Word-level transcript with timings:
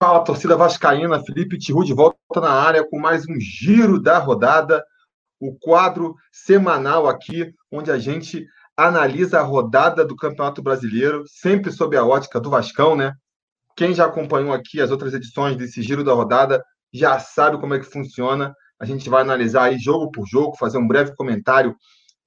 Fala, 0.00 0.22
torcida 0.22 0.56
vascaína, 0.56 1.24
Felipe 1.24 1.58
Tiru 1.58 1.82
de 1.82 1.92
volta 1.92 2.40
na 2.40 2.52
área 2.52 2.86
com 2.88 3.00
mais 3.00 3.24
um 3.28 3.34
giro 3.40 4.00
da 4.00 4.16
rodada, 4.16 4.84
o 5.40 5.58
quadro 5.58 6.14
semanal 6.30 7.08
aqui, 7.08 7.52
onde 7.68 7.90
a 7.90 7.98
gente 7.98 8.46
analisa 8.76 9.40
a 9.40 9.42
rodada 9.42 10.04
do 10.04 10.14
Campeonato 10.14 10.62
Brasileiro, 10.62 11.24
sempre 11.26 11.72
sob 11.72 11.96
a 11.96 12.04
ótica 12.04 12.38
do 12.38 12.48
Vascão, 12.48 12.94
né? 12.94 13.12
Quem 13.76 13.92
já 13.92 14.06
acompanhou 14.06 14.52
aqui 14.52 14.80
as 14.80 14.92
outras 14.92 15.14
edições 15.14 15.56
desse 15.56 15.82
giro 15.82 16.04
da 16.04 16.12
rodada 16.12 16.62
já 16.92 17.18
sabe 17.18 17.58
como 17.58 17.74
é 17.74 17.80
que 17.80 17.84
funciona. 17.84 18.54
A 18.78 18.84
gente 18.84 19.10
vai 19.10 19.22
analisar 19.22 19.64
aí 19.64 19.80
jogo 19.80 20.12
por 20.12 20.28
jogo, 20.28 20.56
fazer 20.56 20.78
um 20.78 20.86
breve 20.86 21.12
comentário 21.16 21.74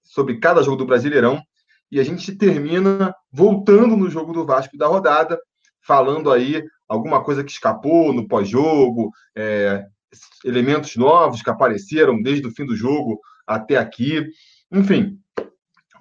sobre 0.04 0.42
cada 0.42 0.62
jogo 0.62 0.76
do 0.76 0.86
Brasileirão 0.86 1.42
e 1.90 2.02
a 2.02 2.04
gente 2.04 2.36
termina 2.36 3.16
voltando 3.32 3.96
no 3.96 4.10
jogo 4.10 4.34
do 4.34 4.46
Vasco 4.46 4.78
da 4.78 4.88
rodada, 4.88 5.40
falando 5.82 6.32
aí 6.32 6.64
alguma 6.88 7.24
coisa 7.24 7.44
que 7.44 7.52
escapou 7.52 8.14
no 8.14 8.28
pós-jogo, 8.28 9.12
é, 9.36 9.86
elementos 10.44 10.96
novos 10.96 11.42
que 11.42 11.50
apareceram 11.50 12.22
desde 12.22 12.48
o 12.48 12.52
fim 12.52 12.66
do 12.66 12.76
jogo 12.76 13.20
até 13.48 13.78
aqui. 13.78 14.26
Enfim, 14.72 15.18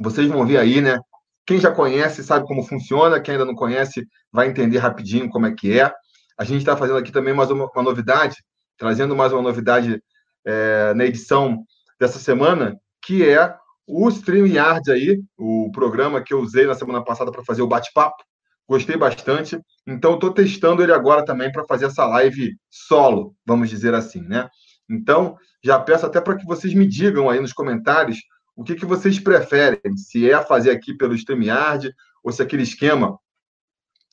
vocês 0.01 0.29
vão 0.29 0.47
ver 0.47 0.59
aí, 0.59 0.81
né? 0.81 0.99
Quem 1.47 1.59
já 1.59 1.71
conhece 1.71 2.23
sabe 2.23 2.47
como 2.47 2.63
funciona, 2.63 3.21
quem 3.21 3.33
ainda 3.33 3.45
não 3.45 3.55
conhece 3.55 4.07
vai 4.33 4.49
entender 4.49 4.79
rapidinho 4.79 5.29
como 5.29 5.47
é 5.47 5.53
que 5.53 5.79
é. 5.79 5.93
A 6.39 6.45
gente 6.45 6.59
está 6.59 6.77
fazendo 6.77 6.99
aqui 6.99 7.13
também 7.13 7.35
mais 7.35 7.51
uma, 7.51 7.67
uma, 7.67 7.83
novidade, 7.83 8.37
trazendo 8.79 9.17
mais 9.17 9.33
uma 9.33 9.43
novidade 9.43 10.03
é, 10.45 10.95
na 10.95 11.05
edição 11.05 11.65
dessa 11.99 12.19
semana, 12.19 12.79
que 13.03 13.29
é 13.29 13.55
o 13.87 14.09
StreamYard 14.09 14.91
aí, 14.91 15.21
o 15.37 15.71
programa 15.73 16.23
que 16.23 16.33
eu 16.33 16.41
usei 16.41 16.67
na 16.67 16.75
semana 16.75 17.05
passada 17.05 17.31
para 17.33 17.45
fazer 17.45 17.63
o 17.63 17.67
bate-papo. 17.67 18.23
Gostei 18.71 18.97
bastante. 18.97 19.61
Então, 19.85 20.15
estou 20.15 20.33
testando 20.33 20.81
ele 20.81 20.93
agora 20.93 21.25
também 21.25 21.51
para 21.51 21.65
fazer 21.65 21.87
essa 21.87 22.07
live 22.07 22.57
solo, 22.71 23.35
vamos 23.45 23.69
dizer 23.69 23.95
assim, 23.95 24.21
né? 24.21 24.49
Então, 24.89 25.37
já 25.61 25.77
peço 25.77 26.07
até 26.07 26.21
para 26.21 26.37
que 26.37 26.47
vocês 26.47 26.73
me 26.73 26.87
digam 26.87 27.29
aí 27.29 27.41
nos 27.41 27.53
comentários 27.53 28.19
o 28.55 28.63
que, 28.63 28.77
que 28.77 28.87
vocês 28.87 29.19
preferem, 29.19 29.97
se 29.97 30.31
é 30.31 30.41
fazer 30.41 30.71
aqui 30.71 30.97
pelo 30.97 31.17
StreamYard 31.17 31.93
ou 32.23 32.31
se 32.31 32.43
aquele 32.43 32.63
esquema 32.63 33.19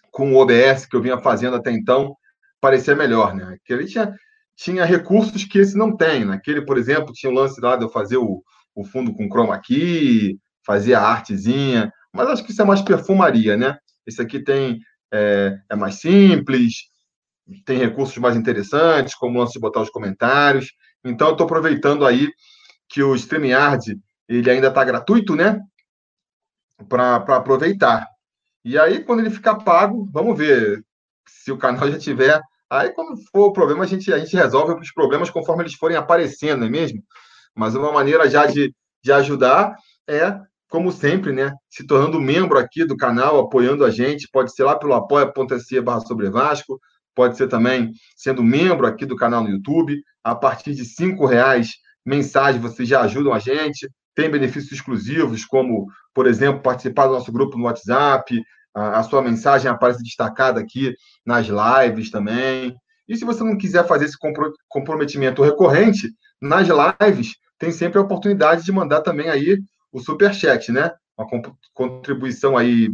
com 0.10 0.34
o 0.34 0.38
OBS 0.38 0.88
que 0.88 0.96
eu 0.96 1.04
vinha 1.04 1.20
fazendo 1.20 1.56
até 1.56 1.72
então 1.72 2.16
parecia 2.60 2.96
melhor, 2.96 3.36
né? 3.36 3.58
Que 3.64 3.74
ele 3.74 3.86
tinha, 3.86 4.12
tinha 4.56 4.86
recursos 4.86 5.44
que 5.44 5.60
esse 5.60 5.78
não 5.78 5.96
tem. 5.96 6.26
Naquele, 6.26 6.62
né? 6.62 6.66
por 6.66 6.80
exemplo, 6.80 7.14
tinha 7.14 7.32
o 7.32 7.36
lance 7.36 7.62
lá 7.62 7.76
de 7.76 7.84
eu 7.84 7.90
fazer 7.90 8.18
o, 8.18 8.42
o 8.74 8.84
fundo 8.84 9.14
com 9.14 9.30
chroma 9.30 9.60
key, 9.60 10.40
fazer 10.66 10.96
a 10.96 11.02
artezinha, 11.02 11.94
mas 12.12 12.28
acho 12.30 12.44
que 12.44 12.52
isso 12.52 12.62
é 12.64 12.66
mais 12.66 12.82
perfumaria, 12.82 13.56
né? 13.56 13.78
Esse 14.08 14.22
aqui 14.22 14.40
tem 14.40 14.80
é, 15.14 15.60
é 15.70 15.76
mais 15.76 15.96
simples, 15.96 16.90
tem 17.66 17.78
recursos 17.78 18.18
mais 18.18 18.36
interessantes, 18.36 19.14
como 19.14 19.42
antes 19.42 19.54
de 19.54 19.60
botar 19.60 19.82
os 19.82 19.90
comentários. 19.90 20.72
Então, 21.04 21.28
eu 21.28 21.32
estou 21.34 21.46
aproveitando 21.46 22.06
aí 22.06 22.30
que 22.90 23.04
o 23.04 23.16
StreamYard 23.16 24.00
ele 24.28 24.50
ainda 24.50 24.68
está 24.68 24.84
gratuito, 24.84 25.36
né? 25.36 25.60
Para 26.90 27.16
aproveitar. 27.16 28.08
E 28.64 28.78
aí, 28.78 29.04
quando 29.04 29.20
ele 29.22 29.30
ficar 29.30 29.56
pago, 29.56 30.10
vamos 30.12 30.38
ver 30.38 30.84
se 31.28 31.52
o 31.52 31.58
canal 31.58 31.90
já 31.90 31.98
tiver. 31.98 32.42
Aí, 32.70 32.90
quando 32.90 33.18
for 33.32 33.48
o 33.48 33.54
problema, 33.54 33.84
a 33.84 33.88
gente, 33.88 34.12
a 34.12 34.20
gente 34.20 34.36
resolve 34.36 34.74
os 34.74 34.92
problemas 34.92 35.30
conforme 35.30 35.64
eles 35.64 35.76
forem 35.76 35.96
aparecendo, 35.96 36.60
não 36.60 36.68
é 36.68 36.70
mesmo? 36.70 37.02
Mas 37.56 37.76
uma 37.76 37.92
maneira 37.92 38.30
já 38.30 38.46
de, 38.46 38.74
de 39.02 39.12
ajudar 39.12 39.76
é 40.08 40.38
como 40.70 40.92
sempre, 40.92 41.32
né, 41.32 41.54
se 41.70 41.86
tornando 41.86 42.20
membro 42.20 42.58
aqui 42.58 42.86
do 42.86 42.98
canal, 42.98 43.40
apoiando 43.40 43.86
a 43.86 43.90
gente, 43.90 44.28
pode 44.32 44.54
ser 44.54 44.64
lá 44.64 44.78
pelo 44.78 44.94
apoia.se 44.94 45.82
barra 45.82 46.02
sobre 46.02 46.30
Vasco, 46.30 46.80
pode 47.16 47.38
ser 47.38 47.48
também 47.48 47.92
sendo 48.16 48.44
membro 48.44 48.86
aqui 48.86 49.06
do 49.06 49.16
canal 49.16 49.44
no 49.44 49.50
YouTube, 49.50 50.02
a 50.24 50.36
partir 50.36 50.76
de 50.76 50.86
cinco 50.86 51.26
reais 51.26 51.72
mensagem 52.06 52.62
vocês 52.62 52.88
já 52.88 53.02
ajudam 53.02 53.34
a 53.34 53.40
gente, 53.40 53.90
tem 54.16 54.30
benefícios 54.30 54.72
exclusivos, 54.72 55.46
como, 55.46 55.88
por 56.14 56.26
exemplo, 56.26 56.62
participar 56.62 57.08
do 57.08 57.14
nosso 57.14 57.32
grupo 57.32 57.58
no 57.58 57.66
WhatsApp, 57.66 58.42
a, 58.74 59.00
a 59.00 59.04
sua 59.04 59.22
mensagem 59.22 59.70
aparece 59.70 60.04
destacada 60.04 60.60
aqui 60.60 60.94
nas 61.26 61.48
lives 61.48 62.10
também, 62.10 62.76
e 63.08 63.16
se 63.16 63.24
você 63.24 63.44
não 63.44 63.58
quiser 63.58 63.86
fazer 63.88 64.06
esse 64.06 64.18
comprometimento 64.68 65.42
recorrente, 65.42 66.10
nas 66.42 66.68
lives 66.68 67.36
tem 67.58 67.72
sempre 67.72 67.98
a 67.98 68.02
oportunidade 68.02 68.64
de 68.64 68.72
mandar 68.72 69.02
também 69.02 69.30
aí 69.30 69.58
o 69.92 70.00
superchat, 70.00 70.72
né? 70.72 70.92
Uma 71.18 71.28
contribuição 71.74 72.58
aí 72.58 72.90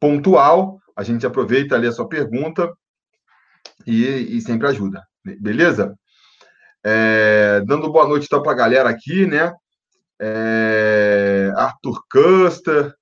pontual. 0.00 0.80
A 0.96 1.02
gente 1.02 1.26
aproveita 1.26 1.74
ali 1.74 1.86
a 1.86 1.92
sua 1.92 2.08
pergunta 2.08 2.72
e, 3.86 4.36
e 4.36 4.40
sempre 4.40 4.66
ajuda. 4.68 5.06
Beleza? 5.40 5.94
É, 6.84 7.60
dando 7.66 7.90
boa 7.90 8.06
noite 8.06 8.26
então 8.26 8.42
para 8.42 8.52
a 8.52 8.56
galera 8.56 8.88
aqui, 8.88 9.26
né? 9.26 9.52
É, 10.20 11.52
Arthur 11.56 12.02
Custer, 12.10 12.94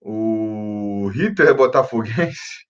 o 0.00 1.08
Ritter 1.12 1.54
Botafoguense. 1.54 2.64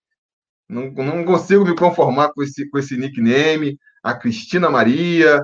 Não, 0.68 0.90
não 0.90 1.24
consigo 1.24 1.64
me 1.64 1.76
conformar 1.76 2.32
com 2.32 2.42
esse, 2.42 2.68
com 2.68 2.78
esse 2.78 2.96
nickname. 2.96 3.78
A 4.02 4.14
Cristina 4.14 4.70
Maria, 4.70 5.42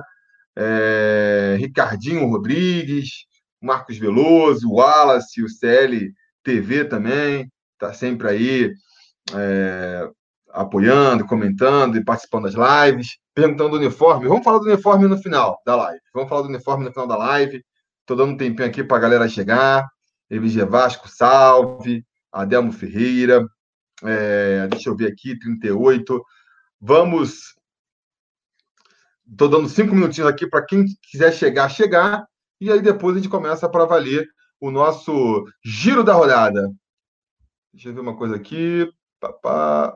é, 0.55 1.55
Ricardinho 1.59 2.27
Rodrigues, 2.27 3.25
Marcos 3.61 3.97
Veloso, 3.97 4.67
o 4.67 4.75
Wallace, 4.75 5.43
o 5.43 5.49
CL 5.49 6.11
TV 6.43 6.85
também, 6.85 7.51
está 7.73 7.93
sempre 7.93 8.27
aí 8.27 8.73
é, 9.33 10.09
apoiando, 10.49 11.25
comentando 11.25 11.97
e 11.97 12.03
participando 12.03 12.51
das 12.51 12.55
lives, 12.55 13.17
perguntando 13.33 13.71
do 13.71 13.77
uniforme. 13.77 14.27
Vamos 14.27 14.43
falar 14.43 14.59
do 14.59 14.65
uniforme 14.65 15.07
no 15.07 15.17
final 15.17 15.61
da 15.65 15.75
live. 15.75 16.01
Vamos 16.13 16.29
falar 16.29 16.41
do 16.41 16.49
uniforme 16.49 16.85
no 16.85 16.91
final 16.91 17.07
da 17.07 17.17
live. 17.17 17.63
Estou 18.01 18.17
dando 18.17 18.33
um 18.33 18.37
tempinho 18.37 18.67
aqui 18.67 18.83
para 18.83 18.97
a 18.97 18.99
galera 18.99 19.29
chegar. 19.29 19.87
Evige 20.29 20.63
Vasco, 20.65 21.07
salve. 21.07 22.03
Adelmo 22.31 22.71
Ferreira. 22.71 23.45
É, 24.03 24.67
deixa 24.67 24.89
eu 24.89 24.95
ver 24.95 25.11
aqui, 25.11 25.37
38. 25.37 26.23
Vamos. 26.79 27.55
Estou 29.29 29.47
dando 29.47 29.69
cinco 29.69 29.95
minutinhos 29.95 30.29
aqui 30.29 30.47
para 30.47 30.65
quem 30.65 30.85
quiser 31.09 31.31
chegar, 31.31 31.69
chegar. 31.69 32.25
E 32.61 32.71
aí 32.71 32.79
depois 32.79 33.15
a 33.15 33.19
gente 33.19 33.29
começa 33.29 33.67
para 33.67 33.85
valer 33.85 34.29
o 34.59 34.69
nosso 34.69 35.43
giro 35.65 36.03
da 36.03 36.13
rodada. 36.13 36.71
Deixa 37.73 37.89
eu 37.89 37.95
ver 37.95 38.01
uma 38.01 38.15
coisa 38.15 38.35
aqui. 38.35 38.87
Uh... 39.23 39.91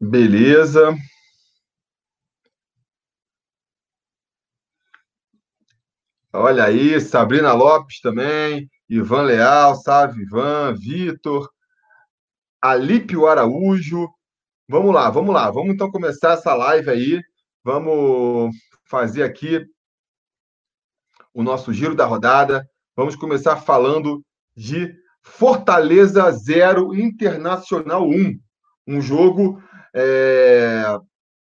Beleza. 0.00 0.96
Olha 6.34 6.64
aí, 6.64 6.98
Sabrina 6.98 7.52
Lopes 7.52 8.00
também, 8.00 8.66
Ivan 8.88 9.20
Leal, 9.20 9.74
salve 9.74 10.22
Ivan, 10.22 10.72
Vitor, 10.72 11.46
Alípio 12.58 13.26
Araújo. 13.26 14.08
Vamos 14.66 14.94
lá, 14.94 15.10
vamos 15.10 15.34
lá, 15.34 15.50
vamos 15.50 15.74
então 15.74 15.90
começar 15.90 16.32
essa 16.32 16.54
live 16.54 16.88
aí. 16.88 17.20
Vamos 17.62 18.56
fazer 18.86 19.24
aqui 19.24 19.62
o 21.34 21.42
nosso 21.42 21.70
giro 21.70 21.94
da 21.94 22.06
rodada. 22.06 22.66
Vamos 22.96 23.14
começar 23.14 23.56
falando 23.56 24.24
de 24.56 24.90
Fortaleza 25.20 26.30
0, 26.32 26.94
Internacional 26.94 28.08
1. 28.08 28.40
Um 28.86 29.02
jogo 29.02 29.62
é, 29.94 30.98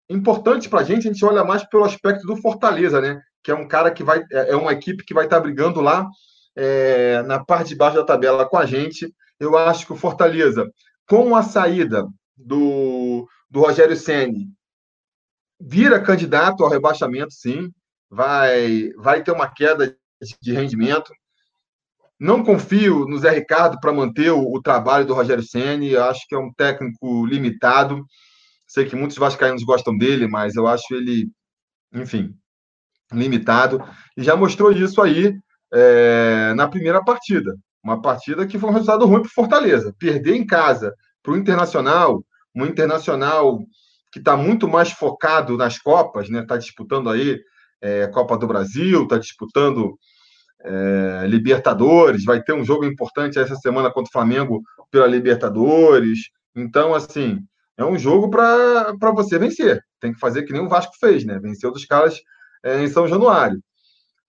importante 0.09 0.67
para 0.67 0.81
a 0.81 0.83
gente, 0.83 1.07
a 1.07 1.13
gente 1.13 1.23
olha 1.23 1.45
mais 1.45 1.63
pelo 1.69 1.85
aspecto 1.85 2.27
do 2.27 2.35
Fortaleza, 2.35 2.99
né? 2.99 3.21
Que 3.43 3.51
é 3.51 3.55
um 3.55 3.67
cara 3.67 3.91
que 3.91 4.03
vai. 4.03 4.23
É, 4.31 4.51
é 4.51 4.55
uma 4.55 4.73
equipe 4.73 5.03
que 5.03 5.13
vai 5.13 5.25
estar 5.25 5.39
brigando 5.39 5.81
lá 5.81 6.07
é, 6.55 7.21
na 7.23 7.43
parte 7.43 7.69
de 7.69 7.75
baixo 7.75 7.97
da 7.97 8.05
tabela 8.05 8.47
com 8.47 8.57
a 8.57 8.65
gente. 8.65 9.13
Eu 9.39 9.57
acho 9.57 9.85
que 9.85 9.93
o 9.93 9.97
Fortaleza, 9.97 10.71
com 11.07 11.35
a 11.35 11.43
saída 11.43 12.07
do, 12.37 13.27
do 13.49 13.61
Rogério 13.61 13.95
Senni, 13.95 14.47
vira 15.59 16.01
candidato 16.01 16.63
ao 16.63 16.69
rebaixamento, 16.69 17.33
sim. 17.33 17.71
Vai, 18.09 18.91
vai 18.97 19.23
ter 19.23 19.31
uma 19.31 19.47
queda 19.47 19.95
de 20.41 20.53
rendimento. 20.53 21.11
Não 22.19 22.43
confio 22.43 23.05
no 23.05 23.17
Zé 23.17 23.31
Ricardo 23.31 23.79
para 23.79 23.93
manter 23.93 24.31
o, 24.31 24.53
o, 24.53 24.61
trabalho 24.61 25.05
do 25.05 25.13
Rogério 25.13 25.43
Senni. 25.43 25.95
Acho 25.95 26.27
que 26.27 26.35
é 26.35 26.37
um 26.37 26.53
técnico 26.53 27.25
limitado. 27.25 28.05
Sei 28.67 28.85
que 28.85 28.95
muitos 28.95 29.17
vascaínos 29.17 29.63
gostam 29.63 29.97
dele, 29.97 30.27
mas 30.27 30.55
eu 30.55 30.67
acho 30.67 30.93
ele, 30.93 31.31
enfim, 31.93 32.35
limitado, 33.11 33.83
e 34.15 34.23
já 34.23 34.35
mostrou 34.35 34.71
isso 34.71 35.01
aí 35.01 35.35
é, 35.73 36.53
na 36.55 36.67
primeira 36.67 37.03
partida. 37.03 37.55
Uma 37.83 38.01
partida 38.01 38.45
que 38.45 38.59
foi 38.59 38.69
um 38.69 38.73
resultado 38.73 39.05
ruim 39.05 39.21
para 39.21 39.31
Fortaleza. 39.31 39.93
Perder 39.97 40.35
em 40.35 40.45
casa 40.45 40.93
para 41.23 41.33
o 41.33 41.37
Internacional, 41.37 42.23
um 42.55 42.65
internacional 42.65 43.59
que 44.11 44.19
está 44.19 44.35
muito 44.35 44.67
mais 44.67 44.91
focado 44.91 45.55
nas 45.55 45.79
Copas, 45.79 46.29
né? 46.29 46.41
Está 46.41 46.57
disputando 46.57 47.09
aí 47.09 47.39
é, 47.81 48.07
Copa 48.07 48.37
do 48.37 48.45
Brasil, 48.45 49.03
está 49.03 49.17
disputando 49.17 49.97
é, 50.63 51.25
Libertadores, 51.27 52.25
vai 52.25 52.43
ter 52.43 52.53
um 52.53 52.63
jogo 52.63 52.85
importante 52.85 53.39
essa 53.39 53.55
semana 53.55 53.89
contra 53.89 54.09
o 54.09 54.11
Flamengo 54.11 54.61
pela 54.91 55.07
Libertadores. 55.07 56.29
Então, 56.55 56.93
assim, 56.93 57.39
é 57.77 57.85
um 57.85 57.97
jogo 57.97 58.29
para 58.29 59.11
você 59.15 59.39
vencer. 59.39 59.81
Tem 59.99 60.13
que 60.13 60.19
fazer 60.19 60.43
que 60.43 60.53
nem 60.53 60.61
o 60.61 60.69
Vasco 60.69 60.93
fez, 60.99 61.25
né? 61.25 61.39
Venceu 61.39 61.71
dos 61.71 61.85
caras 61.85 62.19
é, 62.63 62.81
em 62.81 62.87
São 62.87 63.07
Januário. 63.07 63.61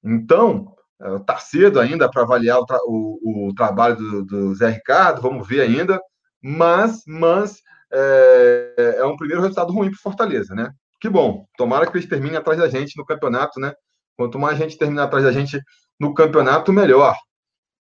Então, 0.05 0.75
está 1.21 1.35
é, 1.35 1.39
cedo 1.39 1.81
ainda 1.81 2.11
para 2.11 2.23
avaliar 2.23 2.59
o, 2.59 2.67
tra 2.67 2.79
o, 2.87 3.49
o 3.49 3.55
trabalho 3.55 3.97
do, 3.97 4.25
do, 4.25 4.55
Zé 4.55 4.71
Ricardo, 4.71 5.23
vamos 5.23 5.47
ver 5.47 5.61
ainda. 5.61 6.01
Mas, 6.43 7.03
mas 7.07 7.63
é, 7.93 8.97
é 8.99 9.05
um 9.05 9.17
primeiro 9.17 9.43
resultado 9.43 9.73
ruim 9.73 9.91
para 9.91 10.01
Fortaleza, 10.01 10.55
né? 10.55 10.73
Que 11.01 11.09
bom. 11.09 11.47
Tomara 11.57 11.87
que 11.87 11.97
eles 11.97 12.09
terminem 12.09 12.37
atrás 12.37 12.59
da 12.59 12.69
gente 12.69 12.97
no 12.97 13.05
campeonato, 13.05 13.61
né? 13.61 13.73
Quanto 14.17 14.39
mais 14.39 14.59
gente 14.59 14.79
terminar 14.79 15.05
atrás 15.05 15.25
da 15.25 15.33
gente 15.33 15.61
no 15.99 16.15
campeonato, 16.15 16.73
melhor. 16.73 17.17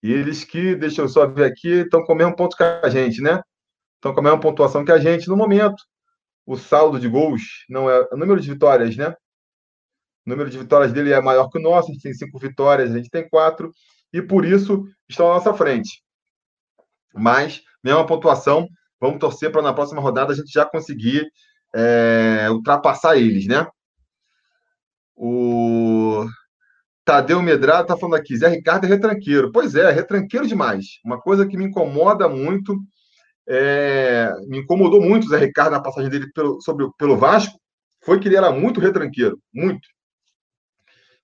E 0.04 0.12
eles 0.12 0.44
que, 0.44 0.76
deixa 0.76 1.02
eu 1.02 1.10
só 1.10 1.26
ver 1.26 1.46
aqui, 1.46 1.82
estão 1.82 2.04
com 2.04 2.14
o 2.14 2.16
mesmo 2.16 2.36
ponto 2.36 2.56
que 2.56 2.64
a 2.64 2.90
gente, 2.90 3.22
né? 3.22 3.42
Estão 3.96 4.14
com 4.14 4.20
a 4.20 4.24
mesma 4.24 4.40
pontuação 4.40 4.86
que 4.86 4.92
a 4.92 5.00
gente 5.00 5.28
no 5.28 5.36
momento. 5.36 5.84
O 6.46 6.56
saldo 6.56 7.00
de 7.00 7.10
gols 7.10 7.66
não 7.70 7.90
é. 7.90 8.08
O 8.12 8.18
número 8.18 8.40
de 8.40 8.52
vitórias, 8.52 8.96
né? 8.96 9.14
O 10.28 10.30
número 10.30 10.50
de 10.50 10.58
vitórias 10.58 10.92
dele 10.92 11.14
é 11.14 11.22
maior 11.22 11.48
que 11.48 11.58
o 11.58 11.62
nosso, 11.62 11.90
a 11.90 11.94
gente 11.94 12.04
tem 12.04 12.14
cinco 12.14 12.38
vitórias, 12.38 12.92
a 12.92 12.98
gente 12.98 13.10
tem 13.10 13.28
quatro, 13.30 13.72
e 14.12 14.22
por 14.22 14.44
isso 14.44 14.84
estão 15.08 15.32
à 15.32 15.36
nossa 15.36 15.54
frente. 15.54 16.04
Mas, 17.16 17.62
mesma 17.82 18.06
pontuação, 18.06 18.68
vamos 19.00 19.20
torcer 19.20 19.50
para 19.54 19.62
na 19.62 19.74
próxima 19.74 20.02
rodada 20.02 20.34
a 20.34 20.36
gente 20.36 20.52
já 20.52 20.66
conseguir 20.66 21.26
é, 21.74 22.48
ultrapassar 22.52 23.16
eles, 23.16 23.48
né? 23.48 23.66
O 25.16 26.26
Tadeu 27.06 27.42
Medrado 27.42 27.84
está 27.84 27.96
falando 27.96 28.20
aqui, 28.20 28.36
Zé 28.36 28.50
Ricardo 28.50 28.84
é 28.84 28.90
retranqueiro. 28.90 29.50
Pois 29.50 29.76
é, 29.76 29.84
é 29.84 29.92
retranqueiro 29.92 30.46
demais. 30.46 31.00
Uma 31.06 31.22
coisa 31.22 31.48
que 31.48 31.56
me 31.56 31.64
incomoda 31.64 32.28
muito 32.28 32.78
é, 33.48 34.30
me 34.46 34.60
incomodou 34.60 35.02
muito 35.02 35.26
o 35.26 35.30
Zé 35.30 35.38
Ricardo 35.38 35.72
na 35.72 35.82
passagem 35.82 36.10
dele 36.10 36.30
pelo, 36.34 36.62
sobre, 36.62 36.86
pelo 36.98 37.16
Vasco, 37.16 37.58
foi 38.04 38.20
que 38.20 38.28
ele 38.28 38.36
era 38.36 38.52
muito 38.52 38.82
retranqueiro, 38.82 39.40
muito. 39.54 39.88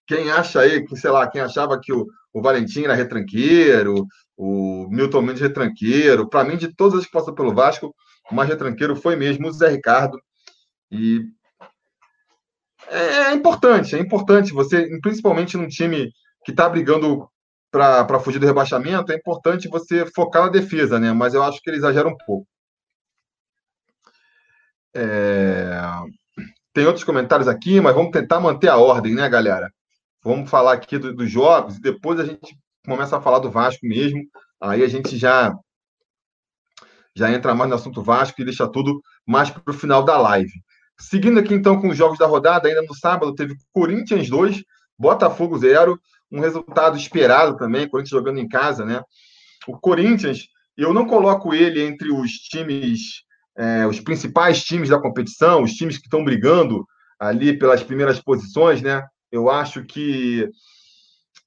Quem 0.08 0.32
acha 0.32 0.62
aí, 0.62 0.86
que, 0.86 0.96
sei 0.96 1.12
lá, 1.12 1.30
quem 1.30 1.42
achava 1.42 1.80
que 1.80 1.94
o, 1.94 2.06
o 2.34 2.42
Valentim 2.42 2.84
era 2.84 2.94
retranqueiro, 2.94 4.06
o 4.38 4.88
Milton 4.90 5.22
Mendes 5.22 5.42
retranqueiro, 5.42 6.28
para 6.28 6.44
mim, 6.44 6.58
de 6.58 6.74
todas 6.76 7.00
as 7.00 7.06
que 7.06 7.12
passam 7.12 7.34
pelo 7.34 7.54
Vasco, 7.54 7.94
o 8.30 8.36
mais 8.36 8.50
retranqueiro 8.50 8.96
foi 8.96 9.16
mesmo 9.16 9.48
o 9.48 9.52
Zé 9.52 9.70
Ricardo. 9.70 10.20
E 10.92 11.22
é, 12.88 13.32
é 13.32 13.34
importante, 13.34 13.96
é 13.96 14.00
importante 14.00 14.54
você, 14.54 14.88
principalmente 15.02 15.58
num 15.58 15.68
time 15.68 16.12
que 16.46 16.52
está 16.52 16.68
brigando 16.68 17.28
para 17.72 18.20
fugir 18.20 18.40
do 18.40 18.46
rebaixamento, 18.46 19.12
é 19.12 19.16
importante 19.16 19.68
você 19.68 20.06
focar 20.14 20.44
na 20.44 20.50
defesa, 20.50 21.00
né? 21.00 21.12
Mas 21.12 21.34
eu 21.34 21.42
acho 21.42 21.60
que 21.62 21.70
ele 21.70 21.78
exagera 21.78 22.08
um 22.08 22.16
pouco. 22.26 22.48
É... 24.94 25.72
Tem 26.72 26.86
outros 26.86 27.04
comentários 27.04 27.48
aqui, 27.48 27.82
mas 27.82 27.96
vamos 27.96 28.12
tentar 28.12 28.40
manter 28.40 28.68
a 28.68 28.78
ordem, 28.78 29.16
né, 29.16 29.28
galera? 29.28 29.72
Vamos 30.24 30.50
falar 30.50 30.74
aqui 30.74 30.98
do, 30.98 31.14
dos 31.14 31.30
jogos 31.30 31.78
e 31.78 31.82
depois 31.82 32.20
a 32.20 32.26
gente 32.26 32.58
começa 32.86 33.18
a 33.18 33.22
falar 33.22 33.40
do 33.40 33.52
Vasco 33.52 33.86
mesmo. 33.86 34.24
Aí 34.62 34.84
a 34.84 34.88
gente 34.88 35.18
já 35.18 35.54
já 37.16 37.32
entra 37.32 37.54
mais 37.54 37.70
no 37.70 37.76
assunto 37.76 38.02
Vasco 38.02 38.42
e 38.42 38.46
deixa 38.46 38.68
tudo 38.68 39.02
mais 39.28 39.50
para 39.50 39.62
o 39.68 39.78
final 39.78 40.04
da 40.04 40.18
live. 40.18 40.52
Seguindo 41.00 41.40
aqui 41.40 41.54
então 41.54 41.80
com 41.80 41.90
os 41.90 41.98
jogos 41.98 42.18
da 42.18 42.26
rodada, 42.26 42.68
ainda 42.68 42.82
no 42.82 42.96
sábado 42.96 43.36
teve 43.36 43.56
Corinthians 43.72 44.30
2, 44.30 44.64
Botafogo 44.98 45.58
0 45.58 46.00
um 46.32 46.40
resultado 46.40 46.98
esperado 46.98 47.56
também, 47.58 47.88
Corinthians 47.88 48.18
jogando 48.18 48.40
em 48.40 48.48
casa, 48.48 48.84
né? 48.84 49.02
O 49.68 49.78
Corinthians, 49.78 50.48
eu 50.76 50.92
não 50.92 51.06
coloco 51.06 51.54
ele 51.54 51.84
entre 51.84 52.12
os 52.12 52.32
times, 52.32 53.22
é, 53.56 53.86
os 53.86 54.00
principais 54.00 54.64
times 54.64 54.90
da 54.90 55.00
competição, 55.00 55.62
os 55.62 55.74
times 55.74 55.98
que 55.98 56.06
estão 56.06 56.24
brigando 56.24 56.88
ali 57.20 57.58
pelas 57.58 57.84
primeiras 57.84 58.20
posições, 58.20 58.82
né? 58.82 59.04
Eu 59.34 59.50
acho 59.50 59.84
que 59.84 60.48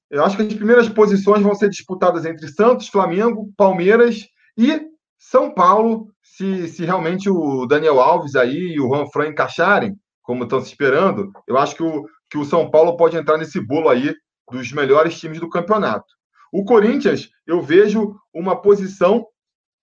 eu 0.09 0.23
acho 0.23 0.35
que 0.35 0.43
as 0.43 0.53
primeiras 0.53 0.89
posições 0.89 1.41
vão 1.41 1.55
ser 1.55 1.69
disputadas 1.69 2.25
entre 2.25 2.49
Santos, 2.49 2.89
Flamengo, 2.89 3.49
Palmeiras 3.55 4.27
e 4.57 4.81
São 5.17 5.53
Paulo, 5.53 6.09
se, 6.21 6.67
se 6.67 6.83
realmente 6.83 7.29
o 7.29 7.65
Daniel 7.65 8.01
Alves 8.01 8.35
aí 8.35 8.73
e 8.73 8.79
o 8.79 8.87
Juan 8.89 9.07
Fran 9.07 9.29
encaixarem, 9.29 9.97
como 10.21 10.43
estão 10.43 10.59
se 10.59 10.67
esperando, 10.67 11.31
eu 11.47 11.57
acho 11.57 11.75
que 11.77 11.83
o, 11.83 12.05
que 12.29 12.37
o 12.37 12.43
São 12.43 12.69
Paulo 12.69 12.97
pode 12.97 13.15
entrar 13.15 13.37
nesse 13.37 13.59
bolo 13.59 13.87
aí 13.87 14.13
dos 14.51 14.71
melhores 14.73 15.17
times 15.17 15.39
do 15.39 15.49
campeonato. 15.49 16.07
O 16.51 16.65
Corinthians, 16.65 17.29
eu 17.45 17.61
vejo 17.61 18.17
uma 18.33 18.61
posição 18.61 19.25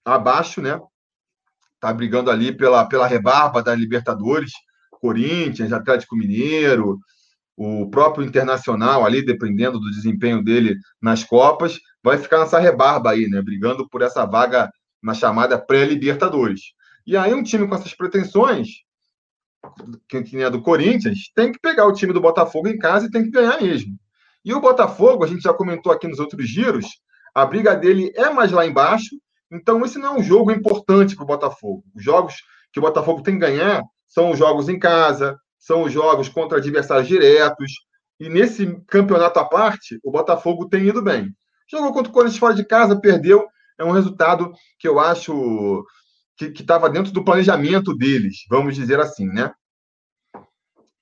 abaixo, 0.04 0.60
né? 0.60 0.78
Tá 1.80 1.92
brigando 1.92 2.30
ali 2.30 2.54
pela, 2.54 2.86
pela 2.86 3.06
rebarba 3.06 3.62
da 3.62 3.74
Libertadores. 3.74 4.52
Corinthians, 4.92 5.70
Atlético 5.70 6.16
Mineiro, 6.16 6.98
o 7.56 7.88
próprio 7.88 8.26
Internacional 8.26 9.04
ali, 9.04 9.24
dependendo 9.24 9.78
do 9.78 9.90
desempenho 9.90 10.42
dele 10.42 10.76
nas 11.00 11.22
Copas, 11.22 11.78
vai 12.02 12.18
ficar 12.18 12.40
nessa 12.40 12.58
rebarba 12.58 13.10
aí, 13.10 13.28
né? 13.28 13.40
Brigando 13.40 13.88
por 13.88 14.02
essa 14.02 14.24
vaga 14.24 14.70
na 15.02 15.14
chamada 15.14 15.58
pré-Libertadores. 15.58 16.60
E 17.06 17.16
aí, 17.16 17.32
um 17.34 17.42
time 17.42 17.68
com 17.68 17.74
essas 17.74 17.94
pretensões, 17.94 18.68
que 20.08 20.42
é 20.42 20.50
do 20.50 20.62
Corinthians, 20.62 21.30
tem 21.34 21.52
que 21.52 21.58
pegar 21.58 21.86
o 21.86 21.92
time 21.92 22.12
do 22.12 22.20
Botafogo 22.20 22.68
em 22.68 22.78
casa 22.78 23.06
e 23.06 23.10
tem 23.10 23.22
que 23.22 23.30
ganhar 23.30 23.60
mesmo. 23.60 23.96
E 24.44 24.52
o 24.52 24.60
Botafogo, 24.60 25.24
a 25.24 25.26
gente 25.26 25.42
já 25.42 25.54
comentou 25.54 25.92
aqui 25.92 26.06
nos 26.06 26.18
outros 26.18 26.48
giros, 26.48 26.86
a 27.34 27.46
briga 27.46 27.74
dele 27.74 28.12
é 28.14 28.30
mais 28.30 28.52
lá 28.52 28.66
embaixo, 28.66 29.16
então 29.50 29.84
esse 29.84 29.98
não 29.98 30.16
é 30.16 30.18
um 30.18 30.22
jogo 30.22 30.50
importante 30.50 31.14
para 31.14 31.24
o 31.24 31.26
Botafogo. 31.26 31.84
Os 31.94 32.02
jogos 32.02 32.36
que 32.72 32.78
o 32.78 32.82
Botafogo 32.82 33.22
tem 33.22 33.34
que 33.34 33.40
ganhar 33.40 33.82
são 34.06 34.30
os 34.30 34.38
jogos 34.38 34.68
em 34.68 34.78
casa, 34.78 35.38
são 35.64 35.82
os 35.82 35.92
jogos 35.92 36.28
contra 36.28 36.58
adversários 36.58 37.08
diretos, 37.08 37.72
e 38.20 38.28
nesse 38.28 38.80
campeonato 38.86 39.38
à 39.38 39.44
parte, 39.44 39.98
o 40.02 40.10
Botafogo 40.10 40.68
tem 40.68 40.86
ido 40.86 41.02
bem. 41.02 41.34
Jogou 41.70 41.92
contra 41.92 42.10
o 42.10 42.14
Corinthians 42.14 42.38
fora 42.38 42.54
de 42.54 42.64
casa, 42.64 43.00
perdeu, 43.00 43.46
é 43.78 43.84
um 43.84 43.90
resultado 43.90 44.52
que 44.78 44.86
eu 44.86 45.00
acho 45.00 45.84
que 46.36 46.46
estava 46.46 46.90
dentro 46.90 47.12
do 47.12 47.24
planejamento 47.24 47.96
deles, 47.96 48.44
vamos 48.48 48.74
dizer 48.74 49.00
assim, 49.00 49.26
né? 49.26 49.52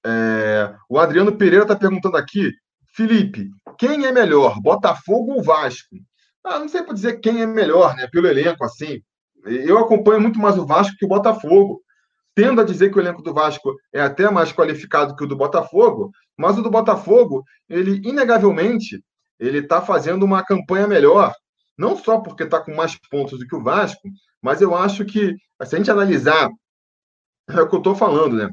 É, 0.04 0.74
o 0.88 0.98
Adriano 0.98 1.36
Pereira 1.36 1.64
está 1.64 1.76
perguntando 1.76 2.16
aqui 2.16 2.50
Felipe, 2.94 3.50
quem 3.78 4.04
é 4.04 4.12
melhor, 4.12 4.60
Botafogo 4.60 5.32
ou 5.32 5.42
Vasco? 5.42 5.96
Ah, 6.44 6.58
não 6.58 6.69
sei 6.69 6.82
para 6.82 6.94
dizer 6.94 7.20
quem 7.20 7.40
é 7.40 7.46
melhor, 7.46 7.96
né? 7.96 8.06
Pelo 8.06 8.26
elenco, 8.26 8.64
assim. 8.64 9.00
Eu 9.44 9.78
acompanho 9.78 10.20
muito 10.20 10.38
mais 10.38 10.58
o 10.58 10.66
Vasco 10.66 10.96
que 10.98 11.04
o 11.04 11.08
Botafogo. 11.08 11.82
Tendo 12.34 12.60
a 12.60 12.65
dizer 12.65 12.91
que 12.91 12.98
o 12.98 13.01
elenco 13.01 13.22
do 13.22 13.34
Vasco 13.34 13.74
é 13.93 14.01
até 14.01 14.31
mais 14.31 14.53
qualificado 14.53 15.15
que 15.15 15.24
o 15.24 15.27
do 15.27 15.36
Botafogo, 15.36 16.10
mas 16.36 16.58
o 16.58 16.62
do 16.62 16.70
Botafogo, 16.70 17.44
ele, 17.69 18.01
inegavelmente, 18.08 19.03
ele 19.39 19.58
está 19.58 19.82
fazendo 19.82 20.24
uma 20.24 20.44
campanha 20.44 20.86
melhor. 20.86 21.34
Não 21.77 21.96
só 21.96 22.20
porque 22.20 22.44
está 22.44 22.60
com 22.60 22.74
mais 22.74 22.98
pontos 23.10 23.39
do 23.39 23.46
que 23.46 23.56
o 23.56 23.62
Vasco, 23.62 24.08
mas 24.41 24.60
eu 24.60 24.74
acho 24.74 25.05
que, 25.05 25.34
se 25.65 25.74
a 25.74 25.79
gente 25.79 25.91
analisar, 25.91 26.51
é 27.48 27.60
o 27.60 27.69
que 27.69 27.74
eu 27.74 27.79
estou 27.79 27.94
falando, 27.94 28.36
né? 28.36 28.51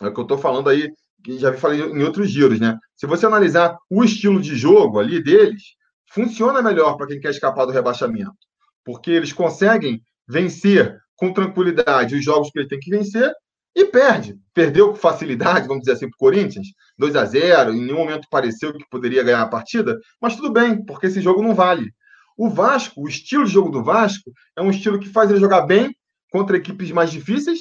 É 0.00 0.08
o 0.08 0.12
que 0.12 0.20
eu 0.20 0.24
estou 0.24 0.38
falando 0.38 0.68
aí 0.68 0.90
que 1.22 1.38
já 1.38 1.52
falei 1.54 1.80
em 1.80 2.02
outros 2.02 2.30
giros, 2.30 2.58
né? 2.58 2.78
Se 2.96 3.06
você 3.06 3.26
analisar 3.26 3.76
o 3.88 4.02
estilo 4.02 4.40
de 4.40 4.56
jogo 4.56 4.98
ali 4.98 5.22
deles, 5.22 5.62
funciona 6.12 6.60
melhor 6.60 6.96
para 6.96 7.06
quem 7.06 7.20
quer 7.20 7.30
escapar 7.30 7.64
do 7.64 7.72
rebaixamento, 7.72 8.32
porque 8.84 9.10
eles 9.10 9.32
conseguem 9.32 10.02
vencer 10.28 10.98
com 11.22 11.32
tranquilidade 11.32 12.16
os 12.16 12.24
jogos 12.24 12.50
que 12.50 12.58
ele 12.58 12.66
tem 12.66 12.80
que 12.80 12.90
vencer 12.90 13.32
e 13.76 13.84
perde. 13.84 14.36
Perdeu 14.52 14.88
com 14.88 14.96
facilidade, 14.96 15.68
vamos 15.68 15.82
dizer 15.82 15.92
assim, 15.92 16.10
para 16.10 16.16
o 16.16 16.18
Corinthians, 16.18 16.66
2 16.98 17.14
a 17.14 17.24
0 17.24 17.72
em 17.72 17.80
nenhum 17.80 17.98
momento 17.98 18.26
pareceu 18.28 18.72
que 18.72 18.84
poderia 18.90 19.22
ganhar 19.22 19.40
a 19.40 19.46
partida, 19.46 19.96
mas 20.20 20.34
tudo 20.34 20.52
bem, 20.52 20.84
porque 20.84 21.06
esse 21.06 21.20
jogo 21.20 21.40
não 21.40 21.54
vale. 21.54 21.92
O 22.36 22.50
Vasco, 22.50 23.02
o 23.02 23.08
estilo 23.08 23.44
de 23.44 23.52
jogo 23.52 23.70
do 23.70 23.84
Vasco, 23.84 24.32
é 24.56 24.62
um 24.62 24.70
estilo 24.70 24.98
que 24.98 25.10
faz 25.10 25.30
ele 25.30 25.38
jogar 25.38 25.60
bem 25.60 25.94
contra 26.32 26.56
equipes 26.56 26.90
mais 26.90 27.12
difíceis, 27.12 27.60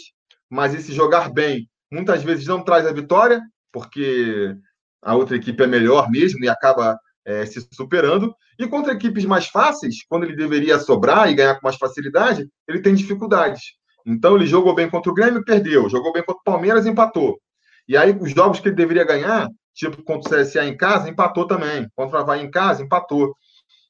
mas 0.50 0.74
esse 0.74 0.91
jogar 0.91 1.32
bem 1.32 1.70
muitas 1.91 2.24
vezes 2.24 2.48
não 2.48 2.63
traz 2.63 2.88
a 2.88 2.91
vitória, 2.91 3.39
porque 3.72 4.56
a 5.03 5.13
outra 5.13 5.38
equipe 5.38 5.62
é 5.62 5.68
melhor 5.68 6.10
mesmo 6.10 6.44
e 6.44 6.50
acaba 6.50 6.98
é, 7.25 7.46
se 7.46 7.66
superando. 7.72 8.34
E 8.60 8.68
contra 8.68 8.94
equipes 8.94 9.25
mais 9.25 9.48
fáceis, 9.48 9.98
quando 10.08 10.24
ele 10.24 10.36
deveria 10.36 10.80
sobrar 10.80 11.30
e 11.30 11.36
ganhar 11.36 11.56
com 11.56 11.66
mais 11.68 11.78
facilidade, 11.78 12.48
ele 12.68 12.82
tem 12.82 12.94
dificuldades. 12.96 13.62
Então 14.06 14.36
ele 14.36 14.46
jogou 14.46 14.74
bem 14.74 14.90
contra 14.90 15.12
o 15.12 15.13
Grêmio, 15.13 15.44
perdeu. 15.44 15.90
Jogou 15.90 16.12
bem 16.13 16.24
contra 16.24 16.42
o 16.42 16.44
Palmeiras, 16.44 16.86
empatou. 16.86 17.40
E 17.88 17.96
aí 17.98 18.18
os 18.20 18.32
jogos 18.32 18.60
que 18.60 18.68
ele 18.68 18.75
deveria 18.75 19.04
ganhar, 19.04 19.48
tipo 19.74 20.04
contra 20.04 20.42
o 20.42 20.44
CSA 20.44 20.66
em 20.66 20.78
casa, 20.78 21.10
empatou 21.10 21.46
também. 21.48 21.88
Contra 21.96 22.18
o 22.18 22.22
Havaí 22.22 22.42
em 22.44 22.51
casa, 22.51 22.84
empatou. 22.84 23.36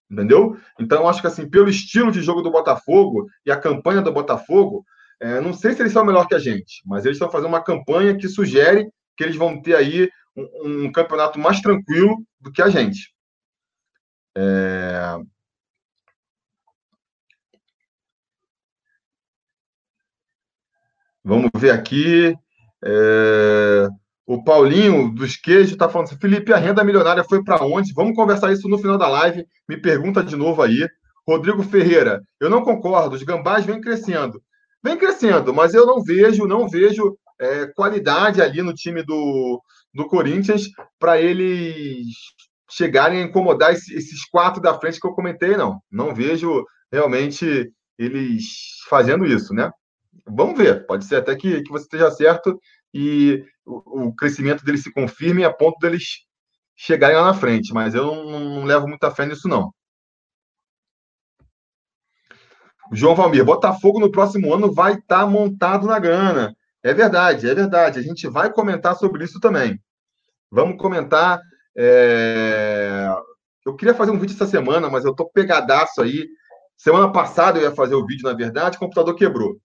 Entendeu? 0.09 0.57
Então, 0.79 1.01
eu 1.01 1.07
acho 1.07 1.21
que 1.21 1.27
assim, 1.27 1.49
pelo 1.49 1.69
estilo 1.69 2.11
de 2.11 2.21
jogo 2.21 2.41
do 2.41 2.51
Botafogo 2.51 3.27
e 3.45 3.51
a 3.51 3.57
campanha 3.57 4.01
do 4.01 4.11
Botafogo, 4.11 4.83
É, 5.23 5.39
não 5.39 5.53
sei 5.53 5.73
se 5.73 5.81
eles 5.83 5.93
são 5.93 6.03
melhor 6.03 6.27
que 6.27 6.33
a 6.33 6.39
gente, 6.39 6.81
mas 6.83 7.05
eles 7.05 7.15
estão 7.15 7.31
fazendo 7.31 7.49
uma 7.49 7.63
campanha 7.63 8.17
que 8.17 8.27
sugere 8.27 8.89
que 9.15 9.23
eles 9.23 9.35
vão 9.35 9.61
ter 9.61 9.75
aí 9.75 10.09
um, 10.35 10.87
um 10.87 10.91
campeonato 10.91 11.39
mais 11.39 11.61
tranquilo 11.61 12.17
do 12.39 12.51
que 12.51 12.59
a 12.59 12.69
gente. 12.69 13.13
É... 14.35 15.17
Vamos 21.23 21.49
ver 21.55 21.71
aqui. 21.71 22.33
É... 22.83 23.87
O 24.25 24.43
Paulinho 24.43 25.13
dos 25.13 25.35
Queijos 25.35 25.71
está 25.71 25.89
falando 25.89 26.07
assim: 26.07 26.19
Felipe, 26.19 26.53
a 26.53 26.57
renda 26.57 26.83
milionária 26.83 27.23
foi 27.23 27.43
para 27.43 27.63
onde? 27.65 27.93
Vamos 27.93 28.15
conversar 28.15 28.51
isso 28.51 28.67
no 28.67 28.77
final 28.77 28.97
da 28.97 29.07
live. 29.07 29.45
Me 29.67 29.77
pergunta 29.77 30.23
de 30.23 30.35
novo 30.35 30.61
aí. 30.61 30.87
Rodrigo 31.27 31.63
Ferreira, 31.63 32.21
eu 32.39 32.49
não 32.49 32.63
concordo. 32.63 33.15
Os 33.15 33.23
gambás 33.23 33.65
vêm 33.65 33.81
crescendo. 33.81 34.41
Vem 34.83 34.97
crescendo, 34.97 35.53
mas 35.53 35.73
eu 35.73 35.85
não 35.85 36.01
vejo, 36.01 36.47
não 36.47 36.67
vejo 36.67 37.17
é, 37.39 37.67
qualidade 37.67 38.41
ali 38.41 38.61
no 38.61 38.73
time 38.73 39.03
do, 39.03 39.61
do 39.93 40.07
Corinthians 40.07 40.63
para 40.99 41.21
eles 41.21 42.07
chegarem 42.71 43.21
a 43.21 43.25
incomodar 43.25 43.73
esse, 43.73 43.93
esses 43.93 44.25
quatro 44.25 44.61
da 44.61 44.79
frente 44.79 44.99
que 44.99 45.07
eu 45.07 45.13
comentei, 45.13 45.57
não. 45.57 45.81
Não 45.91 46.13
vejo 46.13 46.65
realmente 46.91 47.71
eles 47.97 48.43
fazendo 48.89 49.25
isso, 49.25 49.53
né? 49.53 49.71
Vamos 50.25 50.57
ver. 50.57 50.85
Pode 50.85 51.05
ser 51.05 51.17
até 51.17 51.35
que, 51.35 51.61
que 51.61 51.71
você 51.71 51.83
esteja 51.83 52.11
certo 52.11 52.59
e 52.93 53.43
o, 53.65 54.07
o 54.07 54.15
crescimento 54.15 54.63
deles 54.63 54.83
se 54.83 54.91
confirme 54.91 55.43
a 55.43 55.53
ponto 55.53 55.77
deles 55.79 56.25
chegarem 56.75 57.17
lá 57.17 57.25
na 57.25 57.33
frente, 57.33 57.73
mas 57.73 57.93
eu 57.93 58.05
não, 58.05 58.39
não 58.39 58.63
levo 58.65 58.87
muita 58.87 59.11
fé 59.11 59.25
nisso, 59.25 59.47
não. 59.47 59.71
João 62.91 63.15
Valmir, 63.15 63.45
Botafogo 63.45 63.99
no 63.99 64.11
próximo 64.11 64.53
ano 64.53 64.73
vai 64.73 64.93
estar 64.93 65.21
tá 65.21 65.25
montado 65.25 65.87
na 65.87 65.97
grana. 65.97 66.53
É 66.83 66.93
verdade, 66.93 67.47
é 67.47 67.53
verdade. 67.53 67.99
A 67.99 68.01
gente 68.01 68.27
vai 68.27 68.51
comentar 68.51 68.95
sobre 68.95 69.23
isso 69.23 69.39
também. 69.39 69.79
Vamos 70.49 70.77
comentar. 70.77 71.39
É... 71.77 73.07
Eu 73.65 73.75
queria 73.75 73.93
fazer 73.93 74.11
um 74.11 74.19
vídeo 74.19 74.33
essa 74.33 74.47
semana, 74.47 74.89
mas 74.89 75.05
eu 75.05 75.13
tô 75.13 75.29
pegadaço 75.29 76.01
aí. 76.01 76.27
Semana 76.77 77.11
passada 77.11 77.59
eu 77.59 77.63
ia 77.63 77.75
fazer 77.75 77.95
o 77.95 78.05
vídeo, 78.05 78.27
na 78.27 78.33
verdade, 78.33 78.77
o 78.77 78.79
computador 78.79 79.15
quebrou. 79.15 79.55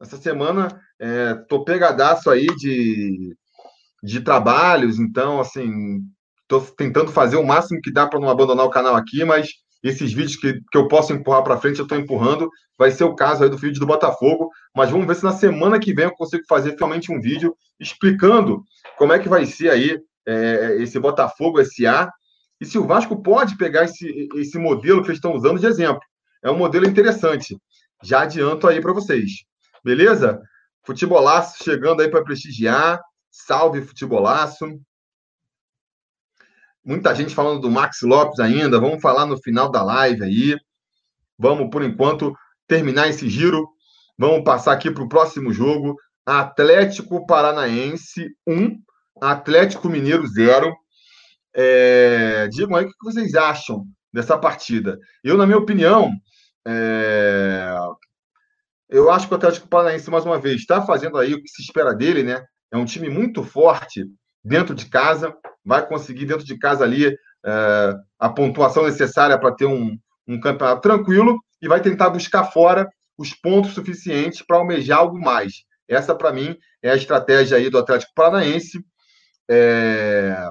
Essa 0.00 0.16
semana 0.16 0.68
é, 1.00 1.34
tô 1.48 1.64
pegadaço 1.64 2.28
aí 2.28 2.46
de, 2.56 3.36
de 4.02 4.20
trabalhos, 4.20 4.98
então, 4.98 5.40
assim, 5.40 6.00
tô 6.48 6.60
tentando 6.60 7.12
fazer 7.12 7.36
o 7.36 7.46
máximo 7.46 7.80
que 7.80 7.92
dá 7.92 8.06
para 8.06 8.20
não 8.20 8.28
abandonar 8.28 8.66
o 8.66 8.70
canal 8.70 8.96
aqui, 8.96 9.24
mas 9.24 9.48
esses 9.82 10.12
vídeos 10.12 10.36
que, 10.36 10.60
que 10.70 10.76
eu 10.76 10.88
posso 10.88 11.12
empurrar 11.12 11.42
para 11.44 11.58
frente, 11.58 11.78
eu 11.78 11.84
estou 11.84 11.98
empurrando. 11.98 12.50
Vai 12.78 12.90
ser 12.90 13.04
o 13.04 13.14
caso 13.14 13.44
aí 13.44 13.50
do 13.50 13.56
vídeo 13.56 13.78
do 13.78 13.86
Botafogo. 13.86 14.50
Mas 14.74 14.90
vamos 14.90 15.06
ver 15.06 15.14
se 15.14 15.24
na 15.24 15.32
semana 15.32 15.78
que 15.78 15.94
vem 15.94 16.06
eu 16.06 16.12
consigo 16.12 16.42
fazer 16.48 16.72
finalmente 16.72 17.12
um 17.12 17.20
vídeo 17.20 17.56
explicando 17.78 18.62
como 18.98 19.12
é 19.12 19.18
que 19.18 19.28
vai 19.28 19.46
ser 19.46 19.70
aí 19.70 19.98
é, 20.26 20.76
esse 20.82 20.98
Botafogo 20.98 21.64
SA. 21.64 22.10
E 22.60 22.66
se 22.66 22.78
o 22.78 22.86
Vasco 22.86 23.22
pode 23.22 23.56
pegar 23.56 23.84
esse, 23.84 24.28
esse 24.34 24.58
modelo 24.58 25.02
que 25.02 25.08
eles 25.08 25.18
estão 25.18 25.34
usando 25.34 25.60
de 25.60 25.66
exemplo. 25.66 26.00
É 26.42 26.50
um 26.50 26.56
modelo 26.56 26.86
interessante. 26.86 27.56
Já 28.02 28.22
adianto 28.22 28.66
aí 28.66 28.80
para 28.80 28.92
vocês. 28.92 29.44
Beleza? 29.84 30.40
Futebolaço 30.84 31.62
chegando 31.62 32.02
aí 32.02 32.08
para 32.08 32.24
prestigiar. 32.24 33.00
Salve, 33.30 33.82
futebolaço. 33.82 34.66
Muita 36.84 37.14
gente 37.14 37.34
falando 37.34 37.60
do 37.60 37.70
Max 37.70 38.02
Lopes 38.02 38.38
ainda. 38.38 38.80
Vamos 38.80 39.02
falar 39.02 39.26
no 39.26 39.36
final 39.42 39.70
da 39.70 39.82
live 39.82 40.22
aí. 40.22 40.56
Vamos, 41.38 41.68
por 41.70 41.82
enquanto, 41.82 42.32
terminar 42.66 43.08
esse 43.08 43.28
giro. 43.28 43.68
Vamos 44.16 44.44
passar 44.44 44.72
aqui 44.72 44.90
para 44.90 45.02
o 45.02 45.08
próximo 45.08 45.52
jogo. 45.52 45.96
Atlético 46.24 47.26
Paranaense 47.26 48.28
1, 48.46 48.78
Atlético 49.20 49.88
Mineiro 49.88 50.26
0. 50.26 50.74
É... 51.54 52.48
Digam 52.48 52.76
aí 52.76 52.84
o 52.84 52.88
que 52.88 53.04
vocês 53.04 53.34
acham 53.34 53.84
dessa 54.12 54.38
partida. 54.38 54.98
Eu, 55.22 55.36
na 55.36 55.46
minha 55.46 55.58
opinião, 55.58 56.10
é... 56.66 57.74
eu 58.88 59.10
acho 59.10 59.26
que 59.26 59.34
o 59.34 59.36
Atlético 59.36 59.68
Paranaense, 59.68 60.10
mais 60.10 60.24
uma 60.24 60.38
vez, 60.38 60.56
está 60.56 60.82
fazendo 60.82 61.18
aí 61.18 61.34
o 61.34 61.42
que 61.42 61.48
se 61.48 61.62
espera 61.62 61.94
dele, 61.94 62.22
né? 62.22 62.44
É 62.70 62.76
um 62.76 62.84
time 62.84 63.08
muito 63.08 63.42
forte 63.42 64.04
dentro 64.44 64.74
de 64.74 64.86
casa, 64.86 65.34
vai 65.64 65.86
conseguir 65.86 66.26
dentro 66.26 66.44
de 66.44 66.58
casa 66.58 66.84
ali 66.84 67.06
é, 67.44 67.94
a 68.18 68.28
pontuação 68.28 68.84
necessária 68.84 69.38
para 69.38 69.54
ter 69.54 69.66
um, 69.66 69.96
um 70.26 70.40
campeonato 70.40 70.80
tranquilo 70.80 71.38
e 71.60 71.68
vai 71.68 71.80
tentar 71.80 72.10
buscar 72.10 72.44
fora 72.44 72.88
os 73.18 73.32
pontos 73.34 73.72
suficientes 73.72 74.42
para 74.42 74.56
almejar 74.56 74.98
algo 74.98 75.18
mais. 75.18 75.64
Essa, 75.88 76.14
para 76.14 76.32
mim, 76.32 76.56
é 76.82 76.90
a 76.90 76.96
estratégia 76.96 77.56
aí 77.56 77.70
do 77.70 77.78
Atlético 77.78 78.12
Paranaense. 78.14 78.84
É... 79.48 80.50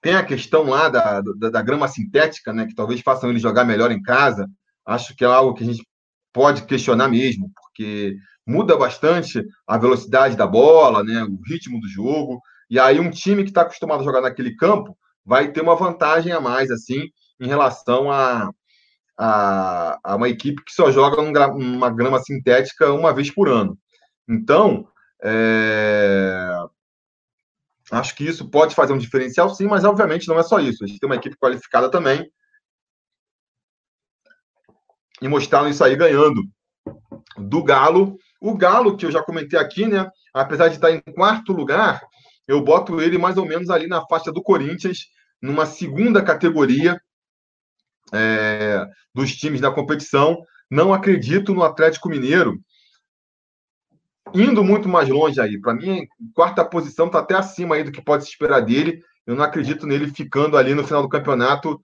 Tem 0.00 0.14
a 0.14 0.24
questão 0.24 0.64
lá 0.64 0.88
da, 0.88 1.20
da, 1.20 1.50
da, 1.50 1.62
grama 1.62 1.88
sintética, 1.88 2.52
né, 2.52 2.66
que 2.66 2.74
talvez 2.74 3.00
façam 3.00 3.28
ele 3.30 3.38
jogar 3.38 3.64
melhor 3.64 3.90
em 3.90 4.00
casa. 4.00 4.48
Acho 4.84 5.16
que 5.16 5.24
é 5.24 5.26
algo 5.26 5.54
que 5.54 5.64
a 5.64 5.66
gente 5.66 5.84
pode 6.32 6.64
questionar 6.64 7.08
mesmo, 7.08 7.50
porque 7.54 8.16
muda 8.46 8.76
bastante 8.76 9.44
a 9.66 9.76
velocidade 9.76 10.36
da 10.36 10.46
bola, 10.46 11.02
né, 11.02 11.24
o 11.24 11.40
ritmo 11.44 11.80
do 11.80 11.88
jogo. 11.88 12.40
E 12.70 12.78
aí 12.78 13.00
um 13.00 13.10
time 13.10 13.42
que 13.42 13.50
está 13.50 13.62
acostumado 13.62 14.02
a 14.02 14.04
jogar 14.04 14.20
naquele 14.20 14.54
campo 14.54 14.96
vai 15.24 15.50
ter 15.50 15.60
uma 15.60 15.74
vantagem 15.74 16.32
a 16.32 16.40
mais, 16.40 16.70
assim, 16.70 17.08
em 17.40 17.48
relação 17.48 18.10
a, 18.10 18.50
a, 19.18 19.98
a 20.04 20.16
uma 20.16 20.28
equipe 20.28 20.62
que 20.64 20.72
só 20.72 20.90
joga 20.92 21.20
numa 21.20 21.90
grama 21.90 22.20
sintética 22.20 22.92
uma 22.92 23.12
vez 23.12 23.30
por 23.30 23.48
ano. 23.48 23.76
Então, 24.28 24.86
é... 25.22 26.48
acho 27.92 28.14
que 28.14 28.24
isso 28.24 28.48
pode 28.50 28.74
fazer 28.74 28.92
um 28.92 28.98
diferencial, 28.98 29.54
sim, 29.54 29.66
mas 29.66 29.84
obviamente 29.84 30.28
não 30.28 30.38
é 30.38 30.42
só 30.42 30.58
isso. 30.58 30.84
A 30.84 30.86
gente 30.86 30.98
tem 30.98 31.08
uma 31.08 31.16
equipe 31.16 31.36
qualificada 31.36 31.90
também. 31.90 32.30
E 35.20 35.28
mostraram 35.28 35.68
isso 35.68 35.82
aí 35.82 35.96
ganhando 35.96 36.42
do 37.38 37.62
Galo. 37.62 38.16
O 38.40 38.56
Galo, 38.56 38.96
que 38.96 39.06
eu 39.06 39.10
já 39.10 39.22
comentei 39.22 39.58
aqui, 39.58 39.86
né? 39.86 40.08
Apesar 40.34 40.68
de 40.68 40.74
estar 40.74 40.90
em 40.90 41.00
quarto 41.00 41.52
lugar, 41.52 42.02
eu 42.46 42.62
boto 42.62 43.00
ele 43.00 43.18
mais 43.18 43.36
ou 43.36 43.46
menos 43.46 43.70
ali 43.70 43.86
na 43.86 44.06
faixa 44.06 44.30
do 44.30 44.42
Corinthians, 44.42 44.98
numa 45.40 45.64
segunda 45.64 46.22
categoria 46.22 47.00
é, 48.12 48.84
dos 49.14 49.34
times 49.34 49.60
da 49.60 49.70
competição. 49.70 50.38
Não 50.70 50.92
acredito 50.92 51.54
no 51.54 51.62
Atlético 51.62 52.08
Mineiro 52.08 52.58
indo 54.34 54.64
muito 54.64 54.88
mais 54.88 55.08
longe 55.08 55.40
aí. 55.40 55.60
Para 55.60 55.74
mim, 55.74 56.06
quarta 56.34 56.64
posição 56.64 57.06
está 57.06 57.20
até 57.20 57.34
acima 57.34 57.74
aí 57.74 57.84
do 57.84 57.92
que 57.92 58.02
pode 58.02 58.24
se 58.24 58.30
esperar 58.30 58.60
dele. 58.60 59.02
Eu 59.26 59.34
não 59.34 59.44
acredito 59.44 59.86
nele 59.86 60.08
ficando 60.08 60.56
ali 60.56 60.74
no 60.74 60.84
final 60.84 61.02
do 61.02 61.08
campeonato 61.08 61.80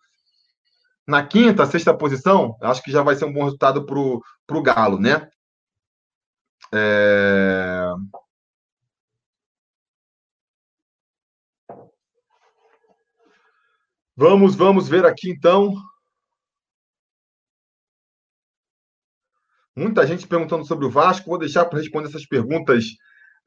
na 1.06 1.24
quinta, 1.26 1.66
sexta 1.66 1.96
posição. 1.96 2.56
Acho 2.60 2.82
que 2.82 2.90
já 2.90 3.02
vai 3.02 3.14
ser 3.14 3.24
um 3.24 3.32
bom 3.32 3.44
resultado 3.44 3.84
para 3.84 3.98
o 3.98 4.62
Galo, 4.62 4.98
né? 4.98 5.28
É... 6.72 7.88
Vamos, 14.16 14.54
vamos 14.54 14.88
ver 14.88 15.04
aqui 15.04 15.30
então. 15.30 15.74
Muita 19.76 20.06
gente 20.06 20.26
perguntando 20.26 20.64
sobre 20.66 20.84
o 20.86 20.90
Vasco. 20.90 21.28
Vou 21.28 21.38
deixar 21.38 21.64
para 21.64 21.78
responder 21.78 22.08
essas 22.08 22.26
perguntas 22.26 22.84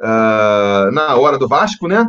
uh, 0.01 0.91
na 0.91 1.15
hora 1.15 1.37
do 1.37 1.47
Vasco, 1.47 1.87
né? 1.87 2.05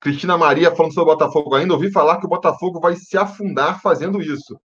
Cristina 0.00 0.36
Maria 0.36 0.70
falando 0.70 0.92
sobre 0.92 1.10
o 1.10 1.16
Botafogo 1.16 1.54
ainda. 1.54 1.72
Ouvi 1.74 1.90
falar 1.90 2.20
que 2.20 2.26
o 2.26 2.28
Botafogo 2.28 2.78
vai 2.78 2.94
se 2.94 3.16
afundar 3.16 3.80
fazendo 3.80 4.20
isso. 4.20 4.60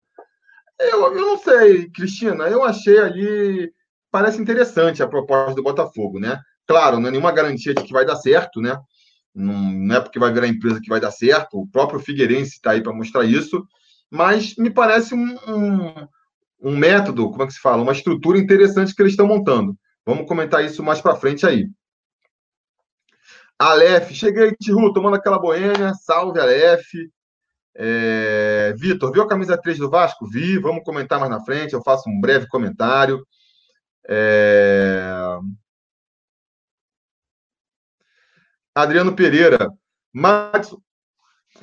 Eu, 0.78 1.14
eu 1.14 1.22
não 1.22 1.38
sei, 1.38 1.90
Cristina. 1.90 2.44
Eu 2.46 2.64
achei 2.64 3.00
ali. 3.00 3.74
Parece 4.12 4.42
interessante 4.42 5.02
a 5.02 5.08
proposta 5.08 5.56
do 5.56 5.64
Botafogo, 5.64 6.20
né? 6.20 6.40
Claro, 6.68 7.00
não 7.00 7.08
é 7.08 7.12
nenhuma 7.12 7.32
garantia 7.32 7.74
de 7.74 7.84
que 7.84 7.94
vai 7.94 8.06
dar 8.06 8.16
certo, 8.16 8.62
né? 8.62 8.78
Não, 9.34 9.54
não 9.54 9.96
é 9.96 10.02
porque 10.02 10.20
vai 10.20 10.32
virar 10.32 10.48
empresa 10.48 10.82
que 10.82 10.90
vai 10.90 11.00
dar 11.00 11.12
certo. 11.12 11.60
O 11.60 11.68
próprio 11.68 12.00
Figueirense 12.00 12.56
está 12.56 12.72
aí 12.72 12.82
para 12.82 12.94
mostrar 12.94 13.24
isso. 13.24 13.66
Mas 14.10 14.56
me 14.56 14.70
parece 14.70 15.14
um, 15.14 15.38
um, 15.48 16.08
um, 16.62 16.78
método, 16.78 17.30
como 17.30 17.44
é 17.44 17.48
que 17.48 17.54
se 17.54 17.60
fala? 17.60 17.84
Uma 17.84 17.92
estrutura 17.92 18.40
interessante 18.40 18.96
que 18.96 19.02
eles 19.02 19.14
estão 19.14 19.28
montando. 19.28 19.78
Vamos 20.06 20.28
comentar 20.28 20.64
isso 20.66 20.84
mais 20.84 21.00
para 21.00 21.16
frente 21.16 21.46
aí. 21.46 21.70
Aleph, 23.60 24.12
cheguei, 24.12 24.56
Tiru, 24.56 24.94
tomando 24.94 25.16
aquela 25.16 25.38
boêmia. 25.38 25.94
Salve, 25.94 26.40
Aleph. 26.40 26.88
É... 27.76 28.74
Vitor, 28.78 29.12
viu 29.12 29.22
a 29.22 29.28
camisa 29.28 29.58
3 29.58 29.78
do 29.78 29.90
Vasco? 29.90 30.28
Vi, 30.28 30.58
vamos 30.58 30.84
comentar 30.84 31.20
mais 31.20 31.30
na 31.30 31.44
frente. 31.44 31.74
Eu 31.74 31.84
faço 31.84 32.10
um 32.10 32.20
breve 32.20 32.48
comentário. 32.48 33.26
É... 34.08 35.38
Adriano 38.74 39.16
Pereira. 39.16 39.70
Madison, 40.14 40.82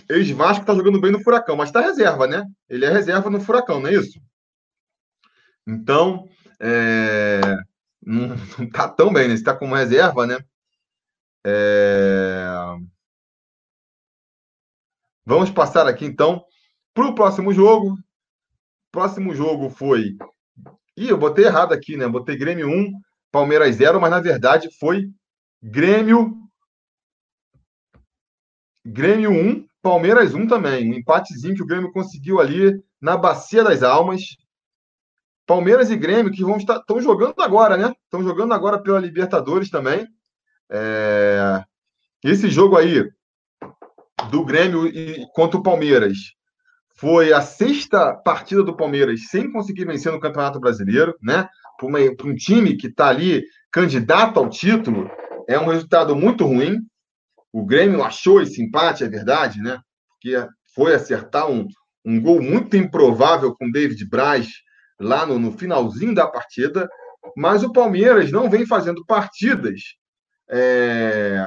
Ex-Vasco 0.08 0.62
está 0.62 0.74
jogando 0.74 1.00
bem 1.00 1.12
no 1.12 1.22
Furacão, 1.22 1.56
mas 1.56 1.68
está 1.68 1.80
reserva, 1.80 2.26
né? 2.26 2.44
Ele 2.68 2.84
é 2.84 2.90
reserva 2.90 3.30
no 3.30 3.40
Furacão, 3.40 3.80
não 3.80 3.88
é 3.88 3.94
isso? 3.94 4.20
Então, 5.66 6.28
é... 6.60 7.40
não, 8.02 8.34
está 8.64 8.88
tão 8.88 9.12
bem, 9.12 9.28
né? 9.28 9.34
Está 9.34 9.54
como 9.54 9.74
reserva, 9.74 10.26
né? 10.26 10.38
É... 11.44 12.46
Vamos 15.24 15.50
passar 15.50 15.88
aqui, 15.88 16.04
então, 16.04 16.44
para 16.94 17.06
o 17.06 17.14
próximo 17.14 17.52
jogo. 17.52 17.96
Próximo 18.92 19.34
jogo 19.34 19.68
foi. 19.68 20.16
Ih, 20.96 21.08
eu 21.08 21.18
botei 21.18 21.44
errado 21.44 21.74
aqui, 21.74 21.96
né? 21.96 22.08
Botei 22.08 22.36
Grêmio 22.36 22.68
1, 22.68 22.92
Palmeiras 23.30 23.74
0, 23.76 24.00
mas 24.00 24.10
na 24.10 24.20
verdade 24.20 24.68
foi 24.78 25.10
Grêmio. 25.62 26.48
Grêmio 28.86 29.30
1, 29.30 29.65
Palmeiras 29.86 30.34
1 30.34 30.48
também. 30.48 30.90
Um 30.90 30.94
empatezinho 30.94 31.54
que 31.54 31.62
o 31.62 31.66
Grêmio 31.66 31.92
conseguiu 31.92 32.40
ali 32.40 32.82
na 33.00 33.16
Bacia 33.16 33.62
das 33.62 33.84
Almas. 33.84 34.36
Palmeiras 35.46 35.92
e 35.92 35.96
Grêmio 35.96 36.32
que 36.32 36.42
vão 36.42 36.56
estar 36.56 36.78
estão 36.78 37.00
jogando 37.00 37.40
agora, 37.40 37.76
né? 37.76 37.94
Estão 38.02 38.20
jogando 38.20 38.52
agora 38.52 38.82
pela 38.82 38.98
Libertadores 38.98 39.70
também. 39.70 40.04
É... 40.68 41.62
Esse 42.24 42.50
jogo 42.50 42.76
aí 42.76 43.08
do 44.28 44.44
Grêmio 44.44 44.88
e 44.88 45.24
contra 45.32 45.56
o 45.56 45.62
Palmeiras 45.62 46.18
foi 46.96 47.32
a 47.32 47.40
sexta 47.40 48.12
partida 48.12 48.64
do 48.64 48.76
Palmeiras 48.76 49.28
sem 49.28 49.52
conseguir 49.52 49.84
vencer 49.84 50.10
no 50.10 50.18
Campeonato 50.18 50.58
Brasileiro, 50.58 51.14
né? 51.22 51.48
Para 51.78 52.26
um 52.26 52.34
time 52.34 52.76
que 52.76 52.88
está 52.88 53.06
ali 53.06 53.44
candidato 53.70 54.40
ao 54.40 54.50
título, 54.50 55.08
é 55.48 55.56
um 55.56 55.68
resultado 55.68 56.16
muito 56.16 56.44
ruim. 56.44 56.80
O 57.56 57.64
Grêmio 57.64 58.02
achou 58.02 58.42
esse 58.42 58.60
empate, 58.60 59.02
é 59.02 59.08
verdade, 59.08 59.62
né? 59.62 59.80
Porque 60.10 60.46
foi 60.74 60.94
acertar 60.94 61.50
um, 61.50 61.66
um 62.04 62.20
gol 62.20 62.42
muito 62.42 62.76
improvável 62.76 63.54
com 63.56 63.70
David 63.70 64.06
Braz 64.10 64.46
lá 65.00 65.24
no, 65.24 65.38
no 65.38 65.56
finalzinho 65.56 66.14
da 66.14 66.26
partida, 66.26 66.86
mas 67.34 67.62
o 67.62 67.72
Palmeiras 67.72 68.30
não 68.30 68.50
vem 68.50 68.66
fazendo 68.66 69.06
partidas. 69.06 69.80
É, 70.50 71.46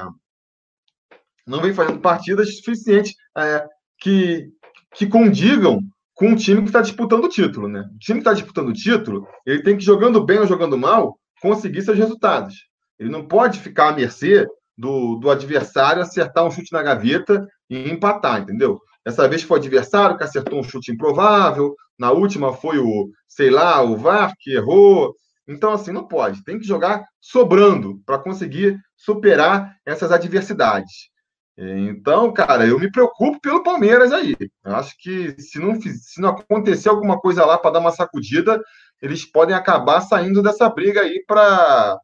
não 1.46 1.62
vem 1.62 1.72
fazendo 1.72 2.00
partidas 2.00 2.56
suficientes 2.56 3.14
é, 3.38 3.64
que, 4.00 4.48
que 4.96 5.06
condigam 5.06 5.80
com 6.12 6.32
o 6.32 6.36
time 6.36 6.62
que 6.62 6.70
está 6.70 6.80
disputando 6.80 7.26
o 7.26 7.28
título, 7.28 7.68
né? 7.68 7.88
O 7.94 7.98
time 8.00 8.18
que 8.18 8.28
está 8.28 8.32
disputando 8.32 8.70
o 8.70 8.72
título, 8.72 9.28
ele 9.46 9.62
tem 9.62 9.76
que, 9.76 9.84
jogando 9.84 10.24
bem 10.24 10.40
ou 10.40 10.46
jogando 10.48 10.76
mal, 10.76 11.20
conseguir 11.40 11.82
seus 11.82 11.96
resultados. 11.96 12.66
Ele 12.98 13.10
não 13.10 13.28
pode 13.28 13.60
ficar 13.60 13.90
à 13.90 13.92
mercê 13.92 14.44
do, 14.80 15.16
do 15.16 15.30
adversário 15.30 16.02
acertar 16.02 16.44
um 16.44 16.50
chute 16.50 16.72
na 16.72 16.82
gaveta 16.82 17.46
e 17.68 17.90
empatar, 17.90 18.40
entendeu? 18.40 18.80
Dessa 19.04 19.28
vez 19.28 19.42
foi 19.42 19.58
o 19.58 19.60
adversário 19.60 20.16
que 20.16 20.24
acertou 20.24 20.58
um 20.58 20.62
chute 20.62 20.90
improvável, 20.90 21.74
na 21.98 22.10
última 22.10 22.54
foi 22.54 22.78
o, 22.78 23.10
sei 23.28 23.50
lá, 23.50 23.82
o 23.82 23.94
VAR 23.94 24.32
que 24.38 24.52
errou. 24.54 25.14
Então, 25.46 25.72
assim, 25.72 25.92
não 25.92 26.08
pode. 26.08 26.42
Tem 26.44 26.58
que 26.58 26.66
jogar 26.66 27.04
sobrando 27.20 28.00
para 28.06 28.18
conseguir 28.18 28.78
superar 28.96 29.76
essas 29.84 30.10
adversidades. 30.10 31.10
Então, 31.58 32.32
cara, 32.32 32.66
eu 32.66 32.78
me 32.78 32.90
preocupo 32.90 33.38
pelo 33.38 33.62
Palmeiras 33.62 34.12
aí. 34.12 34.34
Eu 34.64 34.76
acho 34.76 34.96
que 34.98 35.38
se 35.38 35.58
não, 35.58 35.78
se 35.78 36.20
não 36.20 36.30
acontecer 36.30 36.88
alguma 36.88 37.20
coisa 37.20 37.44
lá 37.44 37.58
para 37.58 37.72
dar 37.72 37.80
uma 37.80 37.92
sacudida, 37.92 38.58
eles 39.02 39.30
podem 39.30 39.54
acabar 39.54 40.00
saindo 40.00 40.42
dessa 40.42 40.70
briga 40.70 41.02
aí 41.02 41.22
para 41.26 41.98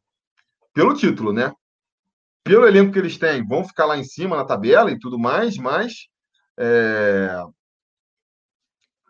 pelo 0.75 0.93
título, 0.93 1.33
né? 1.33 1.51
Pelo 2.47 2.65
elenco 2.65 2.93
que 2.93 2.99
eles 3.01 3.19
têm, 3.19 3.45
vão 3.45 3.65
ficar 3.65 3.87
lá 3.87 3.99
em 3.99 4.05
cima 4.05 4.37
na 4.37 4.45
tabela 4.45 4.89
e 4.93 4.99
tudo 4.99 5.19
mais, 5.19 5.57
mas 5.57 6.07
é... 6.57 7.43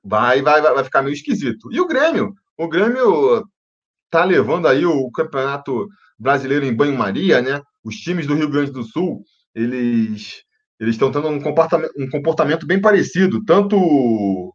vai, 0.03 0.41
vai, 0.41 0.63
vai 0.63 0.83
ficar 0.83 1.03
meio 1.03 1.13
esquisito. 1.13 1.71
E 1.71 1.79
o 1.79 1.87
Grêmio? 1.87 2.33
O 2.57 2.67
Grêmio 2.67 3.47
tá 4.11 4.25
levando 4.25 4.67
aí 4.67 4.87
o 4.87 5.11
campeonato 5.11 5.87
brasileiro 6.19 6.65
em 6.65 6.75
banho-maria, 6.75 7.43
né? 7.43 7.61
Os 7.85 7.97
times 7.97 8.27
do 8.27 8.35
Rio 8.35 8.49
Grande 8.49 8.73
do 8.73 8.83
Sul, 8.83 9.23
eles 9.55 10.43
eles 10.81 10.95
estão 10.95 11.11
tendo 11.11 11.29
um 11.29 11.41
comportamento, 11.41 11.93
um 11.99 12.09
comportamento 12.09 12.67
bem 12.67 12.81
parecido, 12.81 13.45
tanto 13.45 14.55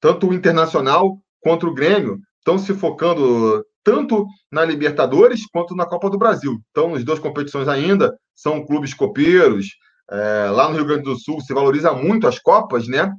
tanto 0.00 0.28
o 0.28 0.34
Internacional 0.34 1.18
quanto 1.40 1.66
o 1.66 1.74
Grêmio 1.74 2.20
estão 2.38 2.58
se 2.58 2.74
focando 2.74 3.64
tanto 3.84 4.26
na 4.50 4.64
Libertadores 4.64 5.46
quanto 5.46 5.76
na 5.76 5.86
Copa 5.86 6.08
do 6.10 6.18
Brasil. 6.18 6.58
Então, 6.70 6.90
nas 6.92 7.04
duas 7.04 7.18
competições 7.18 7.68
ainda, 7.68 8.16
são 8.34 8.64
clubes 8.64 8.94
copeiros. 8.94 9.68
É, 10.10 10.50
lá 10.50 10.68
no 10.68 10.76
Rio 10.76 10.86
Grande 10.86 11.04
do 11.04 11.18
Sul 11.18 11.40
se 11.40 11.52
valoriza 11.54 11.92
muito 11.92 12.26
as 12.26 12.38
Copas, 12.38 12.88
né? 12.88 13.12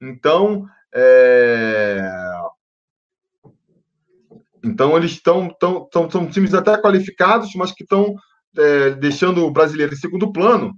Então, 0.00 0.66
é... 0.94 2.00
então 4.64 4.96
eles 4.96 5.12
estão 5.12 5.48
tão, 5.58 5.88
tão, 5.88 6.10
são 6.10 6.28
times 6.28 6.54
até 6.54 6.76
qualificados, 6.76 7.54
mas 7.54 7.72
que 7.72 7.82
estão 7.82 8.14
é, 8.56 8.90
deixando 8.90 9.44
o 9.44 9.50
brasileiro 9.50 9.94
em 9.94 9.96
segundo 9.96 10.32
plano. 10.32 10.74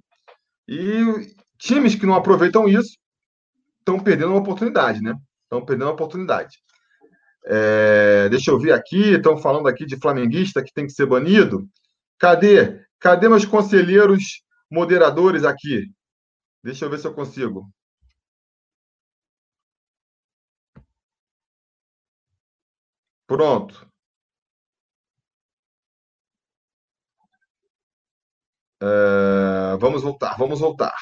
E 0.68 1.34
times 1.58 1.94
que 1.94 2.06
não 2.06 2.14
aproveitam 2.14 2.68
isso 2.68 2.96
estão 3.78 3.98
perdendo 3.98 4.30
uma 4.30 4.40
oportunidade, 4.40 5.02
né? 5.02 5.14
Estão 5.44 5.64
perdendo 5.64 5.86
uma 5.86 5.94
oportunidade. 5.94 6.58
É, 7.46 8.28
deixa 8.28 8.50
eu 8.50 8.58
ver 8.58 8.72
aqui, 8.72 9.14
estão 9.14 9.38
falando 9.38 9.68
aqui 9.68 9.86
de 9.86 9.96
flamenguista 9.98 10.62
que 10.62 10.72
tem 10.72 10.86
que 10.86 10.92
ser 10.92 11.06
banido. 11.06 11.68
Cadê? 12.18 12.84
Cadê 12.98 13.28
meus 13.28 13.44
conselheiros 13.46 14.42
moderadores 14.70 15.44
aqui? 15.44 15.90
Deixa 16.62 16.84
eu 16.84 16.90
ver 16.90 16.98
se 16.98 17.06
eu 17.06 17.14
consigo. 17.14 17.70
Pronto. 23.26 23.88
É, 28.82 29.76
vamos 29.78 30.02
voltar, 30.02 30.36
vamos 30.38 30.60
voltar. 30.60 30.94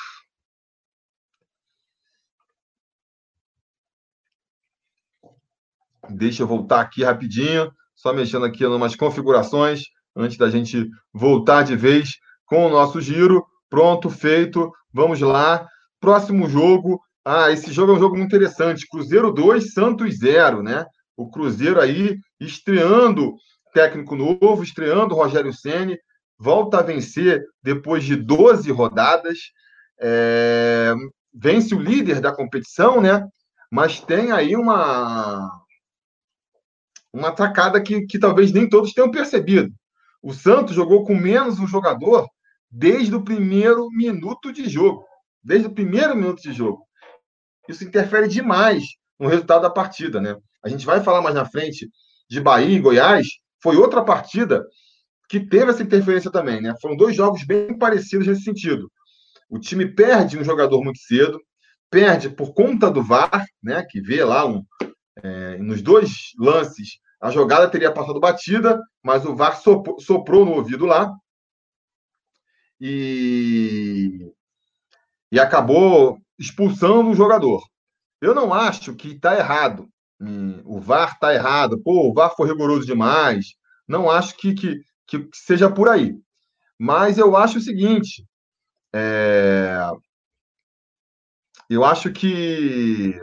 Deixa 6.08 6.42
eu 6.42 6.46
voltar 6.46 6.80
aqui 6.80 7.04
rapidinho, 7.04 7.70
só 7.94 8.12
mexendo 8.12 8.44
aqui 8.44 8.64
em 8.64 8.68
umas 8.68 8.96
configurações 8.96 9.82
antes 10.16 10.36
da 10.36 10.50
gente 10.50 10.88
voltar 11.12 11.62
de 11.62 11.76
vez 11.76 12.10
com 12.46 12.66
o 12.66 12.70
nosso 12.70 13.00
giro. 13.00 13.44
Pronto, 13.70 14.08
feito. 14.10 14.70
Vamos 14.92 15.20
lá. 15.20 15.66
Próximo 16.00 16.48
jogo. 16.48 17.00
Ah, 17.24 17.50
esse 17.50 17.72
jogo 17.72 17.92
é 17.92 17.94
um 17.96 17.98
jogo 17.98 18.16
muito 18.16 18.34
interessante. 18.34 18.86
Cruzeiro 18.88 19.32
2, 19.32 19.72
Santos 19.72 20.18
0, 20.18 20.62
né? 20.62 20.86
O 21.16 21.30
Cruzeiro 21.30 21.80
aí 21.80 22.16
estreando 22.40 23.34
técnico 23.74 24.16
novo, 24.16 24.62
estreando 24.62 25.14
Rogério 25.14 25.52
Ceni, 25.52 25.98
volta 26.38 26.78
a 26.78 26.82
vencer 26.82 27.42
depois 27.62 28.04
de 28.04 28.16
12 28.16 28.70
rodadas. 28.72 29.38
É... 30.00 30.94
Vence 31.34 31.74
o 31.74 31.80
líder 31.80 32.20
da 32.20 32.32
competição, 32.32 33.00
né? 33.00 33.26
Mas 33.70 34.00
tem 34.00 34.32
aí 34.32 34.56
uma 34.56 35.50
uma 37.18 37.28
atacada 37.28 37.80
que, 37.80 38.06
que 38.06 38.18
talvez 38.18 38.52
nem 38.52 38.68
todos 38.68 38.92
tenham 38.92 39.10
percebido. 39.10 39.72
O 40.22 40.32
Santos 40.32 40.74
jogou 40.74 41.04
com 41.04 41.14
menos 41.14 41.58
um 41.58 41.66
jogador 41.66 42.26
desde 42.70 43.14
o 43.14 43.22
primeiro 43.22 43.88
minuto 43.90 44.52
de 44.52 44.68
jogo. 44.68 45.04
Desde 45.42 45.66
o 45.66 45.74
primeiro 45.74 46.14
minuto 46.16 46.42
de 46.42 46.52
jogo. 46.52 46.82
Isso 47.68 47.84
interfere 47.84 48.28
demais 48.28 48.84
no 49.18 49.28
resultado 49.28 49.62
da 49.62 49.70
partida, 49.70 50.20
né? 50.20 50.36
A 50.62 50.68
gente 50.68 50.86
vai 50.86 51.02
falar 51.02 51.20
mais 51.20 51.34
na 51.34 51.44
frente 51.44 51.88
de 52.28 52.40
Bahia 52.40 52.76
e 52.76 52.80
Goiás. 52.80 53.26
Foi 53.62 53.76
outra 53.76 54.04
partida 54.04 54.64
que 55.28 55.40
teve 55.40 55.70
essa 55.70 55.82
interferência 55.82 56.30
também, 56.30 56.60
né? 56.60 56.74
Foram 56.80 56.96
dois 56.96 57.14
jogos 57.14 57.44
bem 57.44 57.76
parecidos 57.76 58.26
nesse 58.26 58.42
sentido. 58.42 58.90
O 59.48 59.58
time 59.58 59.86
perde 59.86 60.38
um 60.38 60.44
jogador 60.44 60.82
muito 60.82 60.98
cedo, 60.98 61.40
perde 61.90 62.28
por 62.30 62.52
conta 62.52 62.90
do 62.90 63.02
VAR, 63.02 63.44
né? 63.62 63.84
Que 63.88 64.00
vê 64.00 64.24
lá 64.24 64.46
um, 64.46 64.64
é, 65.22 65.58
nos 65.58 65.82
dois 65.82 66.32
lances 66.38 66.98
a 67.20 67.30
jogada 67.30 67.68
teria 67.68 67.92
passado 67.92 68.20
batida, 68.20 68.80
mas 69.02 69.24
o 69.24 69.34
VAR 69.34 69.60
soprou 69.98 70.44
no 70.44 70.52
ouvido 70.52 70.86
lá 70.86 71.12
e, 72.80 74.32
e 75.32 75.40
acabou 75.40 76.18
expulsando 76.38 77.10
o 77.10 77.14
jogador. 77.14 77.62
Eu 78.20 78.34
não 78.34 78.54
acho 78.54 78.94
que 78.94 79.12
está 79.12 79.36
errado. 79.36 79.88
Hum, 80.20 80.62
o 80.64 80.80
VAR 80.80 81.14
está 81.14 81.34
errado. 81.34 81.80
Pô, 81.82 82.08
o 82.08 82.14
VAR 82.14 82.34
foi 82.36 82.48
rigoroso 82.48 82.86
demais. 82.86 83.54
Não 83.86 84.10
acho 84.10 84.36
que, 84.36 84.54
que, 84.54 84.80
que 85.06 85.28
seja 85.32 85.70
por 85.70 85.88
aí. 85.88 86.16
Mas 86.78 87.18
eu 87.18 87.36
acho 87.36 87.58
o 87.58 87.60
seguinte: 87.60 88.24
é... 88.94 89.90
eu 91.68 91.84
acho 91.84 92.12
que 92.12 93.14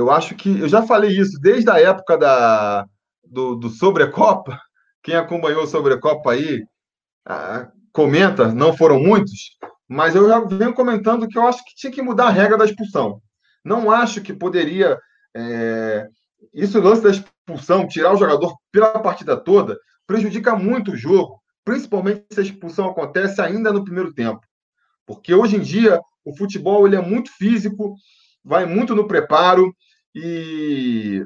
eu 0.00 0.10
acho 0.10 0.34
que 0.34 0.60
eu 0.60 0.68
já 0.68 0.82
falei 0.82 1.10
isso 1.10 1.38
desde 1.40 1.70
a 1.70 1.78
época 1.78 2.16
da, 2.16 2.86
do, 3.22 3.54
do 3.54 3.68
Sobrecopa. 3.68 4.58
Quem 5.02 5.14
acompanhou 5.14 5.62
o 5.62 5.66
Sobrecopa 5.66 6.32
aí, 6.32 6.64
comenta, 7.92 8.52
não 8.52 8.76
foram 8.76 8.98
muitos, 8.98 9.56
mas 9.88 10.14
eu 10.14 10.28
já 10.28 10.40
venho 10.40 10.74
comentando 10.74 11.28
que 11.28 11.38
eu 11.38 11.46
acho 11.46 11.64
que 11.64 11.74
tinha 11.76 11.92
que 11.92 12.02
mudar 12.02 12.26
a 12.26 12.30
regra 12.30 12.56
da 12.56 12.64
expulsão. 12.64 13.20
Não 13.64 13.90
acho 13.90 14.20
que 14.22 14.32
poderia. 14.32 14.98
É... 15.36 16.06
Isso, 16.54 16.80
lance 16.80 17.02
da 17.02 17.10
expulsão, 17.10 17.86
tirar 17.86 18.14
o 18.14 18.16
jogador 18.16 18.54
pela 18.72 18.98
partida 18.98 19.36
toda, 19.36 19.78
prejudica 20.06 20.56
muito 20.56 20.92
o 20.92 20.96
jogo, 20.96 21.38
principalmente 21.64 22.24
se 22.32 22.40
a 22.40 22.42
expulsão 22.42 22.88
acontece 22.88 23.40
ainda 23.40 23.70
no 23.72 23.84
primeiro 23.84 24.14
tempo. 24.14 24.40
Porque 25.06 25.34
hoje 25.34 25.56
em 25.56 25.60
dia 25.60 26.00
o 26.24 26.34
futebol 26.34 26.86
ele 26.86 26.96
é 26.96 27.00
muito 27.00 27.30
físico, 27.36 27.94
vai 28.42 28.64
muito 28.64 28.94
no 28.94 29.06
preparo 29.06 29.70
e 30.14 31.24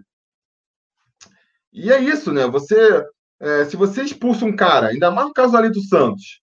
e 1.73 1.93
é 1.93 1.99
isso, 1.99 2.33
né? 2.33 2.47
Você 2.47 3.05
é, 3.41 3.65
se 3.65 3.77
você 3.77 4.03
expulsa 4.03 4.45
um 4.45 4.55
cara, 4.55 4.89
ainda 4.89 5.11
mais 5.11 5.27
no 5.29 5.35
caso 5.35 5.57
ali 5.57 5.71
do 5.71 5.83
Santos, 5.83 6.41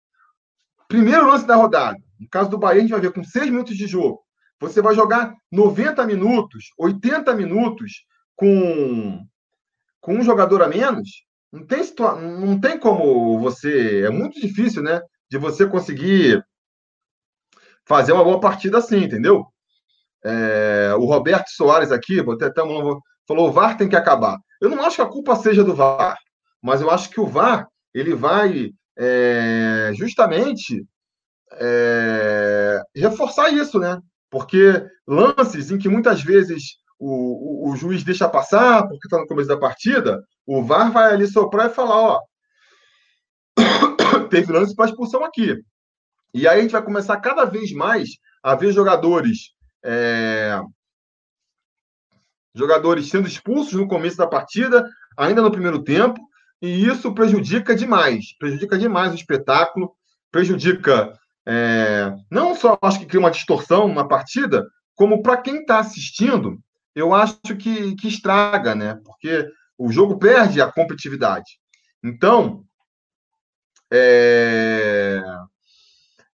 primeiro 0.88 1.26
lance 1.26 1.46
da 1.46 1.54
rodada, 1.54 1.98
no 2.18 2.28
caso 2.28 2.50
do 2.50 2.58
Bahia, 2.58 2.78
a 2.78 2.82
gente 2.82 2.90
vai 2.90 3.00
ver 3.00 3.12
com 3.12 3.22
seis 3.22 3.46
minutos 3.46 3.76
de 3.76 3.86
jogo. 3.86 4.20
Você 4.60 4.82
vai 4.82 4.94
jogar 4.94 5.34
90 5.52 6.04
minutos, 6.06 6.72
80 6.76 7.32
minutos 7.34 8.04
com, 8.34 9.24
com 10.00 10.14
um 10.14 10.22
jogador 10.22 10.62
a 10.62 10.68
menos. 10.68 11.24
Não 11.52 11.64
tem, 11.64 11.80
não 12.40 12.60
tem 12.60 12.78
como 12.78 13.38
você. 13.38 14.02
É 14.04 14.10
muito 14.10 14.40
difícil, 14.40 14.82
né? 14.82 15.00
De 15.30 15.38
você 15.38 15.66
conseguir 15.66 16.44
fazer 17.84 18.12
uma 18.12 18.24
boa 18.24 18.40
partida 18.40 18.78
assim, 18.78 19.04
entendeu? 19.04 19.46
É, 20.24 20.94
o 20.96 21.04
Roberto 21.04 21.48
Soares 21.50 21.92
aqui, 21.92 22.20
até 22.20 22.52
falou: 22.54 23.48
o 23.48 23.52
VAR 23.52 23.76
tem 23.76 23.88
que 23.88 23.96
acabar. 23.96 24.36
Eu 24.60 24.68
não 24.68 24.82
acho 24.82 24.96
que 24.96 25.02
a 25.02 25.06
culpa 25.06 25.36
seja 25.36 25.62
do 25.62 25.74
VAR, 25.74 26.16
mas 26.62 26.80
eu 26.80 26.90
acho 26.90 27.10
que 27.10 27.20
o 27.20 27.26
VAR 27.26 27.66
ele 27.94 28.14
vai 28.14 28.70
é, 28.98 29.92
justamente 29.94 30.84
é, 31.52 32.80
reforçar 32.94 33.50
isso, 33.50 33.78
né? 33.78 34.00
Porque 34.30 34.84
lances 35.06 35.70
em 35.70 35.78
que 35.78 35.88
muitas 35.88 36.22
vezes 36.22 36.78
o, 36.98 37.68
o, 37.68 37.72
o 37.72 37.76
juiz 37.76 38.02
deixa 38.02 38.28
passar, 38.28 38.86
porque 38.86 39.06
está 39.06 39.18
no 39.18 39.26
começo 39.26 39.48
da 39.48 39.56
partida, 39.56 40.22
o 40.46 40.62
VAR 40.62 40.90
vai 40.90 41.12
ali 41.12 41.26
soprar 41.26 41.70
e 41.70 41.74
falar: 41.74 41.96
ó, 41.96 42.20
teve 44.30 44.52
lance 44.52 44.74
para 44.74 44.86
expulsão 44.86 45.24
aqui. 45.24 45.56
E 46.34 46.46
aí 46.46 46.58
a 46.58 46.62
gente 46.62 46.72
vai 46.72 46.82
começar 46.82 47.16
cada 47.18 47.44
vez 47.44 47.72
mais 47.72 48.10
a 48.42 48.54
ver 48.54 48.72
jogadores. 48.72 49.50
É, 49.90 50.60
jogadores 52.54 53.08
sendo 53.08 53.26
expulsos 53.26 53.72
no 53.72 53.88
começo 53.88 54.16
da 54.16 54.26
partida, 54.26 54.86
ainda 55.16 55.40
no 55.40 55.50
primeiro 55.50 55.82
tempo, 55.82 56.20
e 56.60 56.86
isso 56.86 57.14
prejudica 57.14 57.74
demais, 57.74 58.36
prejudica 58.38 58.76
demais 58.76 59.12
o 59.12 59.14
espetáculo, 59.14 59.94
prejudica 60.30 61.18
é, 61.46 62.14
não 62.30 62.54
só 62.54 62.76
acho 62.82 62.98
que 62.98 63.06
cria 63.06 63.20
uma 63.20 63.30
distorção 63.30 63.88
na 63.88 64.04
partida, 64.04 64.66
como 64.94 65.22
para 65.22 65.36
quem 65.36 65.60
está 65.60 65.78
assistindo, 65.78 66.58
eu 66.94 67.14
acho 67.14 67.38
que, 67.58 67.94
que 67.94 68.08
estraga, 68.08 68.74
né? 68.74 69.00
Porque 69.04 69.48
o 69.78 69.92
jogo 69.92 70.18
perde 70.18 70.60
a 70.60 70.70
competitividade. 70.70 71.60
Então, 72.02 72.64
é... 73.90 75.22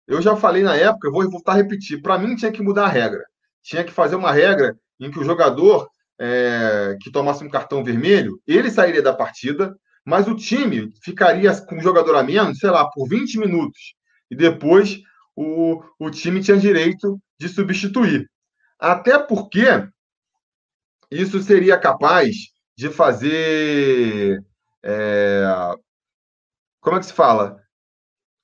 eu 0.06 0.20
já 0.20 0.36
falei 0.36 0.62
na 0.62 0.76
época, 0.76 1.08
eu 1.08 1.12
vou 1.12 1.28
voltar 1.30 1.52
a 1.52 1.56
repetir. 1.56 2.02
Para 2.02 2.18
mim, 2.18 2.36
tinha 2.36 2.52
que 2.52 2.62
mudar 2.62 2.84
a 2.84 2.88
regra. 2.88 3.24
Tinha 3.62 3.84
que 3.84 3.92
fazer 3.92 4.16
uma 4.16 4.32
regra 4.32 4.76
em 4.98 5.10
que 5.10 5.18
o 5.18 5.24
jogador 5.24 5.88
é... 6.18 6.96
que 7.00 7.10
tomasse 7.10 7.44
um 7.44 7.48
cartão 7.48 7.84
vermelho, 7.84 8.40
ele 8.46 8.70
sairia 8.70 9.02
da 9.02 9.12
partida, 9.12 9.74
mas 10.04 10.26
o 10.28 10.34
time 10.34 10.92
ficaria 11.02 11.54
com 11.62 11.76
o 11.76 11.82
jogador 11.82 12.16
a 12.16 12.22
menos, 12.22 12.58
sei 12.58 12.70
lá, 12.70 12.88
por 12.90 13.08
20 13.08 13.38
minutos 13.38 13.94
e 14.30 14.36
depois 14.36 15.00
o, 15.34 15.82
o 15.98 16.10
time 16.10 16.42
tinha 16.42 16.56
direito 16.56 17.20
de 17.38 17.48
substituir. 17.48 18.30
Até 18.78 19.18
porque 19.18 19.88
isso 21.10 21.42
seria 21.42 21.78
capaz 21.78 22.36
de 22.76 22.88
fazer. 22.88 24.42
É, 24.82 25.44
como 26.80 26.96
é 26.96 27.00
que 27.00 27.06
se 27.06 27.12
fala? 27.12 27.60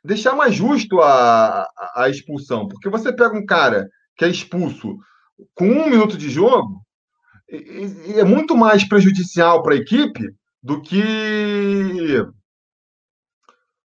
Deixar 0.04 0.34
mais 0.34 0.54
justo 0.54 1.00
a, 1.00 1.62
a, 1.62 2.04
a 2.04 2.08
expulsão. 2.08 2.68
Porque 2.68 2.88
você 2.88 3.12
pega 3.12 3.36
um 3.36 3.46
cara 3.46 3.88
que 4.16 4.24
é 4.24 4.28
expulso 4.28 4.96
com 5.54 5.66
um 5.66 5.88
minuto 5.88 6.16
de 6.16 6.30
jogo, 6.30 6.80
é 7.48 8.24
muito 8.24 8.56
mais 8.56 8.86
prejudicial 8.88 9.62
para 9.62 9.74
a 9.74 9.78
equipe 9.78 10.34
do 10.62 10.80
que 10.80 12.24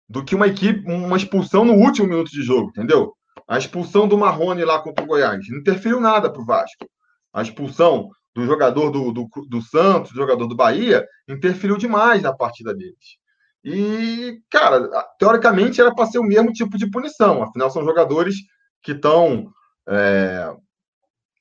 do 0.08 0.24
que 0.24 0.34
uma 0.34 0.46
equipe, 0.46 0.90
uma 0.90 1.16
expulsão 1.16 1.64
no 1.64 1.74
último 1.74 2.08
minuto 2.08 2.30
de 2.30 2.42
jogo, 2.42 2.70
entendeu? 2.70 3.12
A 3.46 3.58
expulsão 3.58 4.08
do 4.08 4.16
Marrone 4.16 4.64
lá 4.64 4.80
contra 4.80 5.04
o 5.04 5.06
Goiás 5.06 5.46
não 5.50 5.58
interferiu 5.58 6.00
nada 6.00 6.32
para 6.32 6.40
o 6.40 6.46
Vasco. 6.46 6.88
A 7.32 7.42
expulsão 7.42 8.08
do 8.34 8.46
jogador 8.46 8.90
do, 8.90 9.12
do, 9.12 9.28
do, 9.48 9.60
Santos, 9.60 10.12
do 10.12 10.16
jogador 10.16 10.46
do 10.46 10.56
Bahia, 10.56 11.04
interferiu 11.28 11.76
demais 11.76 12.22
na 12.22 12.32
partida 12.32 12.74
deles. 12.74 13.18
E, 13.64 14.40
cara, 14.50 14.88
teoricamente 15.18 15.80
era 15.80 15.94
para 15.94 16.06
ser 16.06 16.18
o 16.18 16.24
mesmo 16.24 16.52
tipo 16.52 16.78
de 16.78 16.90
punição, 16.90 17.42
afinal 17.42 17.70
são 17.70 17.84
jogadores 17.84 18.36
que 18.82 18.92
estão 18.92 19.52
é, 19.88 20.54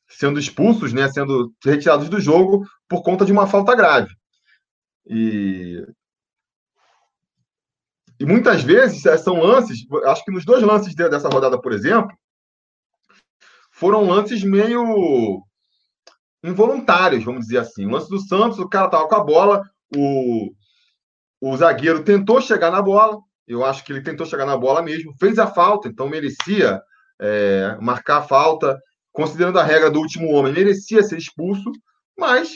sendo 0.08 0.40
expulsos, 0.40 0.94
né, 0.94 1.08
sendo 1.10 1.54
retirados 1.64 2.10
do 2.10 2.20
jogo 2.20 2.66
por 2.88 3.04
conta 3.04 3.26
de 3.26 3.32
uma 3.32 3.48
falta 3.48 3.76
grave. 3.76 4.10
E 5.06 5.86
e 8.20 8.26
muitas 8.26 8.64
vezes 8.64 9.06
é, 9.06 9.16
são 9.18 9.36
lances, 9.36 9.86
acho 10.06 10.26
que 10.26 10.32
nos 10.32 10.44
dois 10.44 10.64
lances 10.64 10.96
dessa 10.96 11.30
rodada, 11.30 11.60
por 11.62 11.72
exemplo, 11.72 12.16
foram 13.72 14.08
lances 14.08 14.44
meio 14.44 15.44
involuntários, 16.44 17.24
vamos 17.24 17.46
dizer 17.46 17.60
assim. 17.60 17.86
O 17.86 17.92
lance 17.92 18.10
do 18.10 18.20
Santos, 18.20 18.58
o 18.58 18.68
cara 18.68 18.86
estava 18.86 19.08
com 19.08 19.16
a 19.16 19.24
bola, 19.24 19.64
o, 19.96 20.52
o 21.40 21.58
zagueiro 21.58 22.04
tentou 22.04 22.42
chegar 22.42 22.72
na 22.72 22.82
bola, 22.82 23.20
eu 23.48 23.64
acho 23.64 23.84
que 23.84 23.94
ele 23.94 24.02
tentou 24.02 24.26
chegar 24.26 24.48
na 24.48 24.58
bola 24.58 24.82
mesmo, 24.82 25.14
fez 25.20 25.38
a 25.38 25.46
falta, 25.46 25.88
então 25.88 26.10
merecia 26.10 26.82
é, 27.19 27.77
marcar 27.82 28.17
a 28.17 28.21
falta, 28.23 28.80
considerando 29.12 29.60
a 29.60 29.63
regra 29.63 29.89
do 29.89 29.99
último 29.99 30.32
homem, 30.32 30.53
merecia 30.53 31.01
ser 31.03 31.17
expulso, 31.17 31.71
mas 32.17 32.51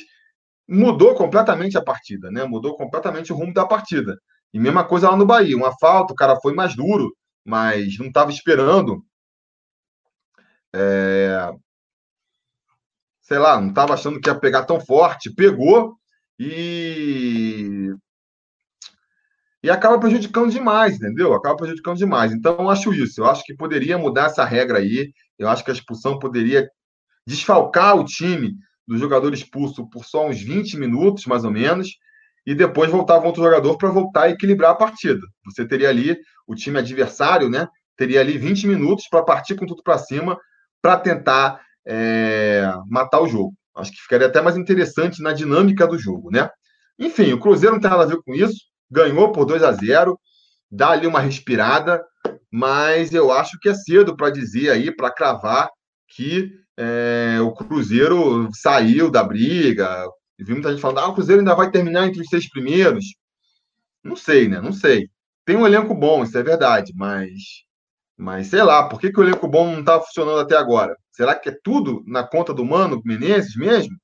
mudou 0.68 1.16
completamente 1.16 1.78
a 1.78 1.84
partida, 1.84 2.32
né? 2.32 2.44
Mudou 2.46 2.78
completamente 2.78 3.34
o 3.34 3.36
rumo 3.36 3.54
da 3.54 3.66
partida. 3.66 4.18
E 4.54 4.60
mesma 4.60 4.84
coisa 4.84 5.10
lá 5.10 5.16
no 5.16 5.26
Bahia, 5.26 5.56
uma 5.56 5.78
falta, 5.78 6.14
o 6.14 6.16
cara 6.16 6.40
foi 6.42 6.54
mais 6.54 6.76
duro, 6.76 7.16
mas 7.44 7.98
não 7.98 8.08
estava 8.08 8.32
esperando. 8.32 9.04
É... 10.74 11.52
Sei 13.22 13.38
lá, 13.38 13.60
não 13.60 13.70
estava 13.70 13.94
achando 13.94 14.20
que 14.20 14.30
ia 14.30 14.36
pegar 14.36 14.64
tão 14.64 14.80
forte, 14.80 15.34
pegou 15.34 15.96
e 16.38 17.94
e 19.64 19.70
acaba 19.70 20.00
prejudicando 20.00 20.52
demais, 20.52 20.96
entendeu? 20.96 21.34
Acaba 21.34 21.56
prejudicando 21.56 21.98
demais. 21.98 22.32
Então, 22.32 22.56
eu 22.58 22.70
acho 22.70 22.94
isso. 22.94 23.22
Eu 23.22 23.26
acho 23.26 23.44
que 23.44 23.54
poderia 23.54 23.98
mudar 23.98 24.26
essa 24.26 24.44
regra 24.44 24.80
aí. 24.80 25.12
Eu 25.38 25.48
acho 25.48 25.64
que 25.64 25.72
a 25.72 25.74
expulsão 25.74 26.18
poderia 26.18 26.68
desfalcar 27.28 27.96
o 27.96 28.04
time 28.04 28.56
do 28.88 28.98
jogador 28.98 29.34
expulso 29.34 29.88
por 29.90 30.04
só 30.06 30.28
uns 30.28 30.42
20 30.42 30.78
minutos, 30.78 31.26
mais 31.26 31.46
ou 31.46 31.52
menos, 31.52 31.90
e 32.46 32.56
depois 32.56 32.90
voltava 32.90 33.28
outro 33.28 33.44
jogador 33.44 33.78
para 33.78 33.90
voltar 33.90 34.24
a 34.24 34.30
equilibrar 34.30 34.72
a 34.72 34.76
partida. 34.76 35.22
Você 35.46 35.66
teria 35.66 35.90
ali 35.90 36.18
o 36.48 36.56
time 36.56 36.80
adversário, 36.80 37.50
né? 37.50 37.68
Teria 37.96 38.20
ali 38.20 38.38
20 38.38 38.68
minutos 38.68 39.08
para 39.10 39.24
partir 39.24 39.56
com 39.56 39.66
tudo 39.66 39.84
para 39.84 39.98
cima 40.00 40.38
para 40.82 40.98
tentar 40.98 41.62
é, 41.88 42.68
matar 42.88 43.22
o 43.22 43.28
jogo. 43.28 43.54
Acho 43.76 43.92
que 43.92 44.02
ficaria 44.02 44.28
até 44.28 44.42
mais 44.42 44.58
interessante 44.58 45.22
na 45.22 45.32
dinâmica 45.32 45.88
do 45.88 45.98
jogo, 45.98 46.32
né? 46.32 46.50
Enfim, 46.98 47.32
o 47.34 47.40
Cruzeiro 47.40 47.76
não 47.76 47.82
tem 47.82 47.90
nada 47.90 48.04
a 48.04 48.08
ver 48.08 48.22
com 48.24 48.34
isso. 48.34 48.71
Ganhou 48.92 49.32
por 49.32 49.46
2 49.46 49.64
a 49.64 49.72
0 49.72 50.20
dá 50.70 50.92
ali 50.92 51.08
uma 51.08 51.20
respirada, 51.20 52.04
mas 52.52 53.14
eu 53.14 53.32
acho 53.32 53.60
que 53.60 53.70
é 53.70 53.74
cedo 53.74 54.16
para 54.16 54.30
dizer 54.30 54.70
aí, 54.70 54.94
para 54.94 55.12
cravar 55.12 55.70
que 56.08 56.52
é, 56.78 57.40
o 57.42 57.54
Cruzeiro 57.54 58.50
saiu 58.54 59.10
da 59.12 59.24
briga, 59.24 60.06
vi 60.40 60.54
muita 60.54 60.72
gente 60.72 60.82
falando, 60.82 61.00
ah, 61.00 61.08
o 61.08 61.14
Cruzeiro 61.14 61.42
ainda 61.42 61.56
vai 61.56 61.72
terminar 61.72 62.08
entre 62.08 62.22
os 62.22 62.28
seis 62.28 62.50
primeiros. 62.50 63.06
Não 64.04 64.16
sei, 64.16 64.48
né? 64.48 64.60
Não 64.62 64.74
sei. 64.74 65.10
Tem 65.46 65.56
um 65.56 65.66
elenco 65.66 65.94
bom, 65.96 66.24
isso 66.24 66.38
é 66.38 66.44
verdade, 66.44 66.94
mas. 66.96 67.32
Mas 68.18 68.48
sei 68.48 68.64
lá, 68.64 68.88
por 68.88 69.00
que, 69.00 69.12
que 69.12 69.20
o 69.20 69.24
elenco 69.24 69.48
bom 69.48 69.72
não 69.72 69.80
está 69.82 70.00
funcionando 70.00 70.40
até 70.40 70.56
agora? 70.56 70.96
Será 71.12 71.36
que 71.36 71.50
é 71.50 71.58
tudo 71.64 72.04
na 72.08 72.24
conta 72.24 72.54
do 72.54 72.66
Mano 72.66 73.02
Menezes 73.06 73.56
mesmo? 73.56 73.96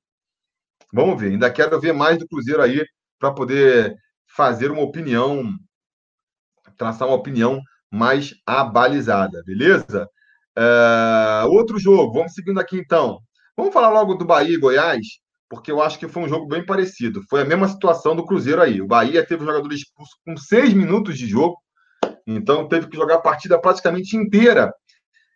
Vamos 0.92 1.20
ver. 1.20 1.30
Ainda 1.32 1.50
quero 1.50 1.80
ver 1.80 1.92
mais 1.92 2.18
do 2.18 2.26
Cruzeiro 2.28 2.62
aí 2.62 2.84
para 3.18 3.32
poder 3.32 3.94
fazer 4.38 4.70
uma 4.70 4.82
opinião, 4.82 5.52
traçar 6.76 7.08
uma 7.08 7.16
opinião 7.16 7.60
mais 7.90 8.32
abalizada, 8.46 9.42
beleza? 9.44 10.08
Uh, 10.56 11.48
outro 11.48 11.76
jogo, 11.76 12.12
vamos 12.12 12.34
seguindo 12.34 12.60
aqui 12.60 12.78
então. 12.78 13.18
Vamos 13.56 13.74
falar 13.74 13.90
logo 13.90 14.14
do 14.14 14.24
Bahia 14.24 14.54
e 14.54 14.60
Goiás 14.60 15.04
porque 15.48 15.72
eu 15.72 15.82
acho 15.82 15.98
que 15.98 16.06
foi 16.06 16.22
um 16.22 16.28
jogo 16.28 16.46
bem 16.46 16.64
parecido. 16.64 17.22
Foi 17.28 17.40
a 17.40 17.44
mesma 17.44 17.66
situação 17.66 18.14
do 18.14 18.24
Cruzeiro 18.24 18.62
aí. 18.62 18.80
O 18.80 18.86
Bahia 18.86 19.26
teve 19.26 19.42
um 19.42 19.46
jogador 19.46 19.72
expulso 19.72 20.12
com 20.24 20.36
seis 20.36 20.72
minutos 20.72 21.18
de 21.18 21.26
jogo. 21.26 21.56
Então 22.24 22.68
teve 22.68 22.86
que 22.86 22.96
jogar 22.96 23.16
a 23.16 23.20
partida 23.20 23.58
praticamente 23.58 24.16
inteira 24.16 24.72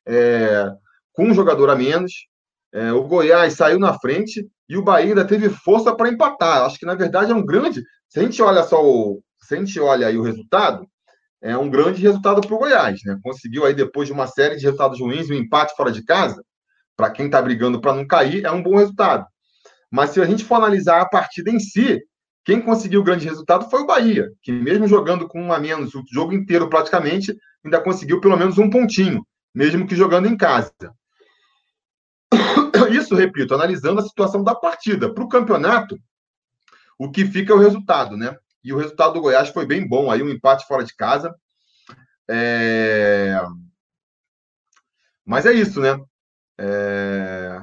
é, 0.07 0.71
com 1.12 1.25
um 1.25 1.35
jogador 1.35 1.71
a 1.71 1.75
menos. 1.75 2.12
É, 2.73 2.93
o 2.93 3.03
Goiás 3.03 3.55
saiu 3.55 3.79
na 3.79 3.99
frente 3.99 4.47
e 4.69 4.77
o 4.77 4.83
Bahia 4.83 5.09
ainda 5.09 5.27
teve 5.27 5.49
força 5.49 5.93
para 5.97 6.11
empatar. 6.11 6.62
Acho 6.62 6.79
que 6.79 6.87
na 6.87 6.95
verdade 6.95 7.33
é 7.33 7.35
um 7.35 7.45
grande. 7.45 7.83
Se 8.12 8.20
a 8.20 8.22
gente 8.25 8.42
olha 8.42 8.62
só 8.62 8.85
o, 8.85 9.22
se 9.40 9.55
a 9.55 9.59
gente 9.59 9.81
olha 9.81 10.07
aí 10.07 10.18
o 10.18 10.22
resultado, 10.22 10.87
é 11.40 11.57
um 11.57 11.70
grande 11.70 12.03
resultado 12.03 12.42
para 12.42 12.55
o 12.55 12.59
Goiás, 12.59 13.01
né? 13.07 13.18
Conseguiu 13.22 13.64
aí 13.64 13.72
depois 13.72 14.07
de 14.07 14.12
uma 14.12 14.27
série 14.27 14.57
de 14.57 14.64
resultados 14.66 15.01
ruins, 15.01 15.31
um 15.31 15.35
empate 15.35 15.75
fora 15.75 15.90
de 15.90 16.05
casa, 16.05 16.44
para 16.94 17.11
quem 17.11 17.25
está 17.25 17.40
brigando 17.40 17.81
para 17.81 17.94
não 17.94 18.07
cair, 18.07 18.44
é 18.44 18.51
um 18.51 18.62
bom 18.62 18.77
resultado. 18.77 19.25
Mas 19.90 20.11
se 20.11 20.20
a 20.20 20.27
gente 20.27 20.44
for 20.44 20.57
analisar 20.57 21.01
a 21.01 21.09
partida 21.09 21.51
em 21.51 21.59
si, 21.59 22.03
quem 22.44 22.61
conseguiu 22.61 23.01
o 23.01 23.03
grande 23.03 23.27
resultado 23.27 23.70
foi 23.70 23.81
o 23.81 23.87
Bahia, 23.87 24.29
que 24.42 24.53
mesmo 24.53 24.87
jogando 24.87 25.27
com 25.27 25.42
um 25.42 25.51
a 25.51 25.59
menos 25.59 25.94
o 25.94 26.05
jogo 26.12 26.35
inteiro 26.35 26.68
praticamente, 26.68 27.35
ainda 27.64 27.81
conseguiu 27.81 28.20
pelo 28.20 28.37
menos 28.37 28.59
um 28.59 28.68
pontinho, 28.68 29.27
mesmo 29.55 29.87
que 29.87 29.96
jogando 29.96 30.29
em 30.29 30.37
casa. 30.37 30.70
Isso, 32.92 33.14
repito, 33.14 33.55
analisando 33.55 34.01
a 34.01 34.05
situação 34.05 34.44
da 34.44 34.55
partida. 34.55 35.11
Para 35.14 35.25
o 35.25 35.29
campeonato, 35.31 35.98
o 36.98 37.11
que 37.11 37.24
fica 37.24 37.52
é 37.52 37.57
o 37.57 37.61
resultado, 37.61 38.16
né? 38.16 38.37
E 38.64 38.72
o 38.72 38.78
resultado 38.78 39.14
do 39.14 39.20
Goiás 39.20 39.48
foi 39.48 39.66
bem 39.66 39.87
bom, 39.87 40.11
aí 40.11 40.22
um 40.22 40.28
empate 40.28 40.66
fora 40.66 40.85
de 40.85 40.94
casa. 40.94 41.35
É... 42.28 43.40
Mas 45.24 45.46
é 45.46 45.52
isso, 45.52 45.81
né? 45.81 45.98
É... 46.59 47.61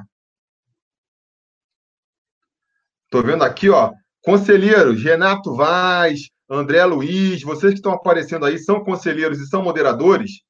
Tô 3.08 3.22
vendo 3.22 3.42
aqui, 3.42 3.68
ó, 3.68 3.92
conselheiros, 4.22 5.02
Renato 5.02 5.56
Vaz, 5.56 6.30
André 6.48 6.84
Luiz, 6.84 7.42
vocês 7.42 7.72
que 7.72 7.78
estão 7.78 7.92
aparecendo 7.92 8.44
aí 8.44 8.58
são 8.58 8.84
conselheiros 8.84 9.40
e 9.40 9.46
são 9.46 9.62
moderadores. 9.62 10.42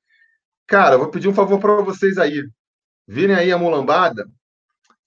Cara, 0.67 0.99
vou 0.99 1.11
pedir 1.11 1.29
um 1.29 1.35
favor 1.35 1.59
para 1.61 1.81
vocês 1.83 2.19
aí. 2.19 2.43
Virem 3.07 3.37
aí 3.37 3.53
a 3.53 3.59
mulambada, 3.59 4.29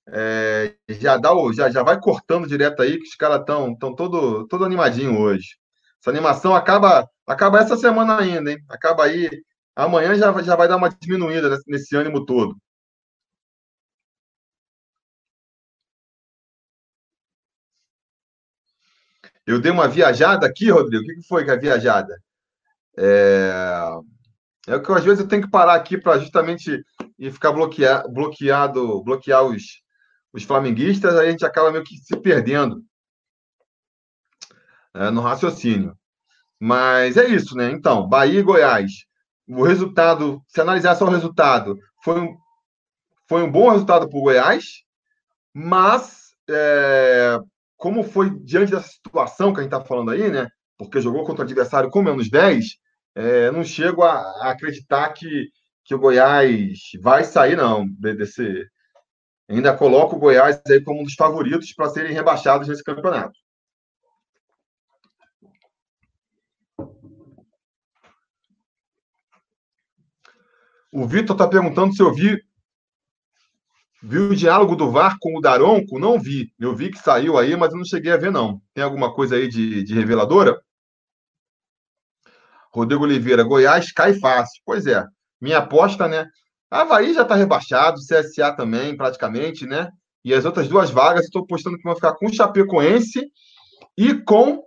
é, 0.09 0.75
já 0.89 1.17
dá 1.17 1.33
o, 1.33 1.53
já, 1.53 1.69
já 1.69 1.83
vai 1.83 1.99
cortando 1.99 2.47
direto 2.47 2.81
aí, 2.81 2.97
que 2.97 3.07
os 3.07 3.15
caras 3.15 3.39
estão 3.41 3.75
tão 3.77 3.95
todo, 3.95 4.47
todo 4.47 4.65
animadinho 4.65 5.19
hoje. 5.19 5.57
Essa 6.01 6.09
animação 6.11 6.55
acaba 6.55 7.09
acaba 7.27 7.59
essa 7.59 7.77
semana 7.77 8.19
ainda, 8.19 8.51
hein? 8.51 8.57
Acaba 8.69 9.05
aí. 9.05 9.29
Amanhã 9.75 10.15
já, 10.15 10.41
já 10.43 10.55
vai 10.55 10.67
dar 10.67 10.77
uma 10.77 10.89
diminuída 10.89 11.49
nesse, 11.49 11.69
nesse 11.71 11.95
ânimo 11.95 12.25
todo. 12.25 12.55
Eu 19.45 19.59
dei 19.61 19.71
uma 19.71 19.87
viajada 19.87 20.45
aqui, 20.47 20.69
Rodrigo. 20.69 21.03
O 21.03 21.07
que 21.07 21.27
foi 21.27 21.43
que 21.45 21.51
a 21.51 21.55
viajada? 21.55 22.17
É, 22.97 23.51
é 24.67 24.79
que 24.79 24.91
às 24.91 25.03
vezes 25.03 25.19
eu 25.21 25.27
tenho 25.27 25.43
que 25.43 25.49
parar 25.49 25.75
aqui 25.75 25.97
para 25.97 26.19
justamente 26.19 26.83
e 27.19 27.31
ficar 27.31 27.51
bloquear, 27.51 28.07
bloqueado, 28.09 29.03
bloquear 29.03 29.43
os, 29.43 29.83
os 30.34 30.43
flamenguistas, 30.43 31.15
aí 31.15 31.28
a 31.28 31.32
gente 31.32 31.46
acaba 31.46 31.72
meio 31.72 31.84
que 31.84 31.96
se 31.98 32.17
perdendo 32.17 32.84
é, 34.93 35.12
no 35.12 35.22
raciocínio. 35.22 35.96
Mas 36.60 37.17
é 37.17 37.28
isso, 37.28 37.56
né? 37.56 37.72
Então, 37.72 38.08
Bahia 38.08 38.39
e 38.39 38.43
Goiás. 38.43 38.91
O 39.48 39.63
resultado, 39.63 40.41
se 40.48 40.62
analisar 40.62 40.96
só 40.96 41.06
o 41.06 41.10
resultado, 41.10 41.78
foi 42.04 42.19
um, 42.19 42.38
foi 43.28 43.43
um 43.43 43.52
bom 43.52 43.69
resultado 43.69 44.10
para 44.10 44.17
o 44.17 44.22
Goiás, 44.22 44.63
mas 45.54 46.32
é, 46.50 47.38
como 47.78 48.04
foi 48.04 48.30
diante 48.39 48.72
dessa 48.72 48.88
situação 48.88 49.54
que 49.54 49.60
a 49.60 49.63
gente 49.63 49.74
está 49.74 49.86
falando 49.86 50.12
aí, 50.12 50.32
né? 50.32 50.48
Porque 50.78 51.02
jogou 51.02 51.26
contra 51.26 51.43
o 51.43 51.46
adversário 51.46 51.89
com 51.89 52.02
menos 52.02 52.30
10, 52.30 52.65
é, 53.15 53.52
não 53.52 53.63
chego 53.63 54.04
a, 54.04 54.13
a, 54.13 54.52
acreditar 54.52 55.10
que, 55.10 55.50
que 55.84 55.93
o 55.93 56.00
Goiás 56.00 56.80
vai 57.02 57.24
sair, 57.24 57.56
não, 57.56 57.86
desse, 58.00 58.65
ainda 59.49 59.75
coloco 59.75 60.15
o 60.15 60.19
Goiás 60.19 60.62
aí 60.67 60.82
como 60.82 61.01
um 61.01 61.03
dos 61.03 61.15
favoritos 61.15 61.73
para 61.73 61.89
serem 61.89 62.13
rebaixados 62.13 62.67
nesse 62.67 62.84
campeonato. 62.84 63.38
O 70.91 71.08
Vitor 71.08 71.36
está 71.36 71.47
perguntando 71.47 71.93
se 71.93 72.03
eu 72.03 72.13
vi 72.13 72.39
viu 74.03 74.32
o 74.32 74.36
diálogo 74.36 74.75
do 74.75 74.91
VAR 74.91 75.15
com 75.19 75.38
o 75.38 75.41
Daronco. 75.41 75.97
Não 75.97 76.19
vi. 76.19 76.53
Eu 76.60 76.75
vi 76.75 76.91
que 76.91 76.99
saiu 76.99 77.38
aí, 77.38 77.56
mas 77.56 77.71
eu 77.71 77.77
não 77.77 77.86
cheguei 77.86 78.12
a 78.12 78.17
ver, 78.17 78.32
não. 78.32 78.62
Tem 78.73 78.84
alguma 78.84 79.13
coisa 79.13 79.36
aí 79.36 79.47
de, 79.47 79.84
de 79.84 79.93
reveladora? 79.93 80.60
Rodrigo 82.71 83.03
Oliveira, 83.03 83.43
Goiás 83.43 83.91
cai 83.91 84.13
fácil. 84.19 84.62
Pois 84.65 84.86
é. 84.86 85.06
Minha 85.39 85.60
aposta, 85.60 86.08
né? 86.08 86.27
Havaí 86.73 87.13
já 87.13 87.21
está 87.21 87.36
rebaixado, 87.36 87.99
CSA 87.99 88.51
também, 88.55 88.97
praticamente, 88.97 89.63
né? 89.67 89.91
E 90.25 90.33
as 90.33 90.43
outras 90.43 90.67
duas 90.67 90.89
vagas, 90.89 91.25
estou 91.25 91.45
postando 91.45 91.77
que 91.77 91.83
vão 91.83 91.93
ficar 91.93 92.15
com 92.15 92.33
Chapecoense 92.33 93.31
e 93.95 94.15
com 94.23 94.63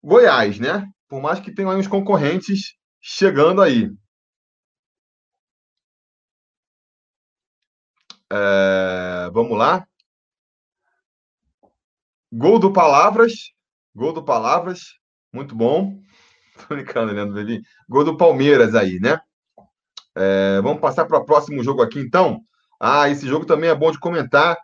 Goiás, 0.00 0.60
né? 0.60 0.86
Por 1.08 1.20
mais 1.20 1.40
que 1.40 1.52
tenham 1.52 1.72
aí 1.72 1.78
uns 1.78 1.88
concorrentes 1.88 2.76
chegando 3.00 3.60
aí. 3.60 3.90
É, 8.32 9.28
vamos 9.32 9.58
lá. 9.58 9.84
Gol 12.32 12.60
do 12.60 12.72
Palavras. 12.72 13.32
Gol 13.92 14.12
do 14.12 14.24
Palavras. 14.24 14.94
Muito 15.32 15.56
bom. 15.56 16.00
Tô 16.68 16.74
brincando, 16.74 17.12
Leandro. 17.12 17.44
Gol 17.88 18.04
do 18.04 18.16
Palmeiras 18.16 18.76
aí, 18.76 19.00
né? 19.00 19.20
É, 20.16 20.60
vamos 20.62 20.80
passar 20.80 21.04
para 21.04 21.18
o 21.18 21.24
próximo 21.24 21.62
jogo 21.62 21.82
aqui, 21.82 22.00
então. 22.00 22.40
Ah, 22.80 23.08
esse 23.08 23.26
jogo 23.28 23.44
também 23.44 23.68
é 23.68 23.74
bom 23.74 23.90
de 23.90 24.00
comentar. 24.00 24.56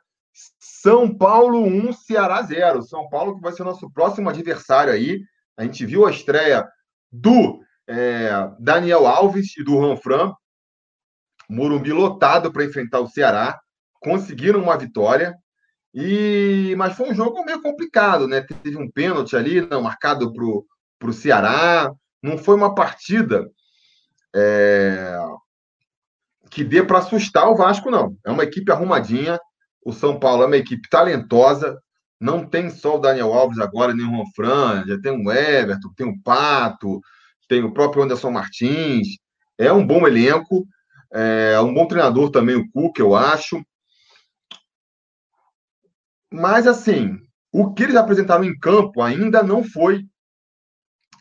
São 0.59 1.15
Paulo 1.15 1.63
1, 1.63 1.93
Ceará 1.93 2.43
0. 2.43 2.83
São 2.83 3.09
Paulo 3.09 3.37
que 3.37 3.43
vai 3.43 3.53
ser 3.53 3.63
nosso 3.65 3.91
próximo 3.91 4.31
adversário 4.31 4.93
aí. 4.93 5.21
A 5.57 5.63
gente 5.65 5.85
viu 5.85 6.07
a 6.07 6.11
estreia 6.11 6.67
do 7.11 7.61
é, 7.87 8.31
Daniel 8.59 9.07
Alves 9.07 9.57
e 9.59 9.63
do 9.63 9.79
Ranfran. 9.79 10.33
Morumbi 11.49 11.93
lotado 11.93 12.51
para 12.51 12.65
enfrentar 12.65 13.01
o 13.01 13.09
Ceará. 13.09 13.61
Conseguiram 14.01 14.63
uma 14.63 14.77
vitória. 14.77 15.37
E 15.95 16.75
mas 16.79 16.97
foi 16.97 17.11
um 17.11 17.15
jogo 17.15 17.45
meio 17.45 17.61
complicado, 17.61 18.27
né? 18.27 18.41
Teve 18.41 18.79
um 18.79 18.91
pênalti 18.91 19.37
ali, 19.37 19.61
não 19.61 19.83
marcado 19.83 20.33
para 20.33 21.11
o 21.11 21.13
Ceará. 21.13 21.93
Não 22.23 22.39
foi 22.39 22.57
uma 22.57 22.75
partida 22.75 23.47
é, 24.35 25.19
que 26.53 26.63
dê 26.63 26.83
para 26.83 26.99
assustar 26.99 27.49
o 27.49 27.57
Vasco, 27.57 27.91
não. 27.91 28.15
É 28.25 28.31
uma 28.31 28.45
equipe 28.45 28.71
arrumadinha. 28.71 29.41
O 29.85 29.91
São 29.91 30.21
Paulo 30.21 30.43
é 30.43 30.47
uma 30.47 30.57
equipe 30.57 30.87
talentosa. 30.89 31.81
Não 32.21 32.47
tem 32.47 32.69
só 32.69 32.97
o 32.97 33.01
Daniel 33.01 33.33
Alves 33.33 33.59
agora, 33.59 33.95
nem 33.95 34.07
o 34.07 34.11
Juan 34.11 34.25
Fran, 34.37 34.85
já 34.87 35.01
tem 35.01 35.13
o 35.13 35.33
Everton, 35.33 35.89
tem 35.97 36.07
o 36.07 36.23
Pato, 36.23 37.01
tem 37.49 37.65
o 37.65 37.73
próprio 37.73 38.03
Anderson 38.05 38.31
Martins. 38.31 39.09
É 39.59 39.73
um 39.73 39.85
bom 39.85 40.07
elenco, 40.07 40.67
é 41.11 41.59
um 41.59 41.73
bom 41.73 41.87
treinador 41.87 42.31
também, 42.31 42.55
o 42.55 42.71
Cuca, 42.71 43.01
eu 43.01 43.17
acho. 43.17 43.65
Mas, 46.31 46.67
assim, 46.67 47.17
o 47.51 47.73
que 47.73 47.83
eles 47.83 47.97
apresentaram 47.97 48.45
em 48.45 48.57
campo 48.57 49.01
ainda 49.01 49.43
não 49.43 49.65
foi 49.65 50.05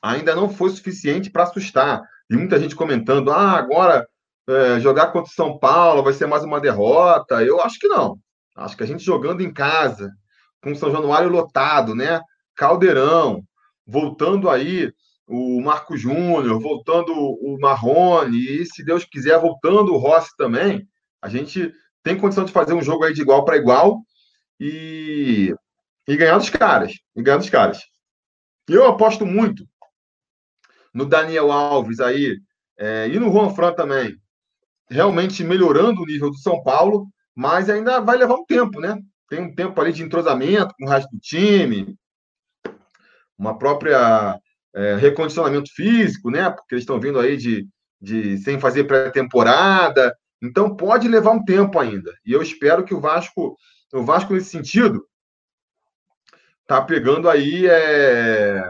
ainda 0.04 0.36
não 0.36 0.50
foi 0.50 0.72
suficiente 0.72 1.30
para 1.30 1.44
assustar. 1.44 2.02
E 2.30 2.36
muita 2.36 2.60
gente 2.60 2.76
comentando: 2.76 3.32
ah, 3.32 3.52
agora 3.52 4.08
é, 4.49 4.80
jogar 4.80 5.08
contra 5.08 5.32
o 5.32 5.34
São 5.34 5.58
Paulo 5.58 6.04
vai 6.04 6.13
ser 6.13 6.27
mais 6.27 6.43
uma 6.43 6.60
derrota. 6.60 7.43
Eu 7.43 7.62
acho 7.62 7.80
que 7.80 7.88
não. 7.88 8.17
Acho 8.56 8.75
que 8.75 8.84
a 8.84 8.88
gente 8.88 9.04
jogando 9.04 9.41
em 9.41 9.54
casa, 9.54 10.12
com 10.62 10.71
o 10.71 10.75
São 10.75 10.91
Januário 10.91 11.30
lotado, 11.30 11.95
né? 11.95 12.21
Caldeirão, 12.56 13.43
voltando 13.86 14.49
aí 14.49 14.91
o 15.27 15.62
Marco 15.62 15.95
Júnior, 15.95 16.60
voltando 16.60 17.13
o 17.13 17.58
Marrone, 17.60 18.38
e 18.38 18.65
se 18.65 18.84
Deus 18.84 19.06
quiser, 19.06 19.39
voltando 19.39 19.93
o 19.93 19.97
Rossi 19.97 20.36
também, 20.38 20.86
a 21.21 21.30
gente 21.30 21.71
tem 22.04 22.17
condição 22.17 22.43
de 22.43 22.51
fazer 22.51 22.73
um 22.73 22.82
jogo 22.82 23.06
aí 23.06 23.13
de 23.13 23.21
igual 23.21 23.45
para 23.45 23.58
igual 23.58 24.01
e, 24.60 25.54
e 26.08 26.17
ganhar 26.17 26.38
dos 26.38 26.49
caras. 26.49 26.93
E 27.15 27.21
ganhar 27.21 27.38
dos 27.38 27.49
caras. 27.49 27.80
Eu 28.67 28.86
aposto 28.86 29.25
muito 29.25 29.65
no 30.93 31.06
Daniel 31.06 31.51
Alves 31.51 31.99
aí, 31.99 32.38
é, 32.77 33.08
e 33.08 33.19
no 33.19 33.32
Juan 33.32 33.49
Fran 33.51 33.73
também, 33.73 34.17
realmente 34.91 35.41
melhorando 35.43 36.01
o 36.01 36.06
nível 36.06 36.30
do 36.30 36.38
São 36.38 36.62
Paulo, 36.62 37.08
mas 37.34 37.69
ainda 37.69 38.01
vai 38.01 38.17
levar 38.17 38.36
um 38.36 38.45
tempo, 38.45 38.82
né? 38.82 38.99
Tem 39.30 39.41
um 39.41 39.56
tempo 39.56 39.80
ali 39.80 39.93
de 39.93 40.04
entrosamento 40.04 40.75
com 40.77 40.86
o 40.86 40.89
resto 40.89 41.10
do 41.10 41.19
time, 41.19 41.95
uma 43.38 43.58
própria 43.58 44.38
é, 44.75 44.95
recondicionamento 44.95 45.73
físico, 45.73 46.30
né? 46.30 46.49
Porque 46.49 46.75
eles 46.75 46.84
estão 46.84 46.99
vindo 46.99 47.17
aí 47.17 47.38
de, 47.38 47.65
de 48.01 48.38
sem 48.39 48.60
fazer 48.60 48.84
pré-temporada, 48.84 50.13
então 50.43 50.75
pode 50.75 51.08
levar 51.08 51.32
um 51.32 51.43
tempo 51.43 51.80
ainda. 51.80 52.13
E 52.25 52.34
eu 52.34 52.41
espero 52.41 52.84
que 52.84 52.93
o 52.93 52.99
Vasco, 52.99 53.56
o 53.93 54.04
Vasco 54.04 54.34
nesse 54.34 54.49
sentido, 54.49 55.08
tá 56.67 56.82
pegando 56.82 57.30
aí 57.30 57.65
é, 57.65 58.62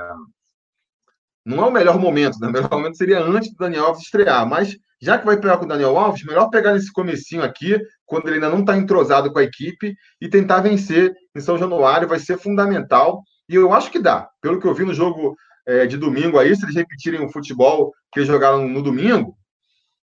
não 1.44 1.64
é 1.64 1.68
o 1.68 1.72
melhor 1.72 1.98
momento, 2.00 2.38
né? 2.40 2.48
O 2.48 2.52
melhor 2.52 2.70
momento 2.70 2.98
seria 2.98 3.20
antes 3.20 3.50
do 3.52 3.58
Daniel 3.58 3.86
Alves 3.86 4.04
estrear, 4.04 4.48
mas 4.48 4.78
já 5.02 5.18
que 5.18 5.26
vai 5.26 5.38
pegar 5.38 5.58
com 5.58 5.66
o 5.66 5.68
Daniel 5.68 5.98
Alves, 5.98 6.24
melhor 6.24 6.50
pegar 6.50 6.74
nesse 6.74 6.92
comecinho 6.92 7.44
aqui, 7.44 7.80
quando 8.06 8.28
ele 8.28 8.36
ainda 8.36 8.50
não 8.50 8.60
está 8.60 8.78
entrosado 8.78 9.32
com 9.34 9.40
a 9.40 9.44
equipe, 9.44 9.96
e 10.22 10.30
tentar 10.30 10.62
vencer 10.62 11.14
em 11.36 11.42
São 11.42 11.58
Januário, 11.58 12.08
vai 12.08 12.20
ser 12.20 12.38
fundamental, 12.38 13.24
e 13.50 13.56
eu 13.56 13.74
acho 13.74 13.92
que 13.92 14.00
dá. 14.00 14.30
Pelo 14.40 14.60
que 14.60 14.68
eu 14.68 14.76
vi 14.76 14.86
no 14.86 14.94
jogo 14.94 15.36
é, 15.66 15.88
de 15.88 15.98
domingo 15.98 16.38
aí, 16.38 16.56
se 16.56 16.64
eles 16.64 16.76
repetirem 16.76 17.26
o 17.26 17.32
futebol 17.32 17.92
que 18.14 18.20
eles 18.20 18.28
jogaram 18.28 18.68
no 18.68 18.82
domingo, 18.82 19.36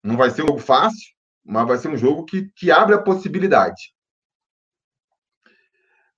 não 0.04 0.16
vai 0.16 0.30
ser 0.30 0.44
um 0.44 0.48
jogo 0.48 0.60
fácil, 0.60 1.14
mas 1.44 1.68
vai 1.68 1.78
ser 1.78 1.88
um 1.88 1.98
jogo 1.98 2.26
que, 2.26 2.50
que 2.56 2.72
abre 2.72 2.94
a 2.94 3.02
possibilidade. 3.02 3.94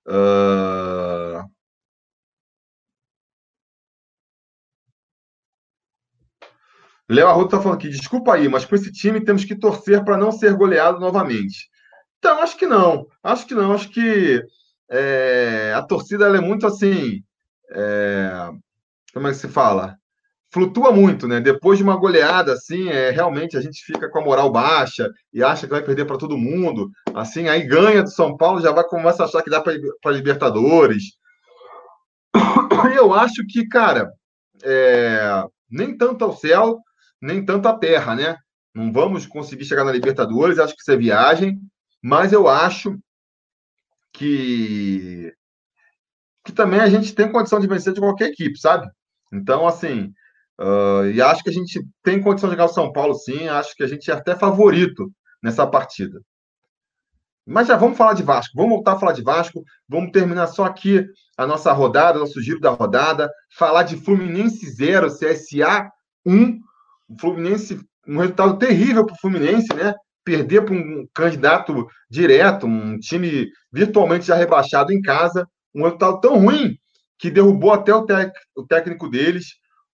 Uh... 0.06 1.55
Léo 7.08 7.28
Arruda 7.28 7.46
está 7.46 7.60
falando 7.60 7.78
aqui, 7.78 7.88
desculpa 7.88 8.34
aí, 8.34 8.48
mas 8.48 8.64
com 8.64 8.74
esse 8.74 8.90
time 8.92 9.20
temos 9.20 9.44
que 9.44 9.54
torcer 9.54 10.04
para 10.04 10.16
não 10.16 10.32
ser 10.32 10.54
goleado 10.54 10.98
novamente. 10.98 11.68
Então, 12.18 12.42
acho 12.42 12.56
que 12.56 12.66
não. 12.66 13.06
Acho 13.22 13.46
que 13.46 13.54
não. 13.54 13.72
Acho 13.72 13.88
que 13.90 14.42
é, 14.90 15.72
a 15.74 15.82
torcida 15.82 16.26
é 16.36 16.40
muito 16.40 16.66
assim. 16.66 17.22
É, 17.70 18.50
como 19.14 19.28
é 19.28 19.30
que 19.30 19.36
se 19.36 19.48
fala? 19.48 19.96
Flutua 20.52 20.90
muito, 20.90 21.28
né? 21.28 21.40
Depois 21.40 21.78
de 21.78 21.84
uma 21.84 21.96
goleada, 21.96 22.52
assim, 22.52 22.88
é, 22.88 23.10
realmente 23.10 23.56
a 23.56 23.60
gente 23.60 23.84
fica 23.84 24.08
com 24.08 24.18
a 24.18 24.24
moral 24.24 24.50
baixa 24.50 25.10
e 25.32 25.42
acha 25.42 25.66
que 25.66 25.72
vai 25.72 25.82
perder 25.82 26.06
para 26.06 26.18
todo 26.18 26.38
mundo. 26.38 26.90
Assim, 27.14 27.48
aí 27.48 27.66
ganha 27.66 28.02
do 28.02 28.10
São 28.10 28.36
Paulo, 28.36 28.60
já 28.60 28.72
vai 28.72 28.84
começar 28.84 29.24
a 29.24 29.26
achar 29.26 29.42
que 29.42 29.50
dá 29.50 29.60
para 29.60 30.12
Libertadores. 30.12 31.04
Eu 32.96 33.12
acho 33.12 33.44
que, 33.48 33.68
cara, 33.68 34.10
é, 34.62 35.44
nem 35.70 35.96
tanto 35.96 36.24
ao 36.24 36.36
céu, 36.36 36.80
nem 37.20 37.44
tanto 37.44 37.68
à 37.68 37.78
terra, 37.78 38.14
né? 38.14 38.36
Não 38.74 38.92
vamos 38.92 39.26
conseguir 39.26 39.64
chegar 39.64 39.84
na 39.84 39.92
Libertadores, 39.92 40.58
acho 40.58 40.74
que 40.74 40.80
isso 40.80 40.92
é 40.92 40.96
viagem, 40.96 41.58
mas 42.02 42.32
eu 42.32 42.48
acho 42.48 42.98
que 44.12 45.32
que 46.44 46.52
também 46.52 46.78
a 46.78 46.88
gente 46.88 47.12
tem 47.12 47.30
condição 47.30 47.58
de 47.58 47.66
vencer 47.66 47.92
de 47.92 48.00
qualquer 48.00 48.28
equipe, 48.28 48.56
sabe? 48.58 48.88
Então, 49.32 49.66
assim, 49.66 50.12
uh, 50.60 51.04
e 51.12 51.20
acho 51.20 51.42
que 51.42 51.50
a 51.50 51.52
gente 51.52 51.84
tem 52.04 52.22
condição 52.22 52.48
de 52.48 52.54
ganhar 52.54 52.70
o 52.70 52.72
São 52.72 52.92
Paulo, 52.92 53.14
sim. 53.14 53.48
Acho 53.48 53.74
que 53.74 53.82
a 53.82 53.86
gente 53.88 54.08
é 54.10 54.14
até 54.14 54.36
favorito 54.36 55.10
nessa 55.42 55.66
partida. 55.66 56.20
Mas 57.44 57.68
já 57.68 57.76
vamos 57.76 57.96
falar 57.96 58.14
de 58.14 58.22
Vasco. 58.22 58.52
Vamos 58.56 58.72
voltar 58.72 58.92
a 58.92 58.98
falar 58.98 59.12
de 59.12 59.22
Vasco. 59.22 59.62
Vamos 59.88 60.10
terminar 60.10 60.48
só 60.48 60.64
aqui 60.64 61.04
a 61.36 61.46
nossa 61.46 61.72
rodada, 61.72 62.18
nosso 62.18 62.40
giro 62.40 62.60
da 62.60 62.70
rodada. 62.70 63.30
Falar 63.56 63.84
de 63.84 63.96
Fluminense 63.96 64.68
0, 64.68 65.08
CSA 65.08 65.88
1. 66.24 66.60
O 67.08 67.20
Fluminense, 67.20 67.80
um 68.06 68.18
resultado 68.18 68.58
terrível 68.58 69.04
para 69.04 69.14
o 69.14 69.18
Fluminense, 69.18 69.72
né? 69.74 69.94
Perder 70.24 70.64
para 70.64 70.74
um 70.74 71.06
candidato 71.14 71.86
direto, 72.10 72.66
um 72.66 72.98
time 72.98 73.48
virtualmente 73.72 74.26
já 74.26 74.34
rebaixado 74.34 74.92
em 74.92 75.00
casa. 75.00 75.46
Um 75.74 75.84
resultado 75.84 76.20
tão 76.20 76.38
ruim 76.38 76.76
que 77.18 77.30
derrubou 77.30 77.72
até 77.72 77.94
o, 77.94 78.04
o 78.56 78.66
técnico 78.66 79.08
deles. 79.08 79.46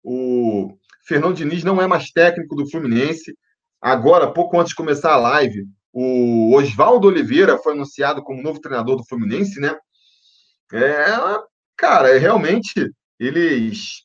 O 0.03 0.77
Fernando 1.07 1.35
Diniz 1.35 1.65
não 1.65 1.81
é 1.81 1.87
mais 1.87 2.11
técnico 2.11 2.55
do 2.55 2.69
Fluminense. 2.71 3.35
Agora, 3.81 4.33
pouco 4.33 4.59
antes 4.59 4.71
de 4.71 4.77
começar 4.77 5.13
a 5.13 5.17
live, 5.17 5.67
o 5.93 6.55
Oswaldo 6.55 7.09
Oliveira 7.09 7.59
foi 7.59 7.73
anunciado 7.73 8.23
como 8.23 8.43
novo 8.43 8.61
treinador 8.61 8.97
do 8.97 9.07
Fluminense, 9.07 9.59
né? 9.61 9.77
É, 10.73 11.05
cara, 11.77 12.11
é, 12.15 12.19
realmente 12.19 12.91
eles 13.19 14.05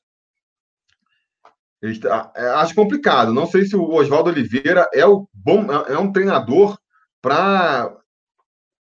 Tá, 2.02 2.32
é, 2.36 2.48
acho 2.50 2.76
complicado. 2.76 3.34
Não 3.34 3.46
sei 3.46 3.66
se 3.66 3.76
o 3.76 3.94
Oswaldo 3.94 4.30
Oliveira 4.30 4.90
é 4.94 5.06
o 5.06 5.28
bom, 5.34 5.66
é, 5.72 5.94
é 5.94 5.98
um 5.98 6.12
treinador 6.12 6.78
para 7.22 7.96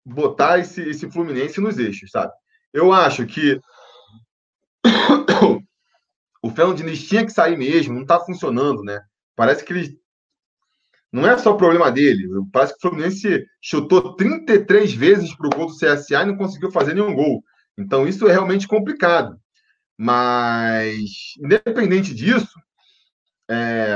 botar 0.04 0.58
esse, 0.58 0.82
esse 0.82 1.10
Fluminense 1.10 1.60
nos 1.60 1.78
eixos, 1.78 2.10
sabe? 2.10 2.32
Eu 2.72 2.92
acho 2.92 3.26
que 3.26 3.60
o 6.42 6.50
Fernando 6.50 6.76
Diniz 6.76 7.06
tinha 7.06 7.24
que 7.24 7.32
sair 7.32 7.56
mesmo, 7.56 7.94
não 7.94 8.02
está 8.02 8.20
funcionando, 8.20 8.82
né? 8.82 9.00
Parece 9.36 9.64
que 9.64 9.72
ele. 9.72 9.98
Não 11.12 11.28
é 11.28 11.38
só 11.38 11.54
problema 11.54 11.92
dele. 11.92 12.26
Parece 12.52 12.72
que 12.72 12.78
o 12.78 12.90
Fluminense 12.90 13.46
chutou 13.60 14.16
33 14.16 14.92
vezes 14.94 15.34
para 15.36 15.46
o 15.46 15.50
gol 15.50 15.66
do 15.66 15.76
CSA 15.76 16.22
e 16.22 16.26
não 16.26 16.36
conseguiu 16.36 16.72
fazer 16.72 16.94
nenhum 16.94 17.14
gol. 17.14 17.42
Então, 17.78 18.06
isso 18.06 18.26
é 18.26 18.32
realmente 18.32 18.66
complicado. 18.66 19.38
Mas, 19.96 21.34
independente 21.38 22.12
disso, 22.12 22.58
é... 23.50 23.94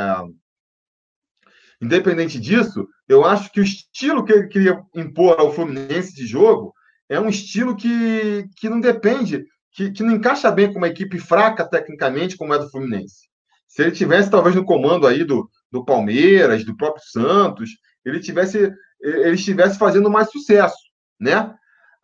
Independente 1.80 2.40
disso, 2.40 2.88
eu 3.08 3.24
acho 3.24 3.52
que 3.52 3.60
o 3.60 3.62
estilo 3.62 4.24
que 4.24 4.32
ele 4.32 4.48
queria 4.48 4.82
impor 4.94 5.38
ao 5.38 5.52
Fluminense 5.52 6.12
de 6.14 6.26
jogo 6.26 6.74
é 7.08 7.20
um 7.20 7.28
estilo 7.28 7.76
que, 7.76 8.48
que 8.56 8.68
não 8.68 8.80
depende, 8.80 9.44
que, 9.72 9.90
que 9.92 10.02
não 10.02 10.14
encaixa 10.14 10.50
bem 10.50 10.72
com 10.72 10.78
uma 10.78 10.88
equipe 10.88 11.18
fraca 11.18 11.64
tecnicamente, 11.64 12.36
como 12.36 12.52
é 12.52 12.58
do 12.58 12.68
Fluminense. 12.68 13.28
Se 13.66 13.82
ele 13.82 13.92
tivesse, 13.92 14.30
talvez, 14.30 14.56
no 14.56 14.64
comando 14.64 15.06
aí 15.06 15.24
do, 15.24 15.48
do 15.70 15.84
Palmeiras, 15.84 16.64
do 16.64 16.76
próprio 16.76 17.04
Santos, 17.04 17.70
ele 18.04 18.18
tivesse, 18.18 18.72
ele 19.00 19.34
estivesse 19.34 19.78
fazendo 19.78 20.10
mais 20.10 20.30
sucesso, 20.30 20.76
né? 21.20 21.54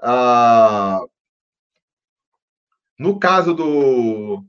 Ah, 0.00 1.00
no 2.98 3.18
caso 3.18 3.54
do, 3.54 4.44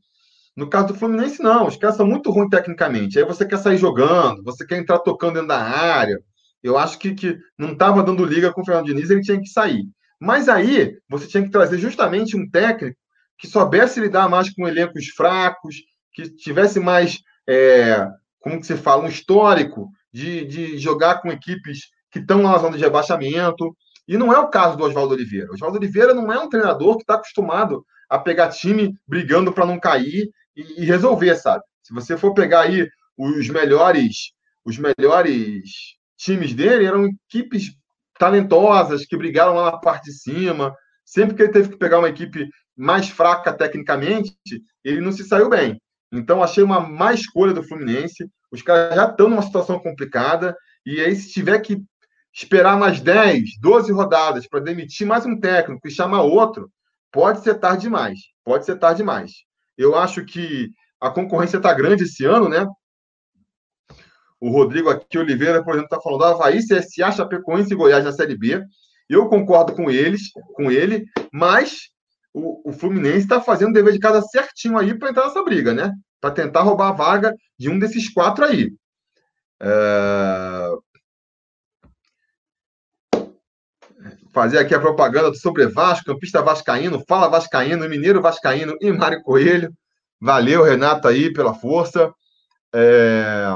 no 0.55 0.69
caso 0.69 0.87
do 0.87 0.95
Fluminense, 0.95 1.43
não. 1.43 1.67
Os 1.67 1.75
caras 1.75 1.97
são 1.97 2.05
muito 2.05 2.31
ruins 2.31 2.49
tecnicamente. 2.49 3.19
Aí 3.19 3.25
você 3.25 3.45
quer 3.45 3.57
sair 3.57 3.77
jogando, 3.77 4.41
você 4.43 4.65
quer 4.65 4.77
entrar 4.77 4.99
tocando 4.99 5.33
dentro 5.33 5.49
da 5.49 5.61
área. 5.61 6.17
Eu 6.63 6.77
acho 6.77 6.97
que, 6.97 7.13
que 7.13 7.37
não 7.57 7.73
estava 7.73 8.01
dando 8.01 8.23
liga 8.23 8.51
com 8.53 8.61
o 8.61 8.65
Fernando 8.65 8.85
Diniz, 8.85 9.09
ele 9.09 9.21
tinha 9.21 9.39
que 9.39 9.49
sair. 9.49 9.83
Mas 10.19 10.47
aí 10.47 10.97
você 11.09 11.27
tinha 11.27 11.43
que 11.43 11.51
trazer 11.51 11.77
justamente 11.77 12.37
um 12.37 12.49
técnico 12.49 12.97
que 13.37 13.47
soubesse 13.47 13.99
lidar 13.99 14.29
mais 14.29 14.49
com 14.49 14.67
elencos 14.67 15.07
fracos, 15.09 15.75
que 16.13 16.29
tivesse 16.29 16.79
mais, 16.79 17.19
é, 17.47 18.07
como 18.39 18.59
que 18.59 18.65
se 18.65 18.77
fala, 18.77 19.03
um 19.03 19.09
histórico 19.09 19.89
de, 20.11 20.45
de 20.45 20.77
jogar 20.77 21.21
com 21.21 21.29
equipes 21.29 21.89
que 22.09 22.19
estão 22.19 22.41
na 22.41 22.57
zona 22.57 22.77
de 22.77 22.83
rebaixamento. 22.83 23.75
E 24.07 24.17
não 24.17 24.31
é 24.31 24.39
o 24.39 24.47
caso 24.47 24.77
do 24.77 24.85
Oswaldo 24.85 25.13
Oliveira. 25.13 25.51
O 25.51 25.55
Oswaldo 25.55 25.77
Oliveira 25.77 26.13
não 26.13 26.31
é 26.31 26.39
um 26.39 26.47
treinador 26.47 26.95
que 26.95 27.03
está 27.03 27.15
acostumado 27.15 27.85
a 28.09 28.17
pegar 28.17 28.49
time 28.49 28.95
brigando 29.05 29.51
para 29.51 29.65
não 29.65 29.79
cair 29.79 30.29
e, 30.55 30.83
e 30.83 30.85
resolver, 30.85 31.35
sabe? 31.35 31.63
Se 31.83 31.93
você 31.93 32.17
for 32.17 32.33
pegar 32.33 32.61
aí 32.61 32.87
os 33.17 33.47
melhores, 33.49 34.31
os 34.63 34.77
melhores 34.77 35.95
times 36.17 36.53
dele, 36.53 36.85
eram 36.85 37.07
equipes 37.29 37.71
talentosas 38.17 39.05
que 39.05 39.17
brigaram 39.17 39.53
lá 39.53 39.71
na 39.71 39.77
parte 39.77 40.05
de 40.05 40.13
cima. 40.13 40.75
Sempre 41.05 41.35
que 41.35 41.43
ele 41.43 41.51
teve 41.51 41.69
que 41.69 41.77
pegar 41.77 41.99
uma 41.99 42.09
equipe 42.09 42.49
mais 42.75 43.09
fraca 43.09 43.53
tecnicamente, 43.53 44.35
ele 44.83 45.01
não 45.01 45.11
se 45.11 45.23
saiu 45.23 45.49
bem. 45.49 45.79
Então, 46.11 46.43
achei 46.43 46.63
uma 46.63 46.79
má 46.79 47.13
escolha 47.13 47.53
do 47.53 47.63
Fluminense. 47.63 48.29
Os 48.51 48.61
caras 48.61 48.95
já 48.95 49.09
estão 49.09 49.29
numa 49.29 49.41
situação 49.41 49.79
complicada. 49.79 50.55
E 50.85 50.99
aí, 50.99 51.15
se 51.15 51.31
tiver 51.31 51.59
que 51.59 51.81
esperar 52.33 52.77
mais 52.77 52.99
10, 52.99 53.59
12 53.61 53.91
rodadas 53.91 54.47
para 54.47 54.59
demitir 54.59 55.07
mais 55.07 55.25
um 55.25 55.39
técnico 55.39 55.87
e 55.87 55.91
chamar 55.91 56.21
outro, 56.21 56.69
pode 57.11 57.41
ser 57.41 57.55
tarde 57.55 57.83
demais. 57.83 58.19
Pode 58.43 58.65
ser 58.65 58.77
tarde 58.77 58.97
demais. 58.97 59.44
Eu 59.77 59.95
acho 59.95 60.23
que 60.25 60.69
a 60.99 61.09
concorrência 61.09 61.57
está 61.57 61.73
grande 61.73 62.03
esse 62.03 62.25
ano, 62.25 62.49
né? 62.49 62.65
O 64.39 64.49
Rodrigo 64.49 64.89
aqui, 64.89 65.17
Oliveira, 65.17 65.63
por 65.63 65.73
exemplo, 65.73 65.85
está 65.85 66.01
falando 66.01 66.19
do 66.19 66.25
Havaí, 66.25 66.59
CSA, 66.59 67.11
Chapecoense 67.11 67.73
e 67.73 67.75
Goiás 67.75 68.03
na 68.03 68.11
Série 68.11 68.37
B. 68.37 68.61
Eu 69.09 69.27
concordo 69.29 69.73
com 69.73 69.89
eles, 69.89 70.31
com 70.53 70.71
ele, 70.71 71.05
mas 71.31 71.89
o, 72.33 72.69
o 72.69 72.73
Fluminense 72.73 73.19
está 73.19 73.39
fazendo 73.39 73.69
o 73.69 73.73
dever 73.73 73.93
de 73.93 73.99
casa 73.99 74.21
certinho 74.21 74.77
aí 74.77 74.97
para 74.97 75.09
entrar 75.09 75.25
nessa 75.25 75.43
briga, 75.43 75.73
né? 75.73 75.91
Para 76.19 76.31
tentar 76.31 76.61
roubar 76.61 76.89
a 76.89 76.93
vaga 76.93 77.33
de 77.57 77.69
um 77.69 77.79
desses 77.79 78.11
quatro 78.11 78.43
aí. 78.43 78.73
É... 79.61 80.69
fazer 84.35 84.59
aqui 84.59 84.75
a 84.75 84.79
propaganda 84.79 85.33
sobre 85.33 85.65
Vasco, 85.65 86.07
campista 86.07 86.41
vascaíno, 86.41 87.01
fala 87.07 87.29
vascaíno, 87.29 87.87
mineiro 87.87 88.21
vascaíno 88.21 88.75
e 88.81 88.91
Mário 88.91 89.23
Coelho. 89.23 89.73
Valeu, 90.19 90.61
Renato, 90.61 91.07
aí, 91.07 91.31
pela 91.31 91.53
força. 91.53 92.13
É... 92.73 93.47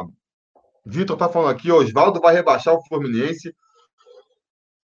Vitor 0.86 1.18
tá 1.18 1.28
falando 1.28 1.52
aqui, 1.52 1.70
Oswaldo 1.70 2.22
vai 2.22 2.34
rebaixar 2.34 2.74
o 2.74 2.84
Fluminense. 2.86 3.54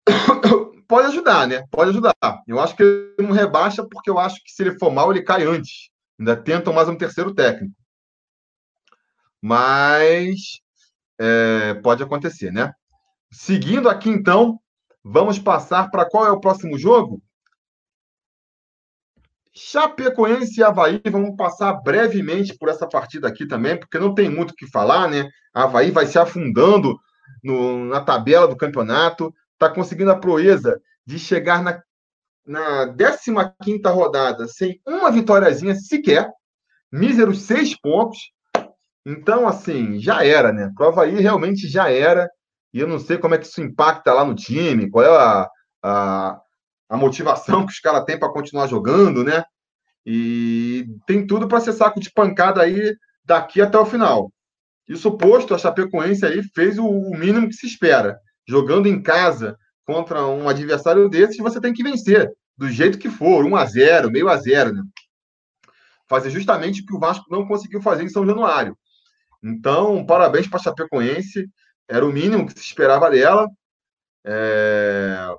Pode 0.88 1.07
ajudar, 1.07 1.47
né? 1.47 1.64
Pode 1.70 1.90
ajudar. 1.90 2.14
Eu 2.47 2.59
acho 2.59 2.74
que 2.76 2.82
ele 2.82 3.14
não 3.28 3.30
rebaixa, 3.30 3.86
porque 3.88 4.11
eu 4.11 4.18
acho 4.18 4.42
que 4.42 4.51
se 4.51 4.64
ele 4.64 4.76
for 4.78 4.90
mal, 4.90 5.12
ele 5.12 5.22
cai 5.22 5.45
antes. 5.45 5.90
Ainda 6.18 6.36
tentam 6.36 6.72
mais 6.72 6.88
um 6.88 6.97
terceiro 6.97 7.32
técnico. 7.32 7.74
Mas 9.40 10.61
é, 11.20 11.74
pode 11.74 12.03
acontecer, 12.03 12.53
né? 12.53 12.72
Seguindo 13.30 13.88
aqui, 13.88 14.11
então, 14.11 14.59
Vamos 15.05 15.38
passar 15.38 15.90
para 15.90 16.09
qual 16.09 16.26
é 16.26 16.30
o 16.30 16.40
próximo 16.40 16.78
jogo? 16.78 17.22
Chapecoense 19.55 20.59
e 20.59 20.64
Havaí, 20.64 21.00
vamos 21.11 21.36
passar 21.36 21.74
brevemente 21.74 22.57
por 22.59 22.68
essa 22.68 22.88
partida 22.88 23.28
aqui 23.28 23.46
também, 23.46 23.78
porque 23.78 23.98
não 23.98 24.14
tem 24.14 24.28
muito 24.28 24.50
o 24.50 24.55
que 24.55 24.66
falar, 24.66 25.09
né? 25.09 25.28
Havaí 25.52 25.90
vai 25.92 26.07
se 26.07 26.18
afundando 26.18 26.98
no, 27.42 27.84
na 27.84 28.00
tabela 28.00 28.48
do 28.48 28.57
campeonato, 28.57 29.32
está 29.52 29.68
conseguindo 29.72 30.11
a 30.11 30.18
proeza 30.18 30.80
de 31.07 31.18
chegar 31.18 31.62
na, 31.62 31.80
na 32.44 32.92
15 33.62 33.82
rodada 33.86 34.48
sem 34.48 34.80
uma 34.86 35.11
vitóriazinha 35.11 35.74
sequer, 35.76 36.28
míseros 36.90 37.42
seis 37.42 37.78
pontos. 37.78 38.18
Então, 39.07 39.46
assim, 39.46 40.00
já 40.00 40.24
era, 40.24 40.52
né? 40.52 40.72
Pro 40.74 40.88
Havaí 40.88 41.20
realmente 41.20 41.68
já 41.68 41.90
era. 41.90 42.28
E 42.75 42.81
eu 42.81 42.89
não 42.89 42.99
sei 42.99 43.16
como 43.16 43.37
é 43.37 43.39
que 43.39 43.47
isso 43.47 43.62
impacta 43.62 44.12
lá 44.12 44.25
no 44.25 44.35
time, 44.35 44.91
qual 44.91 45.05
é 45.05 45.09
a, 45.09 45.49
a, 45.81 46.41
a 46.89 46.97
motivação 46.97 47.64
que 47.64 47.72
os 47.72 47.79
caras 47.79 48.05
têm 48.05 48.18
para 48.18 48.33
continuar 48.33 48.66
jogando, 48.66 49.22
né? 49.22 49.45
E 50.05 50.85
tem 51.07 51.25
tudo 51.25 51.47
para 51.47 51.61
ser 51.61 51.72
saco 51.72 52.01
de 52.01 52.11
pancada 52.11 52.61
aí 52.61 52.97
daqui 53.25 53.62
até 53.62 53.79
o 53.79 53.87
final. 53.87 54.31
Isso 54.89 55.16
posto, 55.16 55.55
a 55.55 55.59
Chapecoense 55.59 56.27
aí 56.27 56.43
fez 56.55 56.77
o, 56.77 56.85
o 56.85 57.16
mínimo 57.16 57.49
que 57.49 57.55
se 57.55 57.66
espera. 57.66 58.18
Jogando 58.47 58.89
em 58.89 59.01
casa 59.01 59.57
contra 59.87 60.27
um 60.27 60.49
adversário 60.49 61.09
desses, 61.09 61.39
você 61.39 61.61
tem 61.61 61.72
que 61.72 61.83
vencer, 61.83 62.29
do 62.59 62.68
jeito 62.68 62.99
que 62.99 63.09
for, 63.09 63.45
1 63.45 63.57
a 63.57 63.64
0 63.64 64.11
meio 64.11 64.29
a 64.29 64.37
0 64.37 64.72
né? 64.72 64.83
Fazer 66.09 66.29
justamente 66.29 66.83
o 66.83 66.87
que 66.87 66.95
o 66.95 66.99
Vasco 66.99 67.25
não 67.31 67.47
conseguiu 67.47 67.81
fazer 67.81 68.03
em 68.03 68.09
São 68.09 68.27
Januário. 68.27 68.77
Então, 69.43 70.05
parabéns 70.05 70.49
para 70.49 70.59
a 70.59 70.62
Chapecoense. 70.62 71.49
Era 71.89 72.05
o 72.05 72.12
mínimo 72.12 72.47
que 72.47 72.53
se 72.53 72.61
esperava 72.61 73.11
dela. 73.11 73.49
É... 74.24 75.35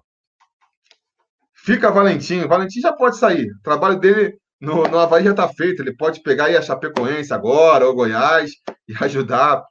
Fica 1.54 1.91
Valentim. 1.91 2.48
Valentim 2.48 2.80
já 2.80 2.93
pode 2.93 3.18
sair. 3.18 3.52
O 3.52 3.62
trabalho 3.64 4.00
dele 4.00 4.38
no, 4.62 4.84
no 4.84 5.00
Havaí 5.00 5.24
já 5.24 5.32
está 5.32 5.48
feito. 5.48 5.82
Ele 5.82 5.96
pode 5.96 6.22
pegar 6.22 6.46
aí 6.46 6.56
a 6.56 6.62
Chapecoense 6.62 7.34
agora, 7.34 7.86
ou 7.86 7.96
Goiás, 7.96 8.52
e 8.88 8.93
ajudar, 9.04 9.64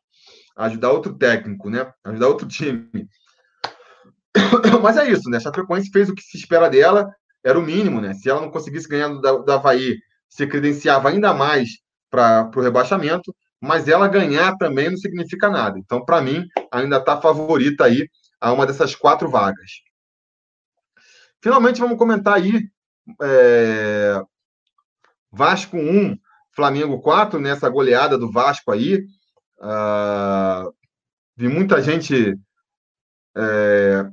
ajudar 0.56 0.90
outro 0.90 1.16
técnico, 1.16 1.70
né? 1.70 1.92
Ajudar 2.04 2.28
outro 2.28 2.48
time. 2.48 2.88
Mas 4.82 4.96
é 4.96 5.08
isso, 5.08 5.30
né? 5.30 5.36
A 5.36 5.40
Chapecoense 5.40 5.90
fez 5.90 6.08
o 6.08 6.14
que 6.14 6.22
se 6.22 6.36
espera 6.36 6.68
dela, 6.68 7.08
era 7.44 7.58
o 7.58 7.62
mínimo, 7.62 8.00
né? 8.00 8.14
Se 8.14 8.28
ela 8.28 8.40
não 8.40 8.50
conseguisse 8.50 8.88
ganhar 8.88 9.08
da, 9.20 9.38
da 9.38 9.54
Havaí, 9.54 9.96
se 10.28 10.46
credenciava 10.46 11.10
ainda 11.10 11.32
mais 11.32 11.68
para 12.10 12.50
o 12.56 12.60
rebaixamento 12.60 13.32
mas 13.64 13.88
ela 13.88 14.06
ganhar 14.06 14.56
também 14.56 14.90
não 14.90 14.96
significa 14.96 15.48
nada. 15.48 15.78
Então, 15.78 16.04
para 16.04 16.20
mim, 16.20 16.46
ainda 16.74 16.98
está 16.98 17.20
favorita 17.20 17.84
aí 17.84 18.08
a 18.40 18.52
uma 18.52 18.66
dessas 18.66 18.94
quatro 18.94 19.30
vagas. 19.30 19.82
Finalmente, 21.42 21.80
vamos 21.80 21.98
comentar 21.98 22.34
aí 22.34 22.68
é... 23.22 24.20
Vasco 25.30 25.76
1, 25.76 26.16
Flamengo 26.54 27.00
4, 27.00 27.40
nessa 27.40 27.68
goleada 27.68 28.18
do 28.18 28.30
Vasco 28.30 28.72
aí. 28.72 29.04
Uh... 29.58 30.74
Vi 31.36 31.48
muita 31.48 31.82
gente 31.82 32.36
é... 33.36 34.06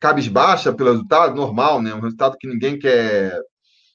cabisbaixa 0.00 0.72
pelo 0.72 0.90
resultado, 0.92 1.34
normal, 1.34 1.80
né? 1.80 1.94
Um 1.94 2.00
resultado 2.00 2.36
que 2.38 2.48
ninguém 2.48 2.78
quer, 2.78 3.38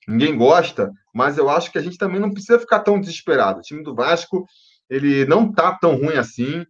ninguém 0.08 0.38
gosta, 0.38 0.92
mas 1.14 1.38
eu 1.38 1.50
acho 1.50 1.72
que 1.72 1.78
a 1.78 1.82
gente 1.82 1.98
também 1.98 2.20
não 2.20 2.32
precisa 2.32 2.60
ficar 2.60 2.80
tão 2.80 3.00
desesperado. 3.00 3.60
O 3.60 3.64
time 3.64 3.84
do 3.84 3.96
Vasco 3.96 4.46
ele 4.89 5.26
não 5.26 5.50
está 5.50 5.74
tão 5.74 5.96
ruim 5.96 6.18
assim 6.18 6.66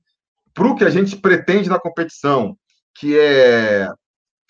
para 0.53 0.67
o 0.67 0.75
que 0.75 0.83
a 0.83 0.89
gente 0.89 1.15
pretende 1.15 1.69
na 1.69 1.79
competição, 1.79 2.57
que 2.97 3.17
é 3.17 3.87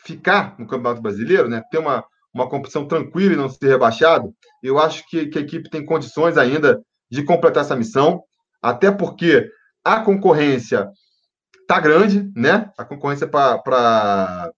ficar 0.04 0.56
no 0.60 0.68
Campeonato 0.68 1.02
Brasileiro, 1.02 1.48
né? 1.48 1.62
Ter 1.70 1.78
uma, 1.78 2.04
uma 2.34 2.50
competição 2.50 2.88
tranquila 2.88 3.34
e 3.34 3.38
não 3.38 3.50
ser 3.50 3.68
rebaixado. 3.68 4.34
Eu 4.64 4.80
acho 4.80 5.08
que, 5.08 5.28
que 5.28 5.38
a 5.38 5.42
equipe 5.42 5.70
tem 5.70 5.86
condições 5.86 6.38
ainda 6.38 6.82
de 7.10 7.24
completar 7.24 7.64
essa 7.64 7.76
missão, 7.76 8.24
até 8.62 8.90
porque 8.92 9.50
a 9.84 10.00
concorrência 10.00 10.90
tá 11.68 11.80
grande, 11.80 12.32
né? 12.36 12.72
A 12.78 12.86
concorrência 12.86 13.28
para 13.28 14.52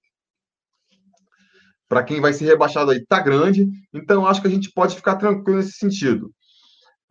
para 1.89 2.03
quem 2.03 2.19
vai 2.19 2.33
ser 2.33 2.45
rebaixado 2.45 2.89
aí 2.89 3.05
tá 3.05 3.19
grande, 3.19 3.67
então 3.93 4.25
acho 4.25 4.41
que 4.41 4.47
a 4.47 4.49
gente 4.49 4.71
pode 4.71 4.95
ficar 4.95 5.15
tranquilo 5.15 5.59
nesse 5.59 5.73
sentido. 5.73 6.33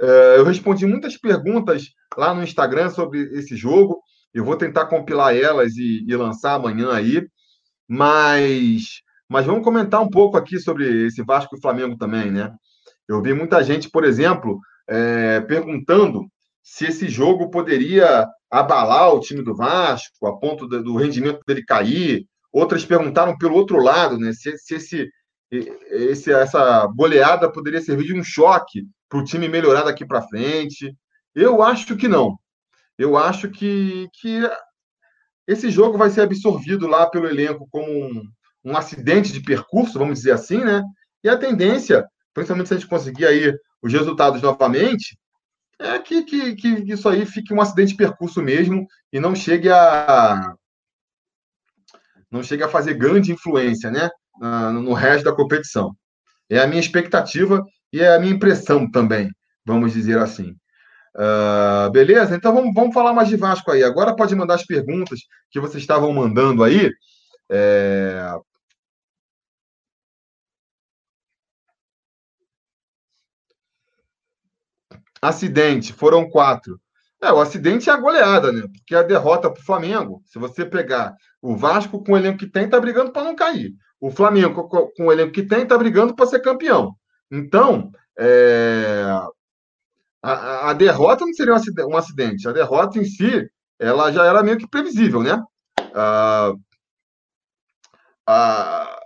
É, 0.01 0.39
eu 0.39 0.45
respondi 0.45 0.85
muitas 0.87 1.17
perguntas 1.17 1.85
lá 2.17 2.35
no 2.35 2.43
Instagram 2.43 2.91
sobre 2.91 3.21
esse 3.39 3.57
jogo. 3.57 4.03
Eu 4.35 4.45
vou 4.45 4.57
tentar 4.57 4.87
compilar 4.87 5.37
elas 5.37 5.77
e, 5.77 6.05
e 6.07 6.17
lançar 6.17 6.55
amanhã 6.55 6.93
aí. 6.93 7.27
Mas, 7.89 9.03
mas 9.29 9.45
vamos 9.45 9.65
comentar 9.65 10.01
um 10.01 10.09
pouco 10.09 10.37
aqui 10.37 10.59
sobre 10.59 11.07
esse 11.07 11.23
Vasco 11.23 11.57
e 11.57 11.61
Flamengo 11.61 11.97
também, 11.97 12.31
né? 12.31 12.53
Eu 13.09 13.21
vi 13.21 13.35
muita 13.35 13.63
gente, 13.63 13.91
por 13.91 14.05
exemplo, 14.05 14.59
é, 14.89 15.41
perguntando 15.41 16.27
se 16.63 16.87
esse 16.87 17.09
jogo 17.09 17.51
poderia 17.51 18.27
abalar 18.51 19.13
o 19.13 19.21
time 19.21 19.43
do 19.43 19.55
Vasco 19.55 20.27
a 20.27 20.39
ponto 20.39 20.67
do 20.67 20.97
rendimento 20.97 21.41
dele 21.47 21.65
cair. 21.65 22.27
Outras 22.53 22.85
perguntaram 22.85 23.37
pelo 23.37 23.55
outro 23.55 23.83
lado, 23.83 24.19
né? 24.19 24.33
Se, 24.33 24.57
se 24.59 24.75
esse, 24.75 25.11
esse, 25.51 26.33
essa 26.33 26.87
goleada 26.95 27.51
poderia 27.51 27.81
servir 27.81 28.07
de 28.07 28.15
um 28.15 28.23
choque 28.23 28.87
para 29.09 29.19
o 29.19 29.25
time 29.25 29.49
melhorar 29.49 29.83
daqui 29.83 30.07
para 30.07 30.23
frente. 30.23 30.95
Eu 31.35 31.63
acho 31.63 31.97
que 31.97 32.09
não. 32.09 32.39
Eu 32.99 33.17
acho 33.17 33.51
que, 33.51 34.09
que 34.15 34.41
esse 35.47 35.71
jogo 35.71 35.99
vai 35.99 36.11
ser 36.11 36.23
absorvido 36.23 36.87
lá 36.87 37.09
pelo 37.09 37.27
elenco 37.27 37.67
como 37.71 37.91
um, 37.91 38.23
um 38.65 38.77
acidente 38.77 39.33
de 39.33 39.43
percurso, 39.43 39.99
vamos 39.99 40.19
dizer 40.19 40.33
assim, 40.33 40.59
né? 40.59 40.83
E 41.25 41.29
a 41.29 41.37
tendência, 41.37 42.07
principalmente 42.35 42.69
se 42.69 42.75
a 42.75 42.77
gente 42.79 42.89
conseguir 42.89 43.27
aí 43.27 43.53
os 43.83 43.93
resultados 43.93 44.43
novamente, 44.43 45.17
é 45.79 45.99
que, 45.99 46.23
que, 46.23 46.55
que 46.55 46.69
isso 46.93 47.09
aí 47.09 47.27
fique 47.27 47.53
um 47.53 47.61
acidente 47.61 47.93
de 47.93 47.97
percurso 47.97 48.41
mesmo 48.41 48.87
e 49.13 49.19
não 49.19 49.35
chegue 49.35 49.69
a 49.69 50.55
não 52.31 52.43
chegue 52.43 52.63
a 52.63 52.69
fazer 52.69 52.95
grande 52.95 53.31
influência, 53.31 53.91
né, 53.91 54.09
no 54.73 54.95
resto 54.95 55.25
da 55.25 55.37
competição. 55.37 55.95
É 56.49 56.61
a 56.61 56.67
minha 56.67 56.81
expectativa 56.81 57.63
e 57.93 58.01
é 58.01 58.15
a 58.15 58.19
minha 58.19 58.33
impressão 58.33 58.91
também, 58.91 59.31
vamos 59.67 59.93
dizer 59.93 60.19
assim. 60.19 60.57
Uh, 61.15 61.91
beleza? 61.91 62.35
Então 62.35 62.55
vamos, 62.55 62.73
vamos 62.75 62.95
falar 62.95 63.13
mais 63.13 63.29
de 63.29 63.37
Vasco 63.37 63.71
aí. 63.71 63.85
Agora 63.85 64.17
pode 64.17 64.35
mandar 64.35 64.55
as 64.55 64.67
perguntas 64.67 65.21
que 65.51 65.61
vocês 65.61 65.83
estavam 65.83 66.13
mandando 66.13 66.65
aí. 66.65 66.91
É... 67.51 68.35
Acidente, 75.21 75.93
foram 75.93 76.29
quatro. 76.29 76.81
É, 77.23 77.33
o 77.33 77.41
acidente 77.41 77.89
é 77.89 77.93
a 77.93 77.97
goleada, 77.97 78.51
né? 78.51 78.63
Porque 78.63 78.97
a 78.97 79.03
derrota 79.03 79.49
para 79.49 79.61
o 79.61 79.65
Flamengo, 79.65 80.21
se 80.27 80.39
você 80.41 80.65
pegar 80.67 81.15
o 81.41 81.57
Vasco 81.57 82.03
com 82.03 82.13
o 82.13 82.17
elenco 82.17 82.39
que 82.39 82.49
tem, 82.49 82.69
tá 82.69 82.81
brigando 82.81 83.13
para 83.13 83.23
não 83.23 83.37
cair. 83.37 83.73
O 84.01 84.11
Flamengo 84.11 84.69
com, 84.69 84.89
com 84.89 85.07
o 85.07 85.13
elenco 85.13 85.31
que 85.31 85.45
tem, 85.45 85.65
tá 85.65 85.79
brigando 85.79 86.17
para 86.17 86.27
ser 86.27 86.41
campeão. 86.41 86.97
Então, 87.31 87.93
é, 88.19 89.05
a, 90.23 90.71
a, 90.71 90.73
derrota 90.73 91.27
não 91.27 91.35
seria 91.35 91.55
um 91.87 91.97
acidente, 91.97 92.49
a 92.49 92.53
derrota 92.53 92.99
em 92.99 93.05
si, 93.05 93.51
ela 93.79 94.13
já 94.13 94.25
era 94.25 94.43
meio 94.43 94.57
que 94.57 94.69
previsível, 94.69 95.23
né? 95.23 95.43
A, 95.95 96.53
a, 98.27 99.01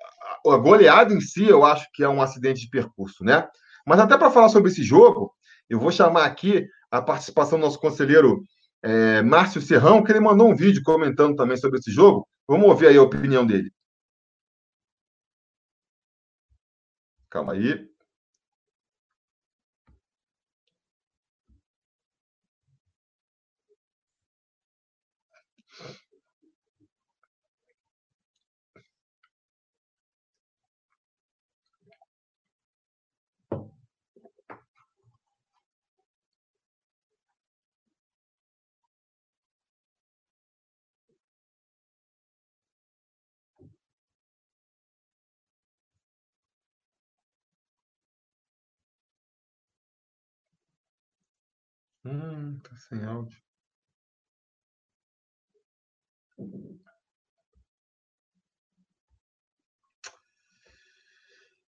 a 0.47 0.57
goleada 0.59 1.15
em 1.15 1.21
si, 1.21 1.45
eu 1.47 1.65
acho 1.65 1.89
que 1.95 2.05
é 2.05 2.09
um 2.09 2.21
acidente 2.21 2.61
de 2.61 2.71
percurso, 2.71 3.25
né? 3.25 3.49
Mas 3.87 3.99
até 3.99 4.19
para 4.19 4.31
falar 4.31 4.51
sobre 4.51 4.71
esse 4.71 4.83
jogo, 4.83 5.33
eu 5.71 5.81
vou 5.81 5.91
chamar 5.91 6.27
aqui 6.27 6.69
a 6.91 7.01
participação 7.01 7.59
do 7.59 7.65
nosso 7.65 7.81
conselheiro 7.81 8.43
é, 8.83 9.23
Márcio 9.23 9.63
Serrão, 9.63 10.03
que 10.05 10.13
ele 10.13 10.21
mandou 10.21 10.49
um 10.49 10.55
vídeo 10.57 10.83
comentando 10.85 11.35
também 11.37 11.57
sobre 11.57 11.79
esse 11.79 11.91
jogo. 11.91 12.29
Vamos 12.47 12.69
ouvir 12.69 12.89
aí 12.89 12.97
a 12.97 13.03
opinião 13.03 13.47
dele. 13.47 13.73
Calma 17.31 17.55
aí. 17.55 17.96
Hum, 52.07 52.61
tá 52.63 52.77
sem 52.77 53.05
áudio. 53.05 53.37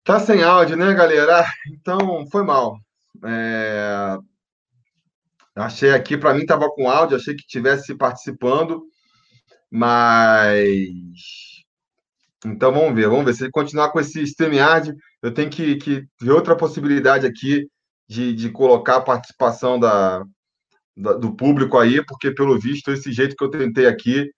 Tá 0.02 0.18
sem 0.18 0.42
áudio, 0.42 0.76
né, 0.76 0.94
galera? 0.94 1.44
Então, 1.68 2.26
foi 2.30 2.42
mal. 2.44 2.78
É... 3.24 4.16
Achei 5.54 5.92
aqui, 5.92 6.16
para 6.16 6.32
mim 6.32 6.40
estava 6.42 6.70
com 6.70 6.88
áudio, 6.88 7.16
achei 7.16 7.34
que 7.34 7.46
tivesse 7.46 7.94
participando, 7.94 8.82
mas. 9.70 10.88
Então 12.44 12.72
vamos 12.72 12.94
ver, 12.94 13.08
vamos 13.08 13.26
ver. 13.26 13.34
Se 13.34 13.44
ele 13.44 13.50
continuar 13.50 13.90
com 13.90 14.00
esse 14.00 14.22
StreamYard, 14.22 14.94
eu 15.22 15.32
tenho 15.34 15.50
que, 15.50 15.76
que 15.76 16.06
ver 16.20 16.32
outra 16.32 16.56
possibilidade 16.56 17.26
aqui 17.26 17.68
de, 18.12 18.34
de 18.34 18.50
colocar 18.50 18.96
a 18.96 19.00
participação 19.02 19.80
da, 19.80 20.22
da, 20.94 21.14
do 21.14 21.34
público 21.34 21.78
aí, 21.78 22.04
porque 22.04 22.30
pelo 22.30 22.58
visto 22.58 22.90
esse 22.92 23.10
jeito 23.10 23.34
que 23.34 23.42
eu 23.42 23.50
tentei 23.50 23.86
aqui 23.86 24.30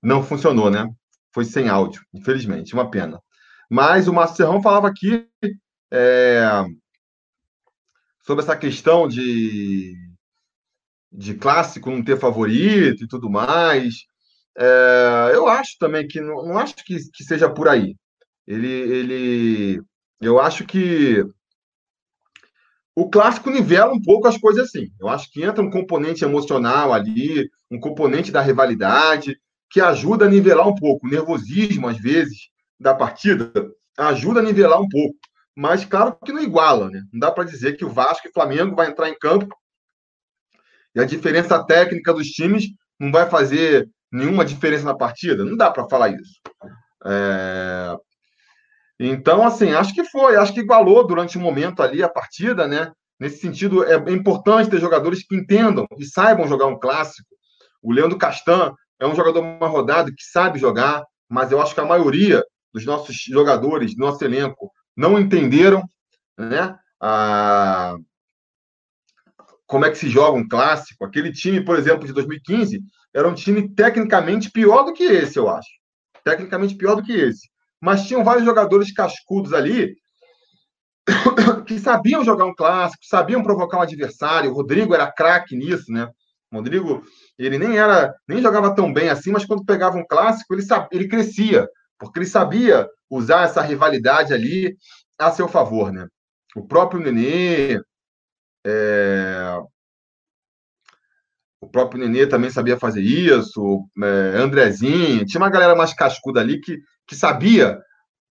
não 0.00 0.22
funcionou, 0.22 0.70
né? 0.70 0.88
Foi 1.34 1.44
sem 1.44 1.68
áudio, 1.68 2.02
infelizmente, 2.14 2.72
uma 2.72 2.88
pena. 2.88 3.20
Mas 3.68 4.06
o 4.06 4.12
Márcio 4.12 4.36
Serrão 4.36 4.62
falava 4.62 4.88
aqui 4.88 5.26
é, 5.92 6.64
sobre 8.24 8.44
essa 8.44 8.56
questão 8.56 9.08
de, 9.08 9.94
de 11.12 11.34
clássico 11.34 11.90
não 11.90 12.02
ter 12.02 12.18
favorito 12.18 13.04
e 13.04 13.08
tudo 13.08 13.28
mais. 13.28 14.04
É, 14.56 15.32
eu 15.34 15.48
acho 15.48 15.76
também 15.78 16.06
que 16.06 16.20
não, 16.20 16.46
não 16.46 16.58
acho 16.58 16.76
que, 16.76 16.96
que, 17.12 17.24
seja 17.24 17.50
por 17.50 17.68
aí. 17.68 17.96
Ele, 18.46 18.68
ele, 18.68 19.82
eu 20.20 20.40
acho 20.40 20.64
que 20.64 21.24
o 23.00 23.08
clássico 23.08 23.50
nivela 23.50 23.92
um 23.92 24.02
pouco 24.02 24.28
as 24.28 24.36
coisas 24.36 24.66
assim. 24.66 24.92
Eu 25.00 25.08
acho 25.08 25.30
que 25.32 25.42
entra 25.42 25.64
um 25.64 25.70
componente 25.70 26.22
emocional 26.22 26.92
ali, 26.92 27.48
um 27.70 27.80
componente 27.80 28.30
da 28.30 28.42
rivalidade, 28.42 29.38
que 29.70 29.80
ajuda 29.80 30.26
a 30.26 30.28
nivelar 30.28 30.68
um 30.68 30.74
pouco. 30.74 31.06
O 31.06 31.10
nervosismo, 31.10 31.88
às 31.88 31.96
vezes, 31.96 32.50
da 32.78 32.94
partida 32.94 33.50
ajuda 33.96 34.40
a 34.40 34.42
nivelar 34.42 34.80
um 34.80 34.88
pouco. 34.88 35.16
Mas 35.56 35.84
claro 35.84 36.16
que 36.24 36.32
não 36.32 36.42
iguala, 36.42 36.90
né? 36.90 37.02
Não 37.12 37.20
dá 37.20 37.30
para 37.30 37.44
dizer 37.44 37.76
que 37.76 37.84
o 37.84 37.90
Vasco 37.90 38.26
e 38.26 38.30
o 38.30 38.32
Flamengo 38.32 38.76
vai 38.76 38.88
entrar 38.88 39.08
em 39.08 39.18
campo 39.18 39.54
e 40.94 41.00
a 41.00 41.04
diferença 41.04 41.62
técnica 41.64 42.12
dos 42.12 42.28
times 42.28 42.64
não 42.98 43.10
vai 43.10 43.28
fazer 43.30 43.88
nenhuma 44.12 44.44
diferença 44.44 44.84
na 44.84 44.94
partida. 44.94 45.44
Não 45.44 45.56
dá 45.56 45.70
para 45.70 45.88
falar 45.88 46.10
isso. 46.10 46.40
É... 47.06 47.96
Então, 49.02 49.42
assim, 49.42 49.70
acho 49.70 49.94
que 49.94 50.04
foi, 50.04 50.36
acho 50.36 50.52
que 50.52 50.60
igualou 50.60 51.06
durante 51.06 51.38
um 51.38 51.40
momento 51.40 51.82
ali 51.82 52.02
a 52.02 52.08
partida, 52.08 52.68
né? 52.68 52.92
Nesse 53.18 53.38
sentido, 53.38 53.82
é 53.82 53.96
importante 54.12 54.68
ter 54.68 54.78
jogadores 54.78 55.26
que 55.26 55.34
entendam 55.34 55.86
e 55.98 56.04
saibam 56.04 56.46
jogar 56.46 56.66
um 56.66 56.78
clássico. 56.78 57.34
O 57.82 57.92
Leandro 57.92 58.18
Castan 58.18 58.74
é 59.00 59.06
um 59.06 59.14
jogador 59.14 59.40
uma 59.40 59.68
rodada 59.68 60.10
que 60.10 60.22
sabe 60.22 60.58
jogar, 60.58 61.02
mas 61.26 61.50
eu 61.50 61.62
acho 61.62 61.74
que 61.74 61.80
a 61.80 61.86
maioria 61.86 62.44
dos 62.74 62.84
nossos 62.84 63.16
jogadores, 63.16 63.96
do 63.96 64.00
nosso 64.00 64.22
elenco, 64.22 64.70
não 64.94 65.18
entenderam 65.18 65.82
né, 66.38 66.76
a... 67.00 67.96
como 69.66 69.86
é 69.86 69.90
que 69.90 69.96
se 69.96 70.10
joga 70.10 70.36
um 70.36 70.46
clássico. 70.46 71.06
Aquele 71.06 71.32
time, 71.32 71.64
por 71.64 71.78
exemplo, 71.78 72.06
de 72.06 72.12
2015, 72.12 72.82
era 73.14 73.26
um 73.26 73.34
time 73.34 73.66
tecnicamente 73.74 74.50
pior 74.50 74.82
do 74.84 74.92
que 74.92 75.04
esse, 75.04 75.38
eu 75.38 75.48
acho. 75.48 75.70
Tecnicamente 76.22 76.74
pior 76.74 76.96
do 76.96 77.02
que 77.02 77.12
esse. 77.12 77.49
Mas 77.80 78.06
tinham 78.06 78.24
vários 78.24 78.44
jogadores 78.44 78.92
cascudos 78.92 79.52
ali 79.52 79.96
que 81.66 81.78
sabiam 81.78 82.24
jogar 82.24 82.44
um 82.44 82.54
clássico, 82.54 83.04
sabiam 83.04 83.42
provocar 83.42 83.78
um 83.78 83.82
adversário. 83.82 84.50
O 84.50 84.54
Rodrigo 84.54 84.94
era 84.94 85.10
craque 85.10 85.56
nisso, 85.56 85.90
né? 85.90 86.08
O 86.52 86.56
Rodrigo, 86.56 87.02
ele 87.38 87.58
nem 87.58 87.78
era, 87.78 88.14
nem 88.28 88.42
jogava 88.42 88.74
tão 88.74 88.92
bem 88.92 89.08
assim, 89.08 89.30
mas 89.30 89.44
quando 89.44 89.64
pegava 89.64 89.96
um 89.96 90.06
clássico, 90.06 90.52
ele, 90.54 90.62
sabia, 90.62 90.88
ele 90.92 91.08
crescia 91.08 91.68
porque 92.00 92.18
ele 92.18 92.26
sabia 92.26 92.88
usar 93.10 93.44
essa 93.44 93.60
rivalidade 93.60 94.32
ali 94.32 94.74
a 95.18 95.30
seu 95.30 95.46
favor, 95.46 95.92
né? 95.92 96.08
O 96.56 96.66
próprio 96.66 97.00
Nenê, 97.00 97.78
é... 98.66 99.60
o 101.60 101.68
próprio 101.68 102.00
Nenê 102.00 102.26
também 102.26 102.50
sabia 102.50 102.78
fazer 102.78 103.02
isso, 103.02 103.84
é... 104.02 104.38
Andrezinho, 104.38 105.26
tinha 105.26 105.40
uma 105.40 105.50
galera 105.50 105.76
mais 105.76 105.92
cascuda 105.92 106.40
ali 106.40 106.58
que, 106.58 106.78
que 107.10 107.16
sabia 107.16 107.82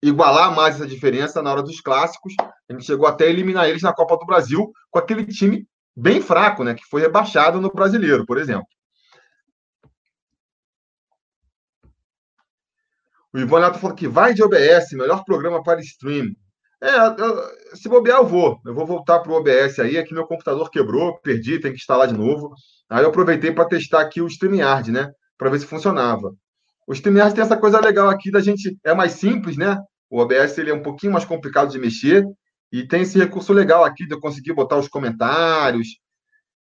igualar 0.02 0.56
mais 0.56 0.76
essa 0.76 0.88
diferença 0.88 1.42
na 1.42 1.52
hora 1.52 1.62
dos 1.62 1.82
clássicos. 1.82 2.34
A 2.40 2.72
gente 2.72 2.86
chegou 2.86 3.06
até 3.06 3.26
a 3.26 3.30
eliminar 3.30 3.68
eles 3.68 3.82
na 3.82 3.92
Copa 3.92 4.16
do 4.16 4.26
Brasil 4.26 4.72
com 4.90 4.98
aquele 4.98 5.26
time 5.26 5.68
bem 5.94 6.22
fraco, 6.22 6.64
né? 6.64 6.74
Que 6.74 6.86
foi 6.90 7.02
rebaixado 7.02 7.60
no 7.60 7.70
brasileiro, 7.70 8.26
por 8.26 8.38
exemplo. 8.38 8.66
O 13.34 13.38
Ivan 13.38 13.60
Neto 13.60 13.80
falou 13.80 13.96
que 13.96 14.08
vai 14.08 14.34
de 14.34 14.42
OBS, 14.42 14.94
melhor 14.94 15.26
programa 15.26 15.62
para 15.62 15.82
stream. 15.82 16.34
É, 16.82 16.96
eu, 17.22 17.76
se 17.76 17.90
bobear, 17.90 18.20
eu 18.20 18.26
vou. 18.26 18.62
Eu 18.66 18.74
vou 18.74 18.86
voltar 18.86 19.20
para 19.20 19.32
o 19.34 19.36
OBS 19.36 19.78
aí. 19.80 19.98
Aqui 19.98 20.14
meu 20.14 20.26
computador 20.26 20.72
quebrou, 20.72 21.20
perdi, 21.20 21.60
tem 21.60 21.74
que 21.74 21.80
instalar 21.80 22.08
de 22.08 22.18
novo. 22.18 22.54
Aí 22.90 23.04
eu 23.04 23.10
aproveitei 23.10 23.52
para 23.52 23.68
testar 23.68 24.00
aqui 24.00 24.22
o 24.22 24.28
StreamYard, 24.28 24.90
né? 24.90 25.12
Para 25.38 25.50
ver 25.50 25.60
se 25.60 25.66
funcionava. 25.66 26.34
O 26.90 26.94
StreamYard 26.94 27.36
tem 27.36 27.44
essa 27.44 27.56
coisa 27.56 27.80
legal 27.80 28.10
aqui 28.10 28.32
da 28.32 28.42
gente. 28.42 28.76
É 28.84 28.96
mais 28.96 29.12
simples, 29.12 29.56
né? 29.56 29.78
O 30.10 30.18
OBS 30.20 30.58
ele 30.58 30.72
é 30.72 30.74
um 30.74 30.82
pouquinho 30.82 31.14
mais 31.14 31.24
complicado 31.24 31.70
de 31.70 31.78
mexer. 31.78 32.26
E 32.72 32.88
tem 32.88 33.04
esse 33.04 33.20
recurso 33.20 33.54
legal 33.54 33.84
aqui 33.86 34.08
de 34.08 34.16
eu 34.16 34.20
conseguir 34.20 34.54
botar 34.54 34.76
os 34.76 34.88
comentários. 34.88 36.00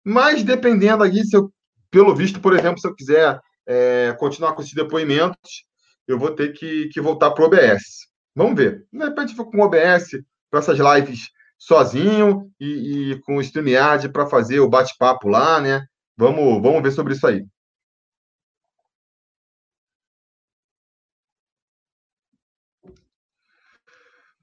Mas 0.02 0.42
dependendo 0.42 1.04
aí, 1.04 1.22
se 1.22 1.36
eu, 1.36 1.52
pelo 1.90 2.14
visto, 2.14 2.40
por 2.40 2.56
exemplo, 2.56 2.80
se 2.80 2.88
eu 2.88 2.94
quiser 2.94 3.38
é, 3.66 4.16
continuar 4.18 4.54
com 4.54 4.62
esses 4.62 4.72
depoimentos, 4.72 5.66
eu 6.08 6.18
vou 6.18 6.30
ter 6.30 6.54
que, 6.54 6.88
que 6.88 7.00
voltar 7.00 7.32
para 7.32 7.44
o 7.44 7.46
OBS. 7.48 8.06
Vamos 8.34 8.56
ver. 8.56 8.86
De 8.90 9.04
repente, 9.04 9.34
vou 9.34 9.50
com 9.50 9.58
o 9.58 9.64
OBS 9.64 10.12
para 10.50 10.60
essas 10.60 10.78
lives 10.78 11.28
sozinho 11.58 12.50
e, 12.58 13.12
e 13.12 13.20
com 13.20 13.36
o 13.36 13.40
StreamYard 13.42 14.08
para 14.08 14.26
fazer 14.26 14.60
o 14.60 14.68
bate-papo 14.68 15.28
lá, 15.28 15.60
né? 15.60 15.84
Vamos, 16.16 16.62
vamos 16.62 16.82
ver 16.82 16.92
sobre 16.92 17.12
isso 17.12 17.26
aí. 17.26 17.44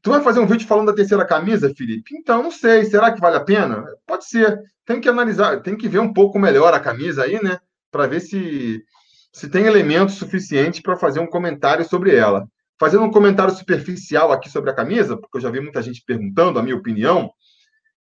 Tu 0.03 0.09
vai 0.11 0.21
fazer 0.21 0.41
um 0.41 0.45
vídeo 0.45 0.67
falando 0.67 0.87
da 0.87 0.93
terceira 0.93 1.25
camisa, 1.25 1.73
Felipe? 1.73 2.13
Então, 2.15 2.43
não 2.43 2.51
sei. 2.51 2.83
Será 2.83 3.13
que 3.13 3.21
vale 3.21 3.37
a 3.37 3.43
pena? 3.43 3.85
Pode 4.05 4.25
ser. 4.25 4.61
Tem 4.85 4.99
que 4.99 5.07
analisar, 5.07 5.61
tem 5.61 5.77
que 5.77 5.87
ver 5.87 5.99
um 5.99 6.11
pouco 6.11 6.37
melhor 6.37 6.73
a 6.73 6.79
camisa 6.79 7.23
aí, 7.23 7.41
né? 7.41 7.57
Para 7.89 8.05
ver 8.05 8.19
se 8.19 8.83
se 9.31 9.49
tem 9.49 9.65
elementos 9.65 10.15
suficientes 10.15 10.79
para 10.79 10.95
fazer 10.95 11.19
um 11.19 11.25
comentário 11.25 11.83
sobre 11.83 12.15
ela. 12.15 12.47
Fazendo 12.79 13.03
um 13.03 13.11
comentário 13.11 13.53
superficial 13.53 14.31
aqui 14.31 14.47
sobre 14.47 14.69
a 14.69 14.75
camisa, 14.75 15.17
porque 15.17 15.37
eu 15.37 15.41
já 15.41 15.49
vi 15.49 15.59
muita 15.59 15.81
gente 15.81 16.03
perguntando 16.05 16.59
a 16.59 16.63
minha 16.63 16.75
opinião. 16.75 17.31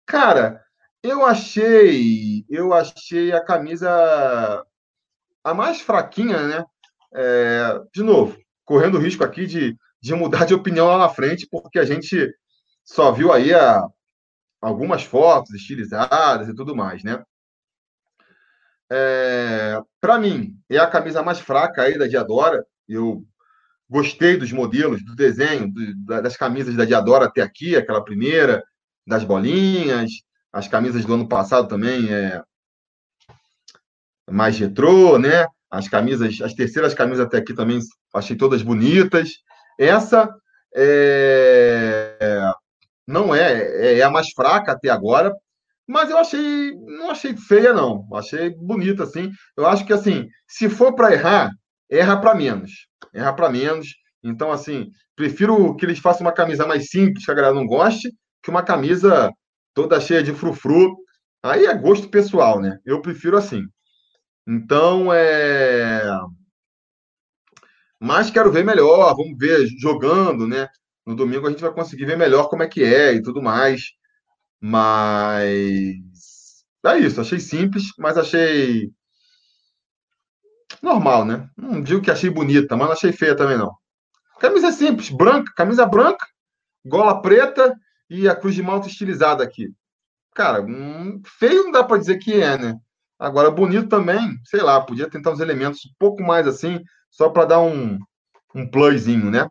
Cara, 0.06 0.62
eu 1.02 1.26
achei, 1.26 2.46
eu 2.48 2.72
achei 2.72 3.32
a 3.32 3.44
camisa 3.44 4.64
a 5.44 5.52
mais 5.52 5.82
fraquinha, 5.82 6.46
né? 6.46 6.64
É, 7.12 7.80
de 7.92 8.02
novo, 8.02 8.38
correndo 8.64 8.96
o 8.96 9.00
risco 9.00 9.22
aqui 9.22 9.46
de, 9.46 9.76
de 10.00 10.14
mudar 10.14 10.44
de 10.44 10.54
opinião 10.54 10.86
lá 10.86 10.98
na 10.98 11.08
frente, 11.08 11.46
porque 11.50 11.78
a 11.78 11.84
gente 11.84 12.32
só 12.84 13.12
viu 13.12 13.32
aí 13.32 13.52
a, 13.52 13.82
algumas 14.60 15.02
fotos 15.02 15.54
estilizadas 15.54 16.48
e 16.48 16.54
tudo 16.54 16.74
mais, 16.74 17.02
né? 17.02 17.22
É, 18.90 19.78
para 20.00 20.18
mim, 20.18 20.56
é 20.70 20.78
a 20.78 20.86
camisa 20.86 21.22
mais 21.22 21.40
fraca 21.40 21.82
aí 21.82 21.98
da 21.98 22.06
Diadora. 22.06 22.64
Eu 22.88 23.22
gostei 23.88 24.36
dos 24.36 24.52
modelos, 24.52 25.04
do 25.04 25.14
desenho, 25.14 25.70
do, 25.70 26.04
das 26.22 26.36
camisas 26.36 26.74
da 26.74 26.84
Diadora 26.84 27.26
até 27.26 27.42
aqui, 27.42 27.76
aquela 27.76 28.02
primeira, 28.02 28.64
das 29.06 29.24
bolinhas. 29.24 30.10
As 30.52 30.66
camisas 30.66 31.04
do 31.04 31.14
ano 31.14 31.28
passado 31.28 31.68
também 31.68 32.12
é 32.12 32.42
mais 34.30 34.58
retrô, 34.58 35.18
né? 35.18 35.46
As 35.70 35.88
camisas, 35.88 36.40
as 36.40 36.54
terceiras 36.54 36.94
camisas 36.94 37.26
até 37.26 37.38
aqui 37.38 37.54
também 37.54 37.78
achei 38.14 38.36
todas 38.36 38.62
bonitas. 38.62 39.34
Essa 39.78 40.28
é, 40.74 42.50
não 43.06 43.34
é, 43.34 43.52
é, 43.52 43.98
é 43.98 44.02
a 44.02 44.10
mais 44.10 44.30
fraca 44.32 44.72
até 44.72 44.90
agora, 44.90 45.34
mas 45.88 46.10
eu 46.10 46.18
achei, 46.18 46.72
não 46.76 47.10
achei 47.10 47.34
feia, 47.34 47.72
não. 47.72 48.06
Achei 48.12 48.50
bonita, 48.50 49.04
assim. 49.04 49.30
Eu 49.56 49.66
acho 49.66 49.86
que, 49.86 49.92
assim, 49.94 50.28
se 50.46 50.68
for 50.68 50.94
para 50.94 51.14
errar, 51.14 51.50
erra 51.90 52.20
para 52.20 52.34
menos. 52.34 52.70
Erra 53.14 53.32
para 53.32 53.48
menos. 53.48 53.88
Então, 54.22 54.52
assim, 54.52 54.90
prefiro 55.16 55.74
que 55.76 55.86
eles 55.86 55.98
façam 55.98 56.26
uma 56.26 56.32
camisa 56.32 56.66
mais 56.66 56.90
simples, 56.90 57.24
que 57.24 57.30
a 57.30 57.34
galera 57.34 57.54
não 57.54 57.66
goste, 57.66 58.12
que 58.42 58.50
uma 58.50 58.62
camisa 58.62 59.30
toda 59.72 59.98
cheia 59.98 60.22
de 60.22 60.34
frufru. 60.34 60.94
Aí 61.42 61.64
é 61.64 61.74
gosto 61.74 62.10
pessoal, 62.10 62.60
né? 62.60 62.76
Eu 62.84 63.00
prefiro 63.00 63.38
assim. 63.38 63.62
Então, 64.46 65.10
é. 65.12 66.02
Mas 68.00 68.30
quero 68.30 68.52
ver 68.52 68.64
melhor, 68.64 69.14
vamos 69.16 69.36
ver 69.38 69.66
jogando, 69.80 70.46
né? 70.46 70.68
No 71.06 71.16
domingo 71.16 71.46
a 71.46 71.50
gente 71.50 71.62
vai 71.62 71.72
conseguir 71.72 72.04
ver 72.04 72.16
melhor 72.16 72.48
como 72.48 72.62
é 72.62 72.68
que 72.68 72.82
é 72.84 73.14
e 73.14 73.22
tudo 73.22 73.42
mais. 73.42 73.82
Mas 74.60 75.96
é 76.86 76.98
isso, 76.98 77.20
achei 77.20 77.40
simples, 77.40 77.86
mas 77.98 78.16
achei 78.16 78.90
normal, 80.82 81.24
né? 81.24 81.48
Não 81.56 81.82
digo 81.82 82.02
que 82.02 82.10
achei 82.10 82.30
bonita, 82.30 82.76
mas 82.76 82.86
não 82.86 82.92
achei 82.92 83.12
feia 83.12 83.36
também 83.36 83.58
não. 83.58 83.74
Camisa 84.40 84.70
simples, 84.70 85.10
branca, 85.10 85.52
camisa 85.56 85.84
branca, 85.84 86.26
gola 86.86 87.20
preta 87.20 87.74
e 88.08 88.28
a 88.28 88.36
cruz 88.36 88.54
de 88.54 88.62
malta 88.62 88.88
estilizada 88.88 89.42
aqui. 89.42 89.68
Cara, 90.34 90.62
hum, 90.62 91.20
feio 91.38 91.64
não 91.64 91.72
dá 91.72 91.82
para 91.82 91.98
dizer 91.98 92.18
que 92.18 92.40
é, 92.40 92.56
né? 92.56 92.76
Agora, 93.18 93.50
bonito 93.50 93.88
também, 93.88 94.38
sei 94.44 94.60
lá, 94.60 94.80
podia 94.80 95.10
tentar 95.10 95.32
uns 95.32 95.40
elementos 95.40 95.80
um 95.86 95.94
pouco 95.98 96.22
mais 96.22 96.46
assim, 96.46 96.80
só 97.18 97.28
para 97.28 97.46
dar 97.46 97.60
um, 97.60 97.98
um 98.54 98.70
pluszinho, 98.70 99.28
né? 99.28 99.48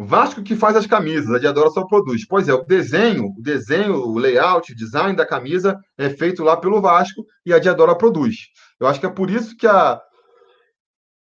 Vasco 0.00 0.44
que 0.44 0.54
faz 0.54 0.76
as 0.76 0.86
camisas, 0.86 1.28
a 1.34 1.40
Diadora 1.40 1.70
só 1.70 1.84
produz. 1.84 2.24
Pois 2.24 2.48
é, 2.48 2.54
o 2.54 2.64
desenho, 2.64 3.34
o 3.36 3.42
desenho, 3.42 3.94
o 3.96 4.16
layout, 4.16 4.72
o 4.72 4.76
design 4.76 5.16
da 5.16 5.26
camisa 5.26 5.76
é 5.98 6.08
feito 6.08 6.44
lá 6.44 6.56
pelo 6.56 6.80
Vasco 6.80 7.26
e 7.44 7.52
a 7.52 7.58
Diadora 7.58 7.98
produz. 7.98 8.36
Eu 8.78 8.86
acho 8.86 9.00
que 9.00 9.06
é 9.06 9.10
por 9.10 9.28
isso 9.28 9.56
que 9.56 9.66
a 9.66 10.00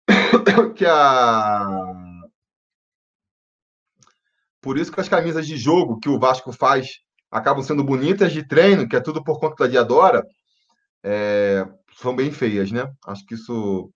que 0.76 0.86
a 0.86 2.09
por 4.70 4.78
isso 4.78 4.92
que 4.92 5.02
as 5.02 5.10
camisas 5.10 5.48
de 5.48 5.58
jogo 5.58 6.00
que 6.00 6.08
o 6.08 6.20
Vasco 6.20 6.54
faz 6.54 7.00
acabam 7.32 7.64
sendo 7.64 7.84
bonitas 7.84 8.32
de 8.32 8.48
treino, 8.48 8.88
que 8.88 8.96
é 8.96 9.00
tudo 9.00 9.24
por 9.24 9.40
conta 9.40 9.64
da 9.64 9.68
Diadora, 9.68 10.24
é, 11.04 11.68
são 11.98 12.16
bem 12.16 12.32
feias, 12.32 12.72
né? 12.72 12.86
Acho 13.08 13.26
que 13.26 13.34
isso 13.34 13.92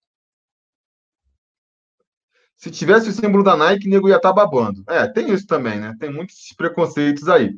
se 2.56 2.72
tivesse 2.72 3.08
o 3.08 3.12
símbolo 3.12 3.44
da 3.44 3.56
Nike, 3.56 3.88
nego 3.88 4.10
ia 4.10 4.16
estar 4.16 4.30
tá 4.30 4.34
babando. 4.34 4.84
É, 4.90 5.08
tem 5.08 5.32
isso 5.32 5.46
também, 5.46 5.80
né? 5.80 5.94
Tem 6.00 6.12
muitos 6.12 6.52
preconceitos 6.58 7.30
aí. 7.30 7.52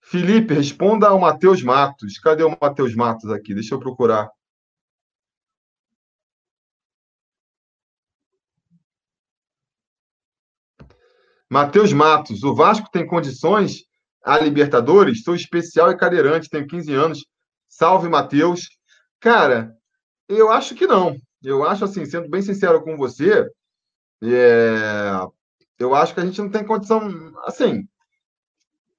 Felipe, 0.00 0.52
responda 0.52 1.10
ao 1.10 1.20
Matheus 1.20 1.62
Matos. 1.62 2.18
Cadê 2.18 2.42
o 2.42 2.58
Matheus 2.60 2.96
Matos 2.96 3.30
aqui? 3.30 3.54
Deixa 3.54 3.76
eu 3.76 3.78
procurar. 3.78 4.28
Matheus 11.54 11.92
Matos, 11.92 12.42
o 12.42 12.52
Vasco 12.52 12.90
tem 12.90 13.06
condições 13.06 13.84
a 14.24 14.36
Libertadores? 14.40 15.22
Sou 15.22 15.36
especial 15.36 15.88
e 15.88 15.96
cadeirante, 15.96 16.50
tenho 16.50 16.66
15 16.66 16.92
anos. 16.92 17.24
Salve, 17.68 18.08
Matheus. 18.08 18.62
Cara, 19.20 19.72
eu 20.28 20.50
acho 20.50 20.74
que 20.74 20.84
não. 20.84 21.16
Eu 21.40 21.62
acho 21.62 21.84
assim, 21.84 22.04
sendo 22.06 22.28
bem 22.28 22.42
sincero 22.42 22.82
com 22.82 22.96
você, 22.96 23.48
é... 24.20 25.12
eu 25.78 25.94
acho 25.94 26.12
que 26.12 26.18
a 26.18 26.26
gente 26.26 26.40
não 26.40 26.50
tem 26.50 26.64
condição. 26.64 27.08
Assim, 27.44 27.86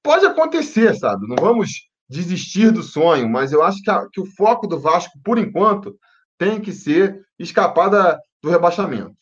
pode 0.02 0.26
acontecer, 0.26 0.96
sabe? 0.96 1.28
Não 1.28 1.36
vamos 1.36 1.90
desistir 2.08 2.72
do 2.72 2.84
sonho, 2.84 3.30
mas 3.30 3.52
eu 3.52 3.64
acho 3.64 3.82
que, 3.82 3.92
a, 3.92 4.08
que 4.10 4.22
o 4.22 4.26
foco 4.26 4.66
do 4.66 4.80
Vasco, 4.80 5.20
por 5.26 5.38
enquanto, 5.38 6.00
tem 6.38 6.62
que 6.62 6.72
ser 6.72 7.22
escapar 7.38 7.90
da, 7.90 8.18
do 8.42 8.50
rebaixamento. 8.50 9.14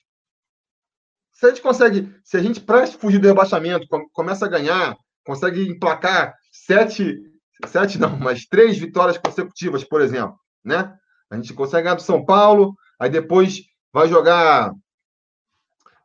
Se 1.43 1.47
a 1.47 1.49
gente 1.49 1.61
consegue, 1.61 2.15
se 2.23 2.37
a 2.37 2.41
gente 2.41 2.61
presta 2.61 2.97
fugir 2.97 3.19
do 3.19 3.27
rebaixamento, 3.27 3.85
começa 4.13 4.45
a 4.45 4.49
ganhar, 4.49 4.95
consegue 5.25 5.67
emplacar 5.67 6.33
sete, 6.49 7.19
sete 7.65 7.99
não, 7.99 8.17
mas 8.17 8.45
três 8.45 8.77
vitórias 8.77 9.17
consecutivas, 9.17 9.83
por 9.83 9.99
exemplo, 9.99 10.37
né? 10.63 10.95
A 11.29 11.35
gente 11.35 11.53
consegue 11.53 11.83
ganhar 11.83 11.95
do 11.95 12.01
São 12.01 12.23
Paulo, 12.23 12.73
Aí 12.97 13.09
depois 13.09 13.61
vai 13.91 14.07
jogar. 14.07 14.71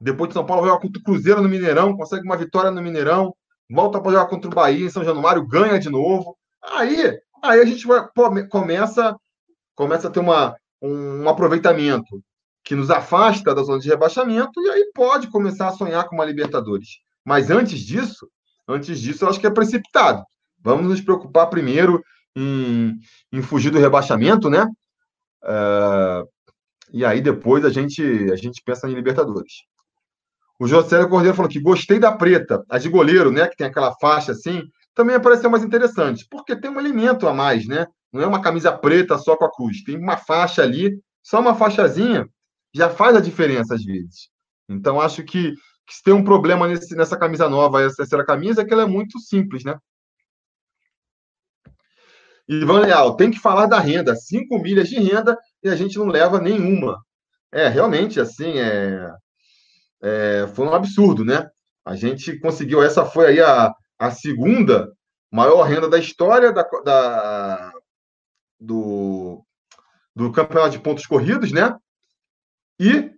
Depois 0.01 0.31
de 0.31 0.35
São 0.35 0.45
Paulo, 0.45 0.63
vai 0.63 0.71
jogar 0.71 0.83
contra 0.83 1.01
o 1.01 1.05
Cruzeiro 1.05 1.41
no 1.41 1.49
Mineirão, 1.49 1.97
consegue 1.97 2.25
uma 2.25 2.37
vitória 2.37 2.73
no 2.73 2.83
Mineirão, 2.83 3.33
volta 3.71 4.01
para 4.01 4.11
jogar 4.11 4.27
contra 4.27 4.51
o 4.51 4.53
Bahia 4.53 4.87
em 4.87 4.91
São 4.91 5.05
Januário, 5.05 5.47
ganha 5.47 5.79
de 5.79 5.89
novo. 5.89 6.37
Aí, 6.61 7.17
aí 7.41 7.61
a 7.61 7.65
gente 7.65 7.87
vai, 7.87 8.05
começa, 8.49 9.17
começa 9.77 10.09
a 10.09 10.11
ter 10.11 10.19
uma, 10.19 10.57
um, 10.83 11.23
um 11.23 11.29
aproveitamento 11.29 12.21
que 12.69 12.75
nos 12.75 12.91
afasta 12.91 13.55
da 13.55 13.63
zona 13.63 13.79
de 13.79 13.89
rebaixamento 13.89 14.61
e 14.61 14.69
aí 14.69 14.91
pode 14.95 15.29
começar 15.29 15.69
a 15.69 15.73
sonhar 15.73 16.07
com 16.07 16.15
uma 16.15 16.25
Libertadores. 16.27 16.99
Mas 17.25 17.51
antes 17.51 17.81
disso, 17.81 18.29
antes 18.69 19.01
disso, 19.01 19.25
eu 19.25 19.31
acho 19.31 19.41
que 19.41 19.47
é 19.47 19.51
precipitado. 19.51 20.23
Vamos 20.63 20.87
nos 20.87 21.01
preocupar 21.01 21.49
primeiro 21.49 22.05
em, 22.37 22.95
em 23.33 23.41
fugir 23.41 23.71
do 23.71 23.79
rebaixamento, 23.79 24.51
né? 24.51 24.67
Uh, 25.43 26.29
e 26.93 27.07
aí 27.07 27.23
depois 27.23 27.65
a 27.65 27.71
gente, 27.71 28.03
a 28.31 28.37
gente 28.37 28.61
pensa 28.63 28.87
em 28.87 28.93
Libertadores. 28.93 29.63
O 30.61 30.69
José 30.69 31.03
Cordeiro 31.07 31.37
falou 31.37 31.51
que 31.51 31.61
gostei 31.61 31.99
da 31.99 32.13
preta, 32.13 32.63
a 32.69 32.77
de 32.77 32.91
goleiro, 32.91 33.33
né? 33.33 33.49
Que 33.49 33.57
tem 33.57 33.69
aquela 33.69 33.95
faixa 33.95 34.33
assim, 34.33 34.63
também 34.95 35.19
pareceu 35.19 35.49
mais 35.49 35.65
interessante, 35.65 36.27
porque 36.31 36.55
tem 36.55 36.71
um 36.71 36.79
elemento 36.79 37.27
a 37.27 37.33
mais, 37.33 37.67
né? 37.67 37.87
Não 38.13 38.21
é 38.21 38.27
uma 38.27 38.43
camisa 38.43 38.77
preta 38.77 39.17
só 39.17 39.37
com 39.39 39.47
a 39.47 39.51
cruz, 39.51 39.83
tem 39.85 39.97
uma 39.97 40.19
faixa 40.19 40.63
ali, 40.63 41.01
só 41.23 41.41
uma 41.41 41.55
faixazinha 41.55 42.29
já 42.79 42.89
faz 42.89 43.17
a 43.17 43.21
diferença 43.21 43.75
às 43.75 43.85
vezes. 43.85 44.31
Então 44.69 45.01
acho 45.01 45.23
que, 45.25 45.53
que 45.87 45.95
se 45.95 46.03
tem 46.03 46.15
um 46.15 46.25
problema 46.25 46.67
nesse, 46.67 46.95
nessa 46.95 47.19
camisa 47.19 47.49
nova, 47.49 47.83
essa 47.83 47.97
terceira 47.97 48.25
camisa, 48.25 48.63
é 48.63 48.65
que 48.65 48.73
ela 48.73 48.85
é 48.85 48.87
muito 48.87 49.19
simples, 49.19 49.65
né? 49.65 49.77
Ivan 52.49 52.81
Leal, 52.81 53.15
tem 53.17 53.31
que 53.31 53.39
falar 53.39 53.67
da 53.67 53.79
renda. 53.79 54.17
5 54.17 54.59
milhas 54.59 54.89
de 54.89 54.99
renda 54.99 55.37
e 55.63 55.69
a 55.69 55.77
gente 55.77 55.99
não 55.99 56.07
leva 56.07 56.41
nenhuma. 56.41 56.99
É, 57.53 57.69
realmente, 57.69 58.19
assim, 58.19 58.59
é, 58.59 59.13
é, 60.03 60.47
foi 60.55 60.67
um 60.67 60.73
absurdo, 60.73 61.25
né? 61.25 61.47
A 61.85 61.95
gente 61.95 62.39
conseguiu, 62.39 62.83
essa 62.83 63.05
foi 63.05 63.27
aí 63.27 63.41
a, 63.41 63.73
a 63.99 64.11
segunda 64.11 64.91
maior 65.31 65.63
renda 65.63 65.89
da 65.89 65.99
história 65.99 66.53
da, 66.53 66.63
da, 66.85 67.73
do, 68.59 69.45
do 70.17 70.33
campeonato 70.33 70.71
de 70.71 70.79
pontos 70.79 71.07
corridos, 71.07 71.53
né? 71.53 71.75
E 72.79 73.11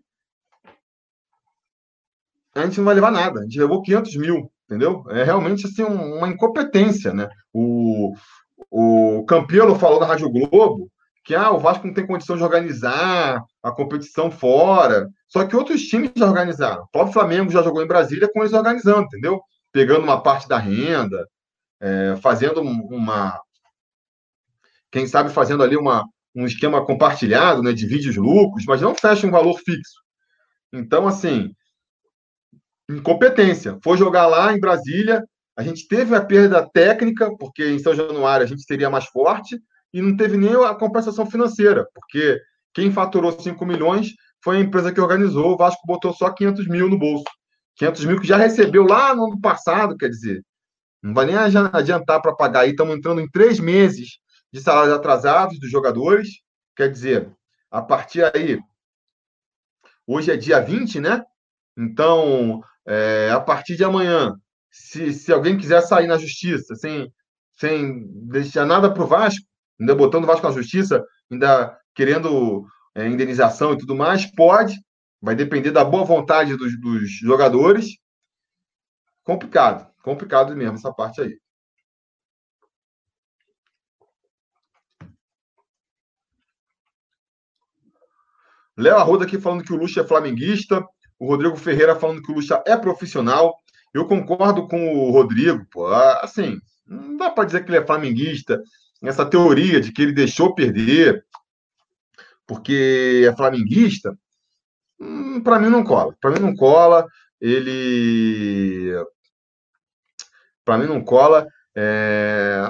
a 2.55 2.65
gente 2.65 2.79
não 2.79 2.85
vai 2.85 2.95
levar 2.95 3.11
nada. 3.11 3.41
A 3.41 3.43
gente 3.43 3.59
levou 3.59 3.83
500 3.83 4.17
mil, 4.17 4.53
entendeu? 4.65 5.05
É 5.11 5.23
realmente 5.23 5.67
assim 5.67 5.83
uma 5.83 6.29
incompetência, 6.29 7.13
né? 7.13 7.29
O, 7.53 8.15
o 8.71 9.25
Campelo 9.27 9.79
falou 9.79 10.01
na 10.01 10.07
Rádio 10.07 10.31
Globo 10.31 10.91
que 11.25 11.35
ah, 11.35 11.51
o 11.51 11.59
Vasco 11.59 11.87
não 11.87 11.95
tem 11.95 12.07
condição 12.07 12.37
de 12.37 12.43
organizar 12.43 13.45
a 13.63 13.71
competição 13.71 14.31
fora. 14.31 15.09
Só 15.29 15.47
que 15.47 15.55
outros 15.55 15.83
times 15.83 16.11
já 16.17 16.27
organizaram. 16.27 16.83
O 16.83 16.89
próprio 16.89 17.13
Flamengo 17.13 17.51
já 17.51 17.63
jogou 17.63 17.83
em 17.83 17.87
Brasília 17.87 18.29
com 18.33 18.41
eles 18.41 18.53
organizando, 18.53 19.03
entendeu? 19.03 19.41
Pegando 19.73 20.03
uma 20.03 20.21
parte 20.21 20.49
da 20.49 20.59
renda, 20.59 21.25
é, 21.81 22.17
fazendo 22.21 22.61
uma. 22.63 23.41
Quem 24.91 25.07
sabe 25.07 25.31
fazendo 25.31 25.63
ali 25.63 25.77
uma, 25.77 26.05
um 26.35 26.47
esquema 26.47 26.85
compartilhado, 26.85 27.63
né? 27.63 27.73
Divide 27.73 28.11
os 28.11 28.17
lucros, 28.17 28.65
mas 28.67 28.81
não 28.81 28.95
fecha 28.95 29.27
um 29.27 29.31
valor 29.31 29.59
fixo. 29.59 30.01
Então, 30.73 31.07
assim, 31.07 31.53
incompetência. 32.89 33.79
Foi 33.83 33.97
jogar 33.97 34.27
lá 34.27 34.53
em 34.53 34.61
Brasília, 34.61 35.25
a 35.57 35.63
gente 35.63 35.87
teve 35.89 36.15
a 36.15 36.25
perda 36.25 36.69
técnica, 36.73 37.31
porque 37.37 37.69
em 37.69 37.79
São 37.79 37.95
Januário 37.95 38.45
a 38.45 38.49
gente 38.49 38.63
seria 38.63 38.91
mais 38.91 39.07
forte, 39.07 39.61
e 39.93 40.01
não 40.01 40.17
teve 40.17 40.37
nem 40.37 40.55
a 40.65 40.75
compensação 40.75 41.27
financeira, 41.27 41.87
porque 41.93 42.41
quem 42.73 42.93
faturou 42.93 43.39
5 43.39 43.67
milhões 43.67 44.11
foi 44.43 44.57
a 44.57 44.61
empresa 44.61 44.93
que 44.93 45.01
organizou, 45.01 45.53
o 45.53 45.57
Vasco 45.57 45.87
botou 45.87 46.13
só 46.13 46.31
500 46.31 46.69
mil 46.69 46.89
no 46.89 46.99
bolso. 46.99 47.25
500 47.77 48.05
mil 48.05 48.21
que 48.21 48.27
já 48.27 48.37
recebeu 48.37 48.85
lá 48.85 49.15
no 49.15 49.25
ano 49.25 49.41
passado, 49.41 49.97
quer 49.97 50.09
dizer, 50.09 50.43
não 51.03 51.13
vai 51.13 51.27
nem 51.27 51.37
adiantar 51.37 52.21
para 52.23 52.35
pagar 52.35 52.61
aí, 52.61 52.71
estamos 52.71 52.97
entrando 52.97 53.21
em 53.21 53.29
três 53.29 53.59
meses 53.59 54.19
de 54.53 54.61
salários 54.61 54.95
atrasados 54.95 55.59
dos 55.59 55.71
jogadores, 55.71 56.29
quer 56.77 56.91
dizer, 56.91 57.31
a 57.71 57.81
partir 57.81 58.25
aí, 58.35 58.59
hoje 60.07 60.31
é 60.31 60.37
dia 60.37 60.61
20, 60.61 61.01
né? 61.01 61.23
Então, 61.77 62.63
é, 62.87 63.31
a 63.31 63.41
partir 63.41 63.77
de 63.77 63.85
amanhã, 63.85 64.35
se, 64.71 65.13
se 65.13 65.33
alguém 65.33 65.57
quiser 65.57 65.81
sair 65.83 66.07
na 66.07 66.19
justiça 66.19 66.75
sem, 66.75 67.13
sem 67.53 68.07
deixar 68.27 68.67
nada 68.67 68.93
para 68.93 69.03
o 69.03 69.07
Vasco, 69.07 69.45
ainda 69.79 69.95
botando 69.95 70.25
o 70.25 70.27
Vasco 70.27 70.47
na 70.47 70.53
justiça, 70.53 71.05
ainda 71.31 71.79
querendo 71.95 72.67
é, 72.95 73.07
indenização 73.07 73.73
e 73.73 73.79
tudo 73.79 73.95
mais, 73.95 74.27
pode, 74.35 74.75
vai 75.21 75.35
depender 75.35 75.71
da 75.71 75.85
boa 75.85 76.05
vontade 76.05 76.57
dos, 76.57 76.79
dos 76.81 77.11
jogadores. 77.11 77.99
Complicado, 79.23 79.89
complicado 80.03 80.57
mesmo 80.57 80.77
essa 80.77 80.93
parte 80.93 81.21
aí. 81.21 81.39
Léo 88.81 88.97
Arruda 88.97 89.25
aqui 89.25 89.39
falando 89.39 89.65
que 89.65 89.73
o 89.73 89.77
Lucha 89.77 90.01
é 90.01 90.07
flamenguista. 90.07 90.85
O 91.19 91.27
Rodrigo 91.27 91.57
Ferreira 91.57 91.95
falando 91.95 92.23
que 92.23 92.33
o 92.33 92.35
Lucha 92.35 92.63
é 92.67 92.77
profissional. 92.77 93.55
Eu 93.93 94.07
concordo 94.07 94.67
com 94.67 94.95
o 94.95 95.11
Rodrigo, 95.11 95.67
pô. 95.71 95.87
Assim, 95.87 96.59
não 96.87 97.17
dá 97.17 97.31
para 97.31 97.45
dizer 97.45 97.65
que 97.65 97.71
ele 97.71 97.79
é 97.79 97.87
flamenguista 97.87 98.61
essa 99.03 99.25
teoria 99.25 99.81
de 99.81 99.93
que 99.93 100.03
ele 100.03 100.13
deixou 100.13 100.55
perder 100.55 101.25
porque 102.47 103.29
é 103.29 103.37
flamenguista, 103.37 104.19
hum, 104.99 105.41
para 105.41 105.61
mim 105.61 105.69
não 105.69 105.85
cola. 105.85 106.17
Para 106.21 106.33
mim 106.33 106.41
não 106.41 106.53
cola. 106.57 107.07
Ele. 107.41 108.93
Para 110.65 110.77
mim 110.79 110.87
não 110.87 111.01
cola. 111.01 111.47
É... 111.77 112.61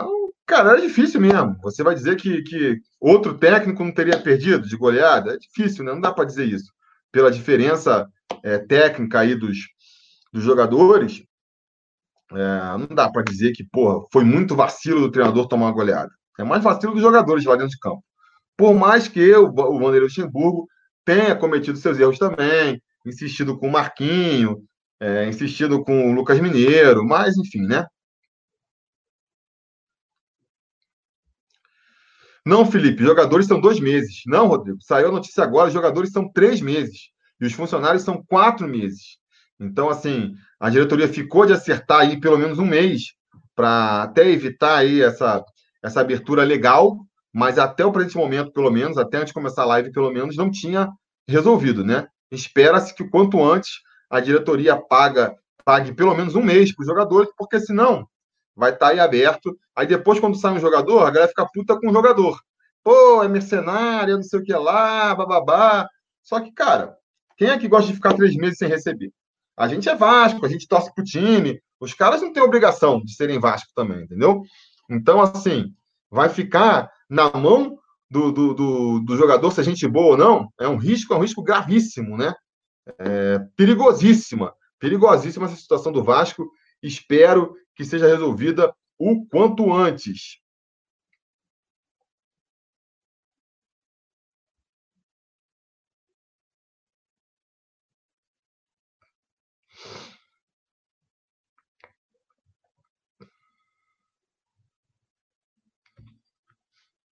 Cara, 0.51 0.71
era 0.71 0.81
difícil 0.81 1.21
mesmo. 1.21 1.57
Você 1.63 1.81
vai 1.85 1.95
dizer 1.95 2.17
que, 2.17 2.43
que 2.43 2.81
outro 3.01 3.39
técnico 3.39 3.85
não 3.85 3.95
teria 3.95 4.21
perdido 4.21 4.67
de 4.67 4.77
goleada? 4.77 5.35
É 5.35 5.39
difícil, 5.39 5.85
né? 5.85 5.93
Não 5.93 6.01
dá 6.01 6.13
para 6.13 6.25
dizer 6.25 6.45
isso. 6.45 6.73
Pela 7.13 7.31
diferença 7.31 8.09
é, 8.43 8.59
técnica 8.59 9.21
aí 9.21 9.37
dos, 9.37 9.59
dos 10.33 10.43
jogadores, 10.43 11.23
é, 12.33 12.79
não 12.79 12.89
dá 12.89 13.09
para 13.09 13.23
dizer 13.23 13.53
que, 13.53 13.63
porra, 13.63 14.05
foi 14.13 14.25
muito 14.25 14.57
vacilo 14.57 15.03
do 15.03 15.11
treinador 15.13 15.47
tomar 15.47 15.67
uma 15.67 15.73
goleada. 15.73 16.11
É 16.37 16.43
mais 16.43 16.65
vacilo 16.65 16.95
dos 16.95 17.03
jogadores 17.03 17.45
lá 17.45 17.55
dentro 17.55 17.71
de 17.71 17.79
campo. 17.79 18.03
Por 18.57 18.75
mais 18.75 19.07
que 19.07 19.33
o, 19.33 19.45
o 19.47 19.79
Vanderlei 19.79 20.01
Luxemburgo 20.01 20.67
tenha 21.05 21.37
cometido 21.37 21.79
seus 21.79 21.97
erros 21.97 22.19
também, 22.19 22.83
insistido 23.07 23.57
com 23.57 23.69
o 23.69 23.73
Marquinho, 23.73 24.65
é, 24.99 25.29
insistido 25.29 25.85
com 25.85 26.11
o 26.11 26.13
Lucas 26.13 26.41
Mineiro, 26.41 27.07
mas 27.07 27.37
enfim, 27.37 27.61
né? 27.61 27.87
Não, 32.45 32.65
Felipe, 32.65 33.05
jogadores 33.05 33.47
são 33.47 33.61
dois 33.61 33.79
meses. 33.79 34.23
Não, 34.27 34.47
Rodrigo, 34.47 34.79
saiu 34.81 35.09
a 35.09 35.13
notícia 35.13 35.45
agora, 35.45 35.71
jogadores 35.71 36.11
são 36.11 36.31
três 36.31 36.61
meses. 36.61 37.11
E 37.41 37.47
os 37.47 37.53
funcionários 37.53 38.03
são 38.03 38.23
quatro 38.27 38.67
meses. 38.69 39.19
Então, 39.59 39.91
assim, 39.91 40.35
a 40.59 40.71
diretoria 40.71 41.09
ficou 41.09 41.45
de 41.45 41.53
acertar 41.53 42.01
aí 42.01 42.19
pelo 42.19 42.39
menos 42.39 42.59
um 42.59 42.65
mês 42.65 43.15
para 43.55 44.05
até 44.05 44.29
evitar 44.31 44.79
aí 44.79 45.03
essa, 45.03 45.45
essa 45.83 46.01
abertura 46.01 46.45
legal, 46.45 46.99
mas 47.33 47.59
até 47.59 47.85
o 47.85 47.93
presente 47.93 48.17
momento, 48.17 48.53
pelo 48.53 48.71
menos, 48.71 48.97
até 48.97 49.19
antes 49.19 49.29
de 49.29 49.35
começar 49.35 49.63
a 49.63 49.67
live, 49.67 49.93
pelo 49.93 50.11
menos, 50.11 50.37
não 50.37 50.51
tinha 50.51 50.89
resolvido, 51.29 51.85
né? 51.85 52.07
Espera-se 52.31 52.95
que 52.95 53.09
quanto 53.09 53.43
antes 53.43 53.71
a 54.09 54.19
diretoria 54.19 54.77
paga, 54.77 55.35
pague 55.65 55.93
pelo 55.95 56.15
menos 56.15 56.35
um 56.35 56.43
mês 56.43 56.75
para 56.75 56.83
os 56.83 56.89
jogadores, 56.89 57.31
porque 57.37 57.61
senão 57.61 58.07
vai 58.61 58.73
estar 58.73 58.87
tá 58.87 58.93
aí 58.93 59.01
aberto. 59.01 59.59
Aí 59.75 59.87
depois, 59.87 60.21
quando 60.21 60.37
sai 60.37 60.53
um 60.53 60.61
jogador, 60.61 61.01
a 61.01 61.11
galera 61.11 61.29
fica 61.29 61.49
puta 61.53 61.81
com 61.81 61.89
o 61.89 61.93
jogador. 61.93 62.39
Pô, 62.85 63.23
é 63.23 63.29
mercenário, 63.29 64.17
não 64.17 64.23
sei 64.23 64.39
o 64.39 64.45
que 64.45 64.53
lá, 64.53 65.15
bababá. 65.15 65.89
Só 66.23 66.39
que, 66.41 66.53
cara, 66.53 66.95
quem 67.37 67.49
é 67.49 67.59
que 67.59 67.67
gosta 67.67 67.89
de 67.89 67.95
ficar 67.95 68.13
três 68.13 68.37
meses 68.37 68.59
sem 68.59 68.69
receber? 68.69 69.11
A 69.57 69.67
gente 69.67 69.89
é 69.89 69.95
Vasco, 69.95 70.45
a 70.45 70.49
gente 70.49 70.69
torce 70.69 70.95
pro 70.95 71.03
time. 71.03 71.61
Os 71.81 71.95
caras 71.95 72.21
não 72.21 72.33
têm 72.33 72.43
obrigação 72.43 73.01
de 73.03 73.15
serem 73.15 73.39
Vasco 73.41 73.71
também, 73.75 74.03
entendeu? 74.03 74.43
Então, 74.89 75.21
assim, 75.21 75.75
vai 76.11 76.29
ficar 76.29 76.91
na 77.09 77.31
mão 77.31 77.79
do, 78.11 78.31
do, 78.31 78.55
do, 78.55 79.01
do, 79.01 79.17
jogador 79.17 79.51
se 79.53 79.61
a 79.61 79.65
gente 79.65 79.87
boa 79.89 80.13
ou 80.13 80.17
não, 80.17 80.53
é 80.59 80.69
um 80.69 80.77
risco, 80.77 81.15
é 81.15 81.17
um 81.17 81.21
risco 81.21 81.43
gravíssimo, 81.43 82.17
né? 82.17 82.35
É 82.99 83.39
perigosíssima, 83.57 84.53
perigosíssima 84.79 85.47
essa 85.47 85.57
situação 85.57 85.93
do 85.93 86.03
Vasco. 86.03 86.51
Espero 86.83 87.55
que 87.81 87.85
seja 87.87 88.07
resolvida 88.07 88.75
o 88.99 89.25
quanto 89.25 89.73
antes. 89.73 90.39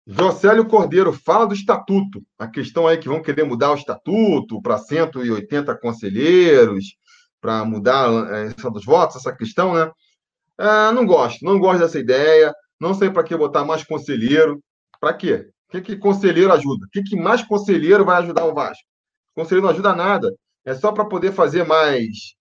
Jocélio 0.05 0.67
Cordeiro, 0.67 1.13
fala 1.13 1.47
do 1.47 1.53
estatuto. 1.53 2.21
A 2.37 2.45
questão 2.45 2.85
aí 2.85 2.97
que 2.97 3.07
vão 3.07 3.21
querer 3.21 3.45
mudar 3.45 3.71
o 3.71 3.75
estatuto 3.75 4.61
para 4.61 4.77
180 4.77 5.77
conselheiros, 5.77 6.97
para 7.39 7.63
mudar 7.63 8.09
é, 8.33 8.49
dos 8.69 8.83
votos, 8.83 9.15
essa 9.15 9.33
questão, 9.33 9.73
né? 9.73 9.89
É, 10.59 10.91
não 10.91 11.05
gosto, 11.05 11.43
não 11.43 11.59
gosto 11.59 11.79
dessa 11.79 11.99
ideia. 11.99 12.53
Não 12.79 12.93
sei 12.93 13.09
para 13.09 13.23
que 13.23 13.35
botar 13.35 13.65
mais 13.65 13.83
conselheiro. 13.83 14.61
Para 14.99 15.13
quê? 15.13 15.49
O 15.67 15.71
que, 15.71 15.81
que 15.81 15.97
conselheiro 15.97 16.51
ajuda? 16.53 16.85
O 16.85 16.89
que, 16.89 17.03
que 17.03 17.15
mais 17.15 17.43
conselheiro 17.43 18.05
vai 18.05 18.17
ajudar 18.21 18.45
o 18.45 18.53
Vasco? 18.53 18.83
Conselheiro 19.35 19.65
não 19.65 19.73
ajuda 19.73 19.95
nada. 19.95 20.31
É 20.65 20.73
só 20.73 20.91
para 20.91 21.05
poder 21.05 21.31
fazer 21.31 21.65
mais 21.65 22.35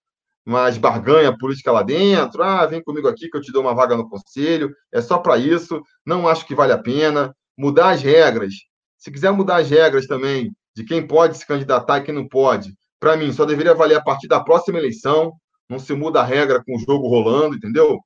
mais 0.47 0.79
barganha 0.79 1.37
política 1.37 1.73
lá 1.73 1.83
dentro. 1.83 2.43
Ah, 2.43 2.64
vem 2.67 2.83
comigo 2.83 3.09
aqui 3.09 3.29
que 3.29 3.37
eu 3.37 3.41
te 3.41 3.53
dou 3.53 3.62
uma 3.62 3.75
vaga 3.75 3.97
no 3.97 4.09
conselho. 4.09 4.73
É 4.93 5.03
só 5.03 5.19
para 5.19 5.37
isso. 5.37 5.83
Não 6.05 6.29
acho 6.29 6.47
que 6.47 6.55
vale 6.55 6.73
a 6.73 6.79
pena 6.79 7.35
mudar 7.59 7.91
as 7.91 8.03
regras. 8.03 8.55
Se 8.97 9.11
quiser 9.11 9.33
mudar 9.33 9.57
as 9.57 9.69
regras 9.69 10.07
também 10.07 10.53
de 10.75 10.85
quem 10.85 11.07
pode 11.07 11.37
se 11.37 11.47
candidatar 11.47 11.99
e 11.99 12.03
quem 12.03 12.14
não 12.14 12.29
pode, 12.29 12.73
para 13.01 13.17
mim, 13.17 13.33
só 13.33 13.45
deveria 13.45 13.75
valer 13.75 13.97
a 13.97 14.03
partir 14.03 14.29
da 14.29 14.41
próxima 14.41 14.79
eleição. 14.79 15.33
Não 15.69 15.79
se 15.79 15.93
muda 15.95 16.21
a 16.21 16.25
regra 16.25 16.62
com 16.64 16.77
o 16.77 16.79
jogo 16.79 17.09
rolando, 17.09 17.57
entendeu? 17.57 17.99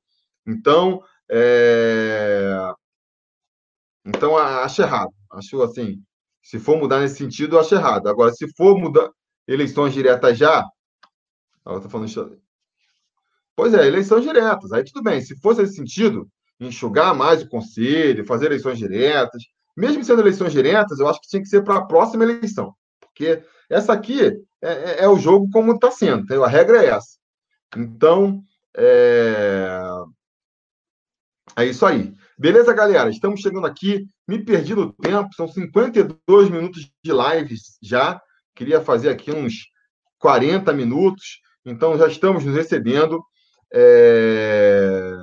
Então, 0.47 1.01
é... 1.29 2.73
então 4.05 4.37
acho 4.37 4.81
errado. 4.81 5.11
Acho 5.31 5.61
assim, 5.61 6.01
se 6.43 6.59
for 6.59 6.77
mudar 6.77 6.99
nesse 6.99 7.17
sentido, 7.17 7.59
acho 7.59 7.75
errado. 7.75 8.07
Agora, 8.07 8.33
se 8.33 8.47
for 8.55 8.77
mudar 8.77 9.09
eleições 9.47 9.93
diretas 9.93 10.37
já, 10.37 10.65
eu 11.65 11.79
tô 11.79 11.89
falando 11.89 12.41
Pois 13.55 13.73
é, 13.73 13.85
eleições 13.85 14.23
diretas. 14.23 14.71
Aí 14.71 14.83
tudo 14.83 15.03
bem. 15.03 15.21
Se 15.21 15.39
fosse 15.39 15.61
nesse 15.61 15.75
sentido, 15.75 16.27
enxugar 16.59 17.13
mais 17.15 17.43
o 17.43 17.49
conselho, 17.49 18.25
fazer 18.25 18.47
eleições 18.47 18.77
diretas. 18.77 19.43
Mesmo 19.75 20.03
sendo 20.03 20.21
eleições 20.21 20.51
diretas, 20.51 20.99
eu 20.99 21.07
acho 21.07 21.21
que 21.21 21.27
tinha 21.27 21.41
que 21.41 21.47
ser 21.47 21.63
para 21.63 21.77
a 21.77 21.85
próxima 21.85 22.23
eleição. 22.23 22.73
Porque 22.99 23.43
essa 23.69 23.93
aqui 23.93 24.19
é, 24.21 24.35
é, 24.61 25.03
é 25.03 25.07
o 25.07 25.17
jogo 25.17 25.49
como 25.51 25.73
está 25.73 25.91
sendo, 25.91 26.43
a 26.43 26.47
regra 26.47 26.83
é 26.83 26.89
essa. 26.89 27.20
Então, 27.75 28.43
é... 28.75 29.79
é 31.57 31.65
isso 31.65 31.85
aí. 31.85 32.13
Beleza, 32.37 32.73
galera? 32.73 33.09
Estamos 33.09 33.41
chegando 33.41 33.65
aqui. 33.65 34.05
Me 34.27 34.43
perdi 34.43 34.75
no 34.75 34.91
tempo, 34.93 35.33
são 35.35 35.47
52 35.47 36.49
minutos 36.49 36.89
de 37.03 37.11
lives 37.11 37.77
já. 37.81 38.21
Queria 38.55 38.81
fazer 38.81 39.09
aqui 39.09 39.31
uns 39.31 39.53
40 40.19 40.73
minutos. 40.73 41.39
Então, 41.65 41.97
já 41.97 42.07
estamos 42.07 42.43
nos 42.43 42.55
recebendo. 42.55 43.23
É... 43.73 45.17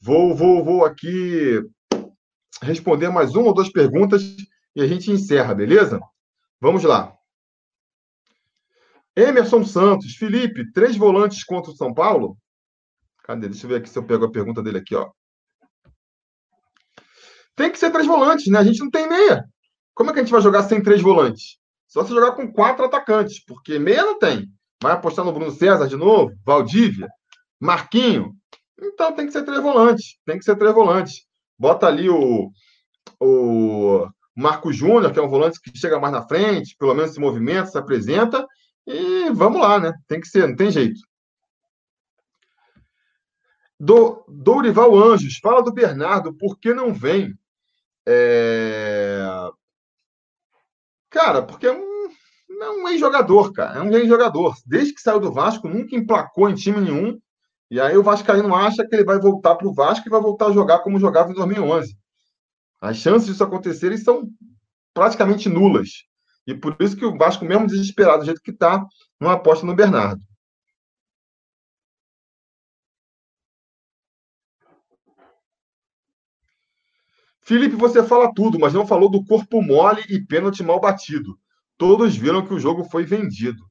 Vou, 0.00 0.34
vou, 0.34 0.64
vou 0.64 0.84
aqui 0.84 1.60
responder 2.62 3.08
mais 3.08 3.34
uma 3.34 3.48
ou 3.48 3.54
duas 3.54 3.70
perguntas 3.70 4.22
e 4.74 4.80
a 4.80 4.86
gente 4.86 5.10
encerra, 5.10 5.54
beleza? 5.54 6.00
Vamos 6.60 6.84
lá. 6.84 7.15
Emerson 9.16 9.64
Santos, 9.64 10.14
Felipe, 10.14 10.70
três 10.72 10.96
volantes 10.96 11.42
contra 11.42 11.72
o 11.72 11.76
São 11.76 11.94
Paulo? 11.94 12.36
Cadê? 13.24 13.48
Deixa 13.48 13.64
eu 13.64 13.70
ver 13.70 13.76
aqui 13.76 13.88
se 13.88 13.98
eu 13.98 14.04
pego 14.04 14.26
a 14.26 14.30
pergunta 14.30 14.62
dele 14.62 14.78
aqui, 14.78 14.94
ó. 14.94 15.10
Tem 17.56 17.72
que 17.72 17.78
ser 17.78 17.90
três 17.90 18.06
volantes, 18.06 18.46
né? 18.48 18.58
A 18.58 18.64
gente 18.64 18.80
não 18.80 18.90
tem 18.90 19.08
meia. 19.08 19.44
Como 19.94 20.10
é 20.10 20.12
que 20.12 20.20
a 20.20 20.22
gente 20.22 20.30
vai 20.30 20.42
jogar 20.42 20.62
sem 20.64 20.82
três 20.82 21.00
volantes? 21.00 21.58
Só 21.88 22.04
se 22.04 22.10
jogar 22.10 22.32
com 22.32 22.52
quatro 22.52 22.84
atacantes, 22.84 23.42
porque 23.42 23.78
meia 23.78 24.04
não 24.04 24.18
tem. 24.18 24.46
Vai 24.82 24.92
apostar 24.92 25.24
no 25.24 25.32
Bruno 25.32 25.50
César 25.50 25.88
de 25.88 25.96
novo? 25.96 26.34
Valdívia? 26.44 27.08
Marquinho? 27.58 28.34
Então 28.78 29.14
tem 29.14 29.26
que 29.26 29.32
ser 29.32 29.44
três 29.44 29.62
volantes. 29.62 30.18
Tem 30.26 30.38
que 30.38 30.44
ser 30.44 30.56
três 30.56 30.74
volantes. 30.74 31.24
Bota 31.58 31.86
ali 31.86 32.10
o, 32.10 32.50
o 33.18 34.06
Marco 34.36 34.70
Júnior, 34.70 35.10
que 35.10 35.18
é 35.18 35.22
um 35.22 35.30
volante 35.30 35.58
que 35.58 35.76
chega 35.76 35.98
mais 35.98 36.12
na 36.12 36.28
frente, 36.28 36.76
pelo 36.78 36.94
menos 36.94 37.12
se 37.12 37.20
movimenta, 37.20 37.70
se 37.70 37.78
apresenta, 37.78 38.46
e 38.86 39.30
vamos 39.30 39.60
lá, 39.60 39.80
né? 39.80 39.92
Tem 40.06 40.20
que 40.20 40.28
ser, 40.28 40.46
não 40.48 40.56
tem 40.56 40.70
jeito. 40.70 41.00
Do, 43.78 44.24
Dourival 44.28 44.96
Anjos, 44.96 45.38
fala 45.38 45.62
do 45.62 45.72
Bernardo, 45.72 46.34
por 46.34 46.58
que 46.58 46.72
não 46.72 46.94
vem? 46.94 47.34
É... 48.06 49.26
Cara, 51.10 51.42
porque 51.42 51.66
é 51.66 51.72
um, 51.72 52.08
é 52.62 52.70
um 52.70 52.88
ex-jogador, 52.88 53.52
cara. 53.52 53.78
É 53.78 53.82
um 53.82 53.90
ex-jogador. 53.96 54.54
Desde 54.64 54.94
que 54.94 55.00
saiu 55.00 55.20
do 55.20 55.32
Vasco, 55.32 55.68
nunca 55.68 55.96
emplacou 55.96 56.48
em 56.48 56.54
time 56.54 56.80
nenhum. 56.80 57.18
E 57.70 57.80
aí 57.80 57.96
o 57.96 58.02
Vascaíno 58.02 58.54
acha 58.54 58.86
que 58.86 58.94
ele 58.94 59.04
vai 59.04 59.18
voltar 59.18 59.56
para 59.56 59.66
o 59.66 59.74
Vasco 59.74 60.06
e 60.06 60.10
vai 60.10 60.20
voltar 60.20 60.46
a 60.46 60.52
jogar 60.52 60.78
como 60.80 61.00
jogava 61.00 61.30
em 61.30 61.34
2011. 61.34 61.96
As 62.80 62.96
chances 62.96 63.26
disso 63.26 63.42
acontecerem 63.42 63.98
são 63.98 64.28
praticamente 64.94 65.48
nulas. 65.48 66.04
E 66.46 66.54
por 66.54 66.76
isso 66.80 66.96
que 66.96 67.04
o 67.04 67.16
Vasco, 67.16 67.44
mesmo 67.44 67.66
desesperado 67.66 68.20
do 68.20 68.24
jeito 68.26 68.40
que 68.40 68.52
está, 68.52 68.84
não 69.20 69.30
aposta 69.30 69.66
no 69.66 69.74
Bernardo. 69.74 70.22
Felipe, 77.46 77.76
você 77.76 78.02
fala 78.02 78.32
tudo, 78.34 78.58
mas 78.58 78.74
não 78.74 78.86
falou 78.86 79.08
do 79.08 79.24
corpo 79.24 79.62
mole 79.62 80.02
e 80.08 80.20
pênalti 80.20 80.64
mal 80.64 80.80
batido. 80.80 81.38
Todos 81.78 82.16
viram 82.16 82.44
que 82.44 82.52
o 82.52 82.58
jogo 82.58 82.84
foi 82.84 83.04
vendido. 83.04 83.62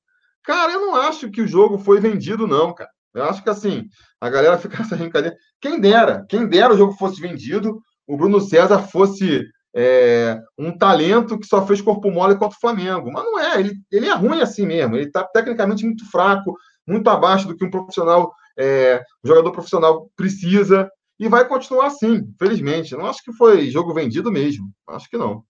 Cara, 0.43 0.71
eu 0.71 0.79
não 0.79 0.95
acho 0.95 1.29
que 1.29 1.41
o 1.41 1.47
jogo 1.47 1.77
foi 1.77 1.99
vendido, 1.99 2.47
não, 2.47 2.73
cara. 2.73 2.89
Eu 3.13 3.23
acho 3.23 3.43
que 3.43 3.49
assim, 3.49 3.85
a 4.21 4.29
galera 4.29 4.57
fica 4.57 4.79
essa 4.83 4.95
brincadeira. 4.95 5.35
Quem 5.59 5.79
dera, 5.79 6.25
quem 6.29 6.47
dera 6.47 6.73
o 6.73 6.77
jogo 6.77 6.93
fosse 6.93 7.19
vendido, 7.19 7.81
o 8.07 8.15
Bruno 8.15 8.39
César 8.39 8.79
fosse 8.79 9.43
é, 9.75 10.41
um 10.57 10.75
talento 10.75 11.37
que 11.37 11.45
só 11.45 11.65
fez 11.67 11.81
corpo 11.81 12.09
mole 12.09 12.35
contra 12.35 12.57
o 12.57 12.61
Flamengo. 12.61 13.11
Mas 13.11 13.23
não 13.25 13.37
é, 13.37 13.59
ele, 13.59 13.73
ele 13.91 14.07
é 14.07 14.13
ruim 14.13 14.41
assim 14.41 14.65
mesmo. 14.65 14.95
Ele 14.95 15.07
está 15.07 15.23
tecnicamente 15.25 15.85
muito 15.85 16.09
fraco, 16.09 16.55
muito 16.87 17.09
abaixo 17.09 17.47
do 17.47 17.55
que 17.55 17.65
um 17.65 17.69
profissional, 17.69 18.33
é, 18.57 19.03
um 19.23 19.27
jogador 19.27 19.51
profissional 19.51 20.09
precisa. 20.15 20.89
E 21.19 21.27
vai 21.27 21.47
continuar 21.47 21.87
assim, 21.87 22.15
infelizmente. 22.15 22.95
Não 22.95 23.05
acho 23.05 23.21
que 23.23 23.33
foi 23.33 23.69
jogo 23.69 23.93
vendido 23.93 24.31
mesmo. 24.31 24.69
Acho 24.87 25.09
que 25.09 25.17
não. 25.17 25.43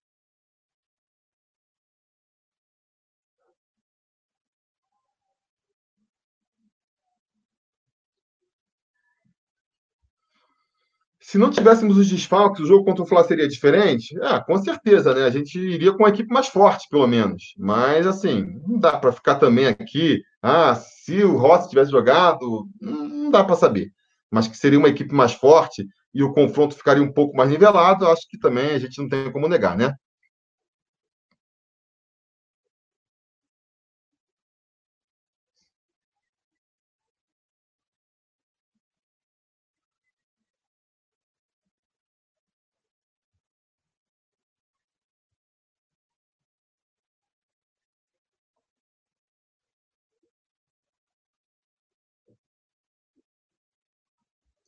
Se 11.28 11.38
não 11.38 11.50
tivéssemos 11.50 11.98
os 11.98 12.08
desfalques, 12.08 12.60
o 12.60 12.66
jogo 12.68 12.84
contra 12.84 13.02
o 13.02 13.06
Fla 13.06 13.24
seria 13.24 13.48
diferente? 13.48 14.16
Ah, 14.22 14.38
com 14.38 14.56
certeza, 14.58 15.12
né? 15.12 15.24
A 15.24 15.30
gente 15.30 15.58
iria 15.58 15.92
com 15.92 16.04
uma 16.04 16.08
equipe 16.08 16.32
mais 16.32 16.46
forte, 16.46 16.86
pelo 16.88 17.04
menos. 17.04 17.52
Mas, 17.58 18.06
assim, 18.06 18.60
não 18.64 18.78
dá 18.78 18.96
para 18.96 19.10
ficar 19.10 19.34
também 19.34 19.66
aqui. 19.66 20.22
Ah, 20.40 20.76
se 20.76 21.24
o 21.24 21.36
Rossi 21.36 21.68
tivesse 21.68 21.90
jogado, 21.90 22.68
não 22.80 23.28
dá 23.28 23.42
para 23.42 23.56
saber. 23.56 23.90
Mas 24.30 24.46
que 24.46 24.56
seria 24.56 24.78
uma 24.78 24.88
equipe 24.88 25.12
mais 25.12 25.32
forte 25.32 25.84
e 26.14 26.22
o 26.22 26.32
confronto 26.32 26.76
ficaria 26.76 27.02
um 27.02 27.12
pouco 27.12 27.36
mais 27.36 27.50
nivelado, 27.50 28.06
acho 28.06 28.28
que 28.30 28.38
também 28.38 28.70
a 28.70 28.78
gente 28.78 28.96
não 29.02 29.08
tem 29.08 29.32
como 29.32 29.48
negar, 29.48 29.76
né? 29.76 29.94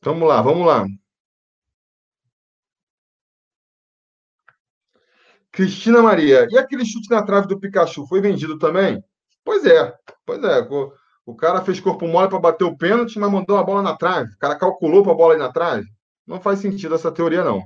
Vamos 0.01 0.27
lá, 0.27 0.41
vamos 0.41 0.65
lá. 0.67 0.85
Cristina 5.51 6.01
Maria, 6.01 6.47
e 6.49 6.57
aquele 6.57 6.85
chute 6.85 7.09
na 7.09 7.23
trave 7.23 7.47
do 7.47 7.59
Pikachu 7.59 8.05
foi 8.07 8.21
vendido 8.21 8.57
também? 8.57 9.03
Pois 9.43 9.65
é, 9.65 9.93
pois 10.25 10.43
é. 10.43 10.61
O, 10.61 10.93
o 11.25 11.35
cara 11.35 11.61
fez 11.63 11.79
corpo 11.79 12.07
mole 12.07 12.29
para 12.29 12.39
bater 12.39 12.63
o 12.65 12.77
pênalti, 12.77 13.19
mas 13.19 13.31
mandou 13.31 13.57
a 13.57 13.63
bola 13.63 13.81
na 13.81 13.95
trave. 13.97 14.31
O 14.33 14.37
cara 14.37 14.55
calculou 14.57 15.03
para 15.03 15.11
a 15.11 15.15
bola 15.15 15.35
ir 15.35 15.39
na 15.39 15.51
trave. 15.51 15.85
Não 16.25 16.39
faz 16.41 16.59
sentido 16.59 16.95
essa 16.95 17.11
teoria, 17.11 17.43
não. 17.43 17.63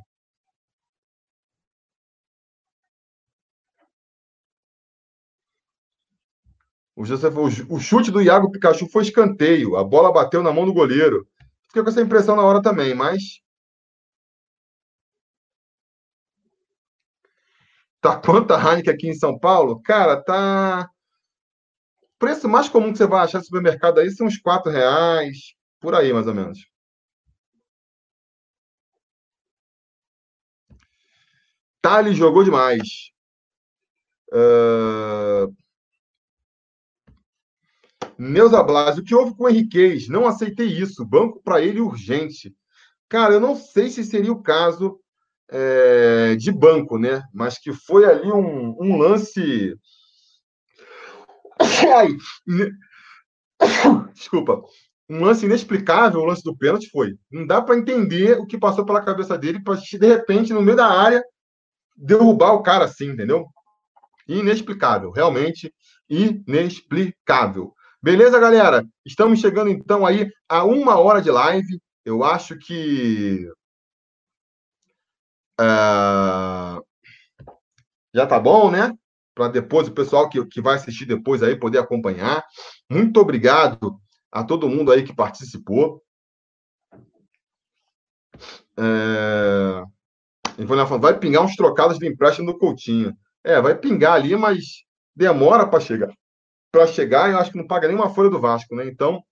O, 6.96 7.06
Joseph, 7.06 7.36
o, 7.36 7.76
o 7.76 7.80
chute 7.80 8.12
do 8.12 8.22
Iago 8.22 8.52
Pikachu 8.52 8.88
foi 8.90 9.04
escanteio. 9.04 9.76
A 9.76 9.84
bola 9.84 10.12
bateu 10.12 10.44
na 10.44 10.52
mão 10.54 10.66
do 10.66 10.74
goleiro. 10.74 11.28
Fiquei 11.74 11.84
com 11.86 11.89
essa 11.89 12.01
impressão 12.01 12.36
na 12.36 12.43
hora 12.43 12.61
também, 12.61 12.93
mas. 12.93 13.41
Tá 17.99 18.15
quanta 18.21 18.53
Heineken 18.55 18.93
aqui 18.93 19.07
em 19.07 19.15
São 19.15 19.39
Paulo? 19.39 19.82
Cara, 19.82 20.21
tá. 20.24 20.88
O 22.03 22.19
preço 22.19 22.47
mais 22.47 22.69
comum 22.69 22.91
que 22.91 22.99
você 22.99 23.07
vai 23.07 23.24
achar 23.24 23.39
no 23.39 23.45
supermercado 23.45 23.99
aí 23.99 24.11
são 24.11 24.28
uns 24.28 24.38
4 24.38 24.71
reais, 24.71 25.55
por 25.80 25.95
aí, 25.95 26.13
mais 26.13 26.28
ou 26.28 26.36
menos. 26.36 26.59
Thales 31.82 32.15
jogou 32.15 32.43
demais. 32.43 33.11
Uh... 34.32 35.62
Neuza 38.30 38.63
Blas, 38.63 38.97
o 38.97 39.03
que 39.03 39.13
houve 39.13 39.36
com 39.36 39.43
o 39.43 39.49
Henriquez? 39.49 40.07
Não 40.07 40.26
aceitei 40.26 40.67
isso. 40.67 41.05
Banco 41.05 41.41
para 41.43 41.61
ele 41.61 41.82
urgente. 41.82 42.55
Cara, 43.09 43.34
eu 43.34 43.39
não 43.39 43.55
sei 43.55 43.89
se 43.89 44.03
seria 44.03 44.32
o 44.32 44.41
caso 44.41 44.99
é, 45.49 46.36
de 46.36 46.51
banco, 46.51 46.97
né? 46.97 47.21
Mas 47.34 47.59
que 47.59 47.74
foi 47.74 48.05
ali 48.05 48.32
um, 48.32 48.76
um 48.80 48.97
lance. 48.97 49.76
Ai, 51.95 52.09
Desculpa. 54.13 54.61
Um 55.09 55.26
lance 55.26 55.45
inexplicável, 55.45 56.21
o 56.21 56.26
lance 56.26 56.43
do 56.43 56.57
pênalti 56.57 56.89
foi. 56.89 57.15
Não 57.30 57.45
dá 57.45 57.61
para 57.61 57.78
entender 57.78 58.39
o 58.39 58.47
que 58.47 58.57
passou 58.57 58.86
pela 58.86 59.03
cabeça 59.03 59.38
dele 59.38 59.61
para 59.61 59.76
de 59.76 60.07
repente, 60.07 60.53
no 60.53 60.61
meio 60.61 60.78
da 60.78 60.88
área, 60.88 61.21
derrubar 61.95 62.53
o 62.53 62.63
cara 62.63 62.86
assim, 62.86 63.09
entendeu? 63.09 63.45
Inexplicável, 64.28 65.11
realmente 65.11 65.74
inexplicável. 66.09 67.74
Beleza, 68.04 68.38
galera? 68.38 68.86
Estamos 69.06 69.39
chegando 69.39 69.70
então 69.70 70.06
aí 70.06 70.30
a 70.49 70.66
uma 70.66 70.99
hora 70.99 71.22
de 71.22 71.32
live. 71.32 71.82
Eu 72.04 72.22
acho 72.22 72.60
que. 72.60 73.49
Uh, 75.58 76.84
já 78.14 78.28
tá 78.28 78.38
bom, 78.38 78.70
né? 78.70 78.93
Para 79.34 79.47
depois 79.47 79.88
o 79.88 79.93
pessoal 79.93 80.28
que, 80.28 80.45
que 80.47 80.60
vai 80.60 80.76
assistir 80.76 81.06
depois 81.06 81.41
aí 81.41 81.56
poder 81.56 81.78
acompanhar. 81.78 82.43
Muito 82.91 83.22
obrigado 83.22 83.97
a 84.30 84.43
todo 84.43 84.68
mundo 84.68 84.91
aí 84.91 85.04
que 85.06 85.16
participou. 85.16 86.04
É... 88.78 89.82
Vai 90.99 91.18
pingar 91.18 91.41
uns 91.41 91.56
trocados 91.56 91.97
de 91.97 92.06
empréstimo 92.06 92.51
do 92.51 92.58
Coutinho. 92.58 93.16
É, 93.45 93.62
vai 93.62 93.78
pingar 93.78 94.16
ali, 94.16 94.36
mas 94.36 94.84
demora 95.16 95.66
para 95.66 95.80
chegar 95.80 96.14
para 96.74 96.88
chegar, 96.88 97.30
eu 97.30 97.38
acho 97.38 97.51
que 97.51 97.57
não 97.57 97.67
paga 97.67 97.88
nenhuma 97.88 98.09
folha 98.09 98.32
do 98.32 98.39
Vasco, 98.39 98.76
né? 98.76 98.84
Então, 98.88 99.24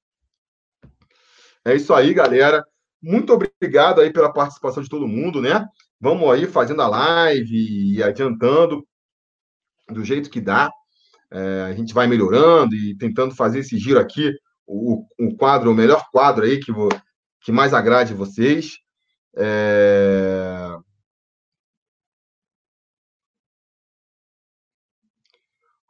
é 1.65 1.75
isso 1.75 1.91
aí, 1.91 2.13
galera. 2.13 2.63
Muito 3.01 3.33
obrigado 3.33 3.99
aí 3.99 4.13
pela 4.13 4.31
participação 4.31 4.83
de 4.83 4.87
todo 4.87 5.07
mundo, 5.07 5.41
né? 5.41 5.67
Vamos 5.99 6.31
aí 6.31 6.45
fazendo 6.45 6.83
a 6.83 6.87
live 6.87 7.95
e 7.95 8.03
adiantando 8.03 8.87
do 9.89 10.05
jeito 10.05 10.29
que 10.29 10.39
dá. 10.39 10.69
É, 11.31 11.63
a 11.63 11.73
gente 11.73 11.95
vai 11.95 12.05
melhorando 12.05 12.75
e 12.75 12.95
tentando 12.95 13.33
fazer 13.33 13.59
esse 13.59 13.75
giro 13.75 13.99
aqui, 13.99 14.31
o, 14.67 15.03
o 15.19 15.35
quadro, 15.35 15.71
o 15.71 15.75
melhor 15.75 16.05
quadro 16.11 16.45
aí 16.45 16.59
que, 16.59 16.71
que 17.41 17.51
mais 17.51 17.73
agrade 17.73 18.13
vocês. 18.13 18.77
É... 19.35 20.60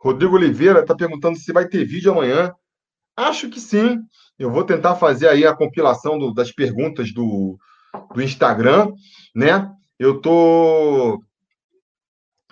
Rodrigo 0.01 0.35
Oliveira 0.35 0.79
está 0.79 0.95
perguntando 0.95 1.37
se 1.37 1.53
vai 1.53 1.67
ter 1.67 1.85
vídeo 1.85 2.11
amanhã. 2.11 2.51
Acho 3.15 3.49
que 3.49 3.59
sim. 3.59 3.99
Eu 4.37 4.51
vou 4.51 4.63
tentar 4.63 4.95
fazer 4.95 5.27
aí 5.27 5.45
a 5.45 5.55
compilação 5.55 6.17
do, 6.17 6.33
das 6.33 6.51
perguntas 6.51 7.13
do, 7.13 7.57
do 8.13 8.21
Instagram, 8.21 8.91
né? 9.35 9.69
Eu 9.99 10.19
tô 10.19 11.21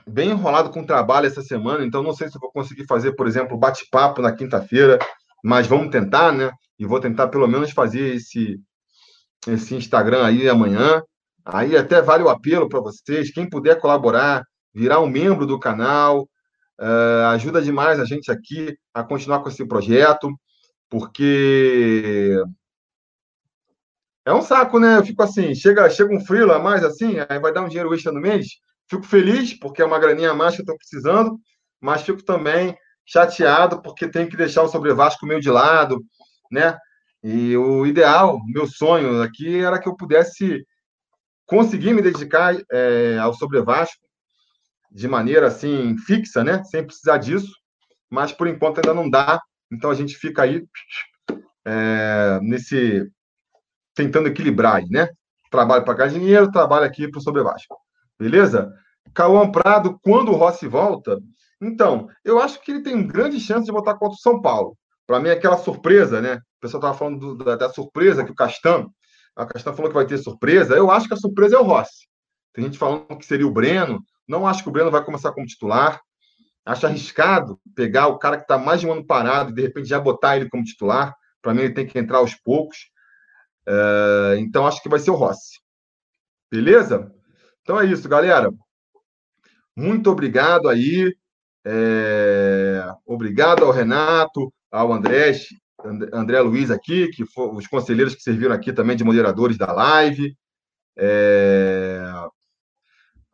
bem 0.08 0.30
enrolado 0.30 0.70
com 0.70 0.82
o 0.82 0.86
trabalho 0.86 1.26
essa 1.26 1.42
semana, 1.42 1.84
então 1.84 2.04
não 2.04 2.14
sei 2.14 2.30
se 2.30 2.40
vou 2.40 2.52
conseguir 2.52 2.86
fazer, 2.86 3.14
por 3.14 3.28
exemplo, 3.28 3.58
bate-papo 3.58 4.22
na 4.22 4.32
quinta-feira, 4.32 5.00
mas 5.44 5.66
vamos 5.66 5.90
tentar, 5.90 6.32
né? 6.32 6.52
E 6.78 6.86
vou 6.86 7.00
tentar 7.00 7.30
pelo 7.30 7.48
menos 7.48 7.72
fazer 7.72 8.16
esse 8.16 8.60
esse 9.48 9.74
Instagram 9.74 10.26
aí 10.26 10.48
amanhã. 10.48 11.02
Aí 11.46 11.76
até 11.76 12.02
vale 12.02 12.24
o 12.24 12.30
apelo 12.30 12.70
para 12.70 12.80
vocês, 12.80 13.32
quem 13.32 13.50
puder 13.50 13.80
colaborar, 13.80 14.44
virar 14.74 15.00
um 15.00 15.10
membro 15.10 15.48
do 15.48 15.60
canal, 15.60 16.28
Uh, 16.80 17.26
ajuda 17.32 17.62
demais 17.62 18.00
a 18.00 18.06
gente 18.06 18.32
aqui 18.32 18.74
a 18.94 19.04
continuar 19.04 19.42
com 19.42 19.50
esse 19.50 19.68
projeto, 19.68 20.34
porque 20.90 22.42
é 24.26 24.34
um 24.34 24.42
saco, 24.42 24.80
né? 24.80 24.98
Eu 24.98 25.06
fico 25.06 25.22
assim, 25.22 25.54
chega, 25.54 25.90
chega 25.90 26.16
um 26.16 26.24
freela 26.24 26.56
a 26.56 26.60
mais 26.60 26.84
assim, 26.84 27.16
aí 27.28 27.38
vai 27.40 27.52
dar 27.52 27.64
um 27.64 27.68
dinheiro 27.68 27.94
extra 27.94 28.14
no 28.14 28.22
mês. 28.22 28.48
Fico 28.90 29.04
feliz, 29.04 29.54
porque 29.60 29.82
é 29.82 29.86
uma 29.86 30.00
graninha 30.00 30.32
a 30.32 30.34
mais 30.34 30.56
que 30.56 30.62
eu 30.62 30.64
estou 30.64 30.78
precisando, 30.78 31.38
mas 31.82 32.02
fico 32.04 32.24
também 32.24 32.78
chateado, 33.06 33.82
porque 33.82 34.08
tenho 34.08 34.30
que 34.30 34.38
deixar 34.38 34.64
o 34.64 34.70
Sobre 34.70 34.94
Vasco 34.94 35.26
meio 35.26 35.42
de 35.42 35.50
lado, 35.50 36.02
né? 36.52 36.78
E 37.22 37.58
o 37.58 37.86
ideal, 37.86 38.40
meu 38.48 38.68
sonho 38.68 39.22
aqui 39.22 39.60
era 39.60 39.80
que 39.80 39.90
eu 39.90 39.96
pudesse 39.96 40.66
conseguir 41.46 41.94
me 41.94 42.02
dedicar 42.02 42.56
é, 42.72 43.18
ao 43.18 43.34
Sobre 43.34 43.62
Vasco 43.62 44.09
de 44.92 45.08
maneira 45.08 45.48
assim 45.48 45.98
fixa, 45.98 46.44
né? 46.44 46.64
Sem 46.64 46.86
precisar 46.86 47.18
disso, 47.18 47.54
mas 48.10 48.32
por 48.32 48.48
enquanto 48.48 48.80
ainda 48.80 48.94
não 48.94 49.10
dá. 49.10 49.42
Então 49.72 49.90
a 49.90 49.96
gente 49.96 50.16
fica 50.16 50.44
aí 50.44 50.66
é, 51.66 52.40
nesse 52.42 53.08
tentando 53.96 54.28
equilibrar 54.28 54.78
aí, 54.78 54.90
né? 54.90 55.10
Trabalho 55.52 55.84
para 55.84 55.94
ganhar 55.94 56.12
dinheiro, 56.12 56.52
trabalho 56.52 56.86
aqui 56.86 57.08
para 57.08 57.20
o 57.20 57.22
sobre. 57.22 57.44
Beleza? 58.18 58.72
Cauã 59.14 59.52
Prado, 59.52 60.00
quando 60.02 60.32
o 60.32 60.36
Rossi 60.36 60.68
volta? 60.68 61.20
Então, 61.62 62.08
eu 62.24 62.40
acho 62.40 62.62
que 62.62 62.72
ele 62.72 62.84
tem 62.84 63.06
grande 63.06 63.40
chance 63.40 63.66
de 63.66 63.72
voltar 63.72 63.96
contra 63.96 64.16
o 64.16 64.22
São 64.22 64.42
Paulo. 64.42 64.78
Para 65.06 65.20
mim, 65.20 65.30
é 65.30 65.34
aquela 65.34 65.58
surpresa, 65.58 66.22
né? 66.22 66.36
O 66.36 66.62
pessoal 66.62 66.80
estava 66.80 66.98
falando 66.98 67.36
do, 67.36 67.44
da, 67.44 67.56
da, 67.56 67.70
surpresa 67.70 68.24
que 68.24 68.32
o 68.32 68.36
Castan, 68.36 68.88
a 69.36 69.46
Castan 69.46 69.74
falou 69.74 69.90
que 69.90 69.98
vai 69.98 70.06
ter 70.06 70.18
surpresa. 70.18 70.76
Eu 70.76 70.92
acho 70.92 71.08
que 71.08 71.14
a 71.14 71.18
surpresa 71.18 71.56
é 71.56 71.60
o 71.60 71.64
Rossi. 71.64 72.08
Tem 72.54 72.64
gente 72.64 72.78
falando 72.78 73.18
que 73.18 73.26
seria 73.26 73.48
o 73.48 73.52
Breno. 73.52 74.02
Não 74.30 74.46
acho 74.46 74.62
que 74.62 74.70
o 74.70 74.72
Breno 74.72 74.92
vai 74.92 75.04
começar 75.04 75.32
como 75.32 75.48
titular. 75.48 76.00
Acho 76.64 76.86
arriscado 76.86 77.60
pegar 77.76 78.08
o 78.08 78.20
cara 78.20 78.38
que 78.38 78.44
está 78.44 78.60
mais 78.60 78.80
de 78.80 78.86
um 78.86 78.92
ano 78.92 79.04
parado 79.04 79.50
e 79.50 79.56
de 79.56 79.62
repente 79.64 79.90
já 79.90 80.00
botar 80.00 80.38
ele 80.38 80.48
como 80.48 80.64
titular. 80.64 81.16
Para 81.42 81.52
mim, 81.52 81.62
ele 81.62 81.74
tem 81.74 81.88
que 81.88 81.98
entrar 81.98 82.20
aos 82.20 82.36
poucos. 82.36 82.78
É, 83.68 84.36
então, 84.38 84.68
acho 84.68 84.84
que 84.84 84.90
vai 84.90 85.00
ser 85.00 85.10
o 85.10 85.16
Rossi. 85.16 85.58
Beleza? 86.52 87.12
Então 87.64 87.80
é 87.80 87.86
isso, 87.86 88.08
galera. 88.08 88.52
Muito 89.76 90.12
obrigado 90.12 90.70
aí. 90.70 91.16
É... 91.66 92.84
Obrigado 93.06 93.64
ao 93.64 93.72
Renato, 93.72 94.54
ao 94.72 94.94
André, 94.94 95.32
André 96.14 96.42
Luiz 96.42 96.70
aqui, 96.72 97.08
que 97.10 97.26
foram 97.26 97.56
os 97.56 97.68
conselheiros 97.68 98.14
que 98.14 98.22
serviram 98.22 98.54
aqui 98.54 98.74
também 98.74 98.96
de 98.96 99.04
moderadores 99.04 99.58
da 99.58 99.72
live. 99.72 100.36
É... 100.98 102.12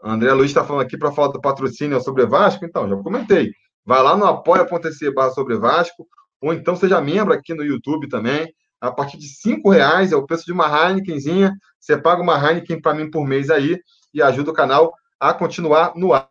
André 0.05 0.31
Luiz 0.33 0.51
está 0.51 0.63
falando 0.63 0.83
aqui 0.83 0.97
para 0.97 1.11
falar 1.11 1.29
do 1.29 1.41
patrocínio 1.41 1.99
sobre 1.99 2.25
Vasco. 2.25 2.63
Então, 2.63 2.87
já 2.87 2.95
comentei. 2.97 3.51
Vai 3.83 4.01
lá 4.03 4.15
no 4.15 4.25
apoia.se 4.25 5.11
barra 5.11 5.31
sobre 5.31 5.57
Vasco, 5.57 6.07
ou 6.39 6.53
então 6.53 6.75
seja 6.75 7.01
membro 7.01 7.33
aqui 7.33 7.53
no 7.53 7.63
YouTube 7.63 8.07
também. 8.07 8.53
A 8.79 8.91
partir 8.91 9.17
de 9.17 9.27
cinco 9.27 9.69
reais 9.71 10.11
é 10.11 10.15
o 10.15 10.25
preço 10.25 10.45
de 10.45 10.51
uma 10.51 10.67
Heinekenzinha. 10.67 11.51
Você 11.79 11.97
paga 11.97 12.21
uma 12.21 12.37
Heineken 12.37 12.79
para 12.81 12.93
mim 12.93 13.09
por 13.09 13.25
mês 13.25 13.49
aí 13.49 13.79
e 14.13 14.21
ajuda 14.21 14.51
o 14.51 14.53
canal 14.53 14.93
a 15.19 15.33
continuar 15.33 15.93
no 15.95 16.13
ar. 16.13 16.29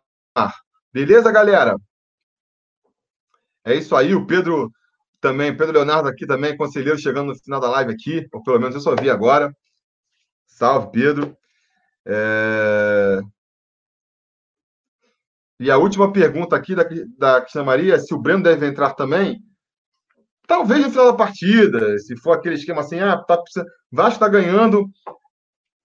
Beleza, 0.93 1.31
galera? 1.31 1.75
É 3.65 3.75
isso 3.75 3.95
aí. 3.95 4.15
O 4.15 4.25
Pedro 4.25 4.71
também, 5.19 5.55
Pedro 5.55 5.73
Leonardo 5.73 6.07
aqui 6.07 6.25
também, 6.25 6.55
conselheiro 6.55 6.97
chegando 6.97 7.27
no 7.27 7.35
final 7.35 7.59
da 7.59 7.69
live 7.69 7.91
aqui, 7.91 8.27
ou 8.31 8.43
pelo 8.43 8.59
menos 8.59 8.75
eu 8.75 8.81
só 8.81 8.95
vi 8.95 9.09
agora. 9.09 9.53
Salve, 10.45 10.91
Pedro. 10.91 11.35
É... 12.05 13.19
E 15.59 15.71
a 15.71 15.77
última 15.77 16.11
pergunta 16.11 16.55
aqui 16.55 16.75
da, 16.75 16.83
da 17.17 17.41
Cristina 17.41 17.63
Maria, 17.63 17.99
se 17.99 18.13
o 18.13 18.19
Breno 18.19 18.43
deve 18.43 18.67
entrar 18.67 18.93
também. 18.93 19.41
Talvez 20.47 20.83
no 20.83 20.91
final 20.91 21.07
da 21.07 21.17
partida, 21.17 21.97
se 21.99 22.15
for 22.17 22.33
aquele 22.33 22.55
esquema 22.55 22.81
assim, 22.81 22.99
ah, 22.99 23.17
tá, 23.17 23.41
Vasco 23.91 24.15
está 24.15 24.27
ganhando 24.27 24.87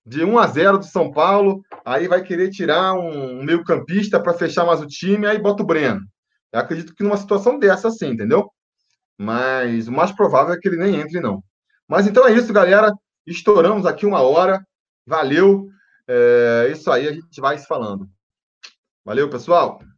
de 0.05 0.25
1 0.25 0.39
a 0.39 0.47
0 0.47 0.79
do 0.79 0.85
São 0.85 1.11
Paulo, 1.12 1.62
aí 1.85 2.09
vai 2.09 2.23
querer 2.23 2.51
tirar 2.51 2.95
um 2.95 3.43
meio-campista 3.43 4.21
para 4.21 4.35
fechar 4.35 4.66
mais 4.66 4.81
o 4.81 4.87
time, 4.87 5.27
aí 5.27 5.39
bota 5.39 5.62
o 5.62 5.66
Breno. 5.66 6.01
Eu 6.53 6.61
acredito 6.61 6.95
que 6.95 7.05
numa 7.05 7.16
situação 7.16 7.59
dessa, 7.59 7.89
assim, 7.89 8.09
entendeu? 8.09 8.51
Mas 9.16 9.87
o 9.87 9.93
mais 9.93 10.11
provável 10.11 10.53
é 10.53 10.59
que 10.59 10.66
ele 10.68 10.79
nem 10.79 10.97
entre, 10.97 11.21
não. 11.21 11.43
Mas 11.87 12.07
então 12.07 12.27
é 12.27 12.33
isso, 12.33 12.53
galera. 12.53 12.93
Estouramos 13.27 13.87
aqui 13.87 14.05
uma 14.05 14.21
hora. 14.23 14.61
Valeu. 15.07 15.68
É 16.09 16.68
isso 16.73 16.91
aí, 16.91 17.07
a 17.07 17.12
gente 17.12 17.41
vai 17.41 17.57
se 17.57 17.66
falando. 17.66 18.09
Valeu, 19.11 19.29
pessoal. 19.29 19.89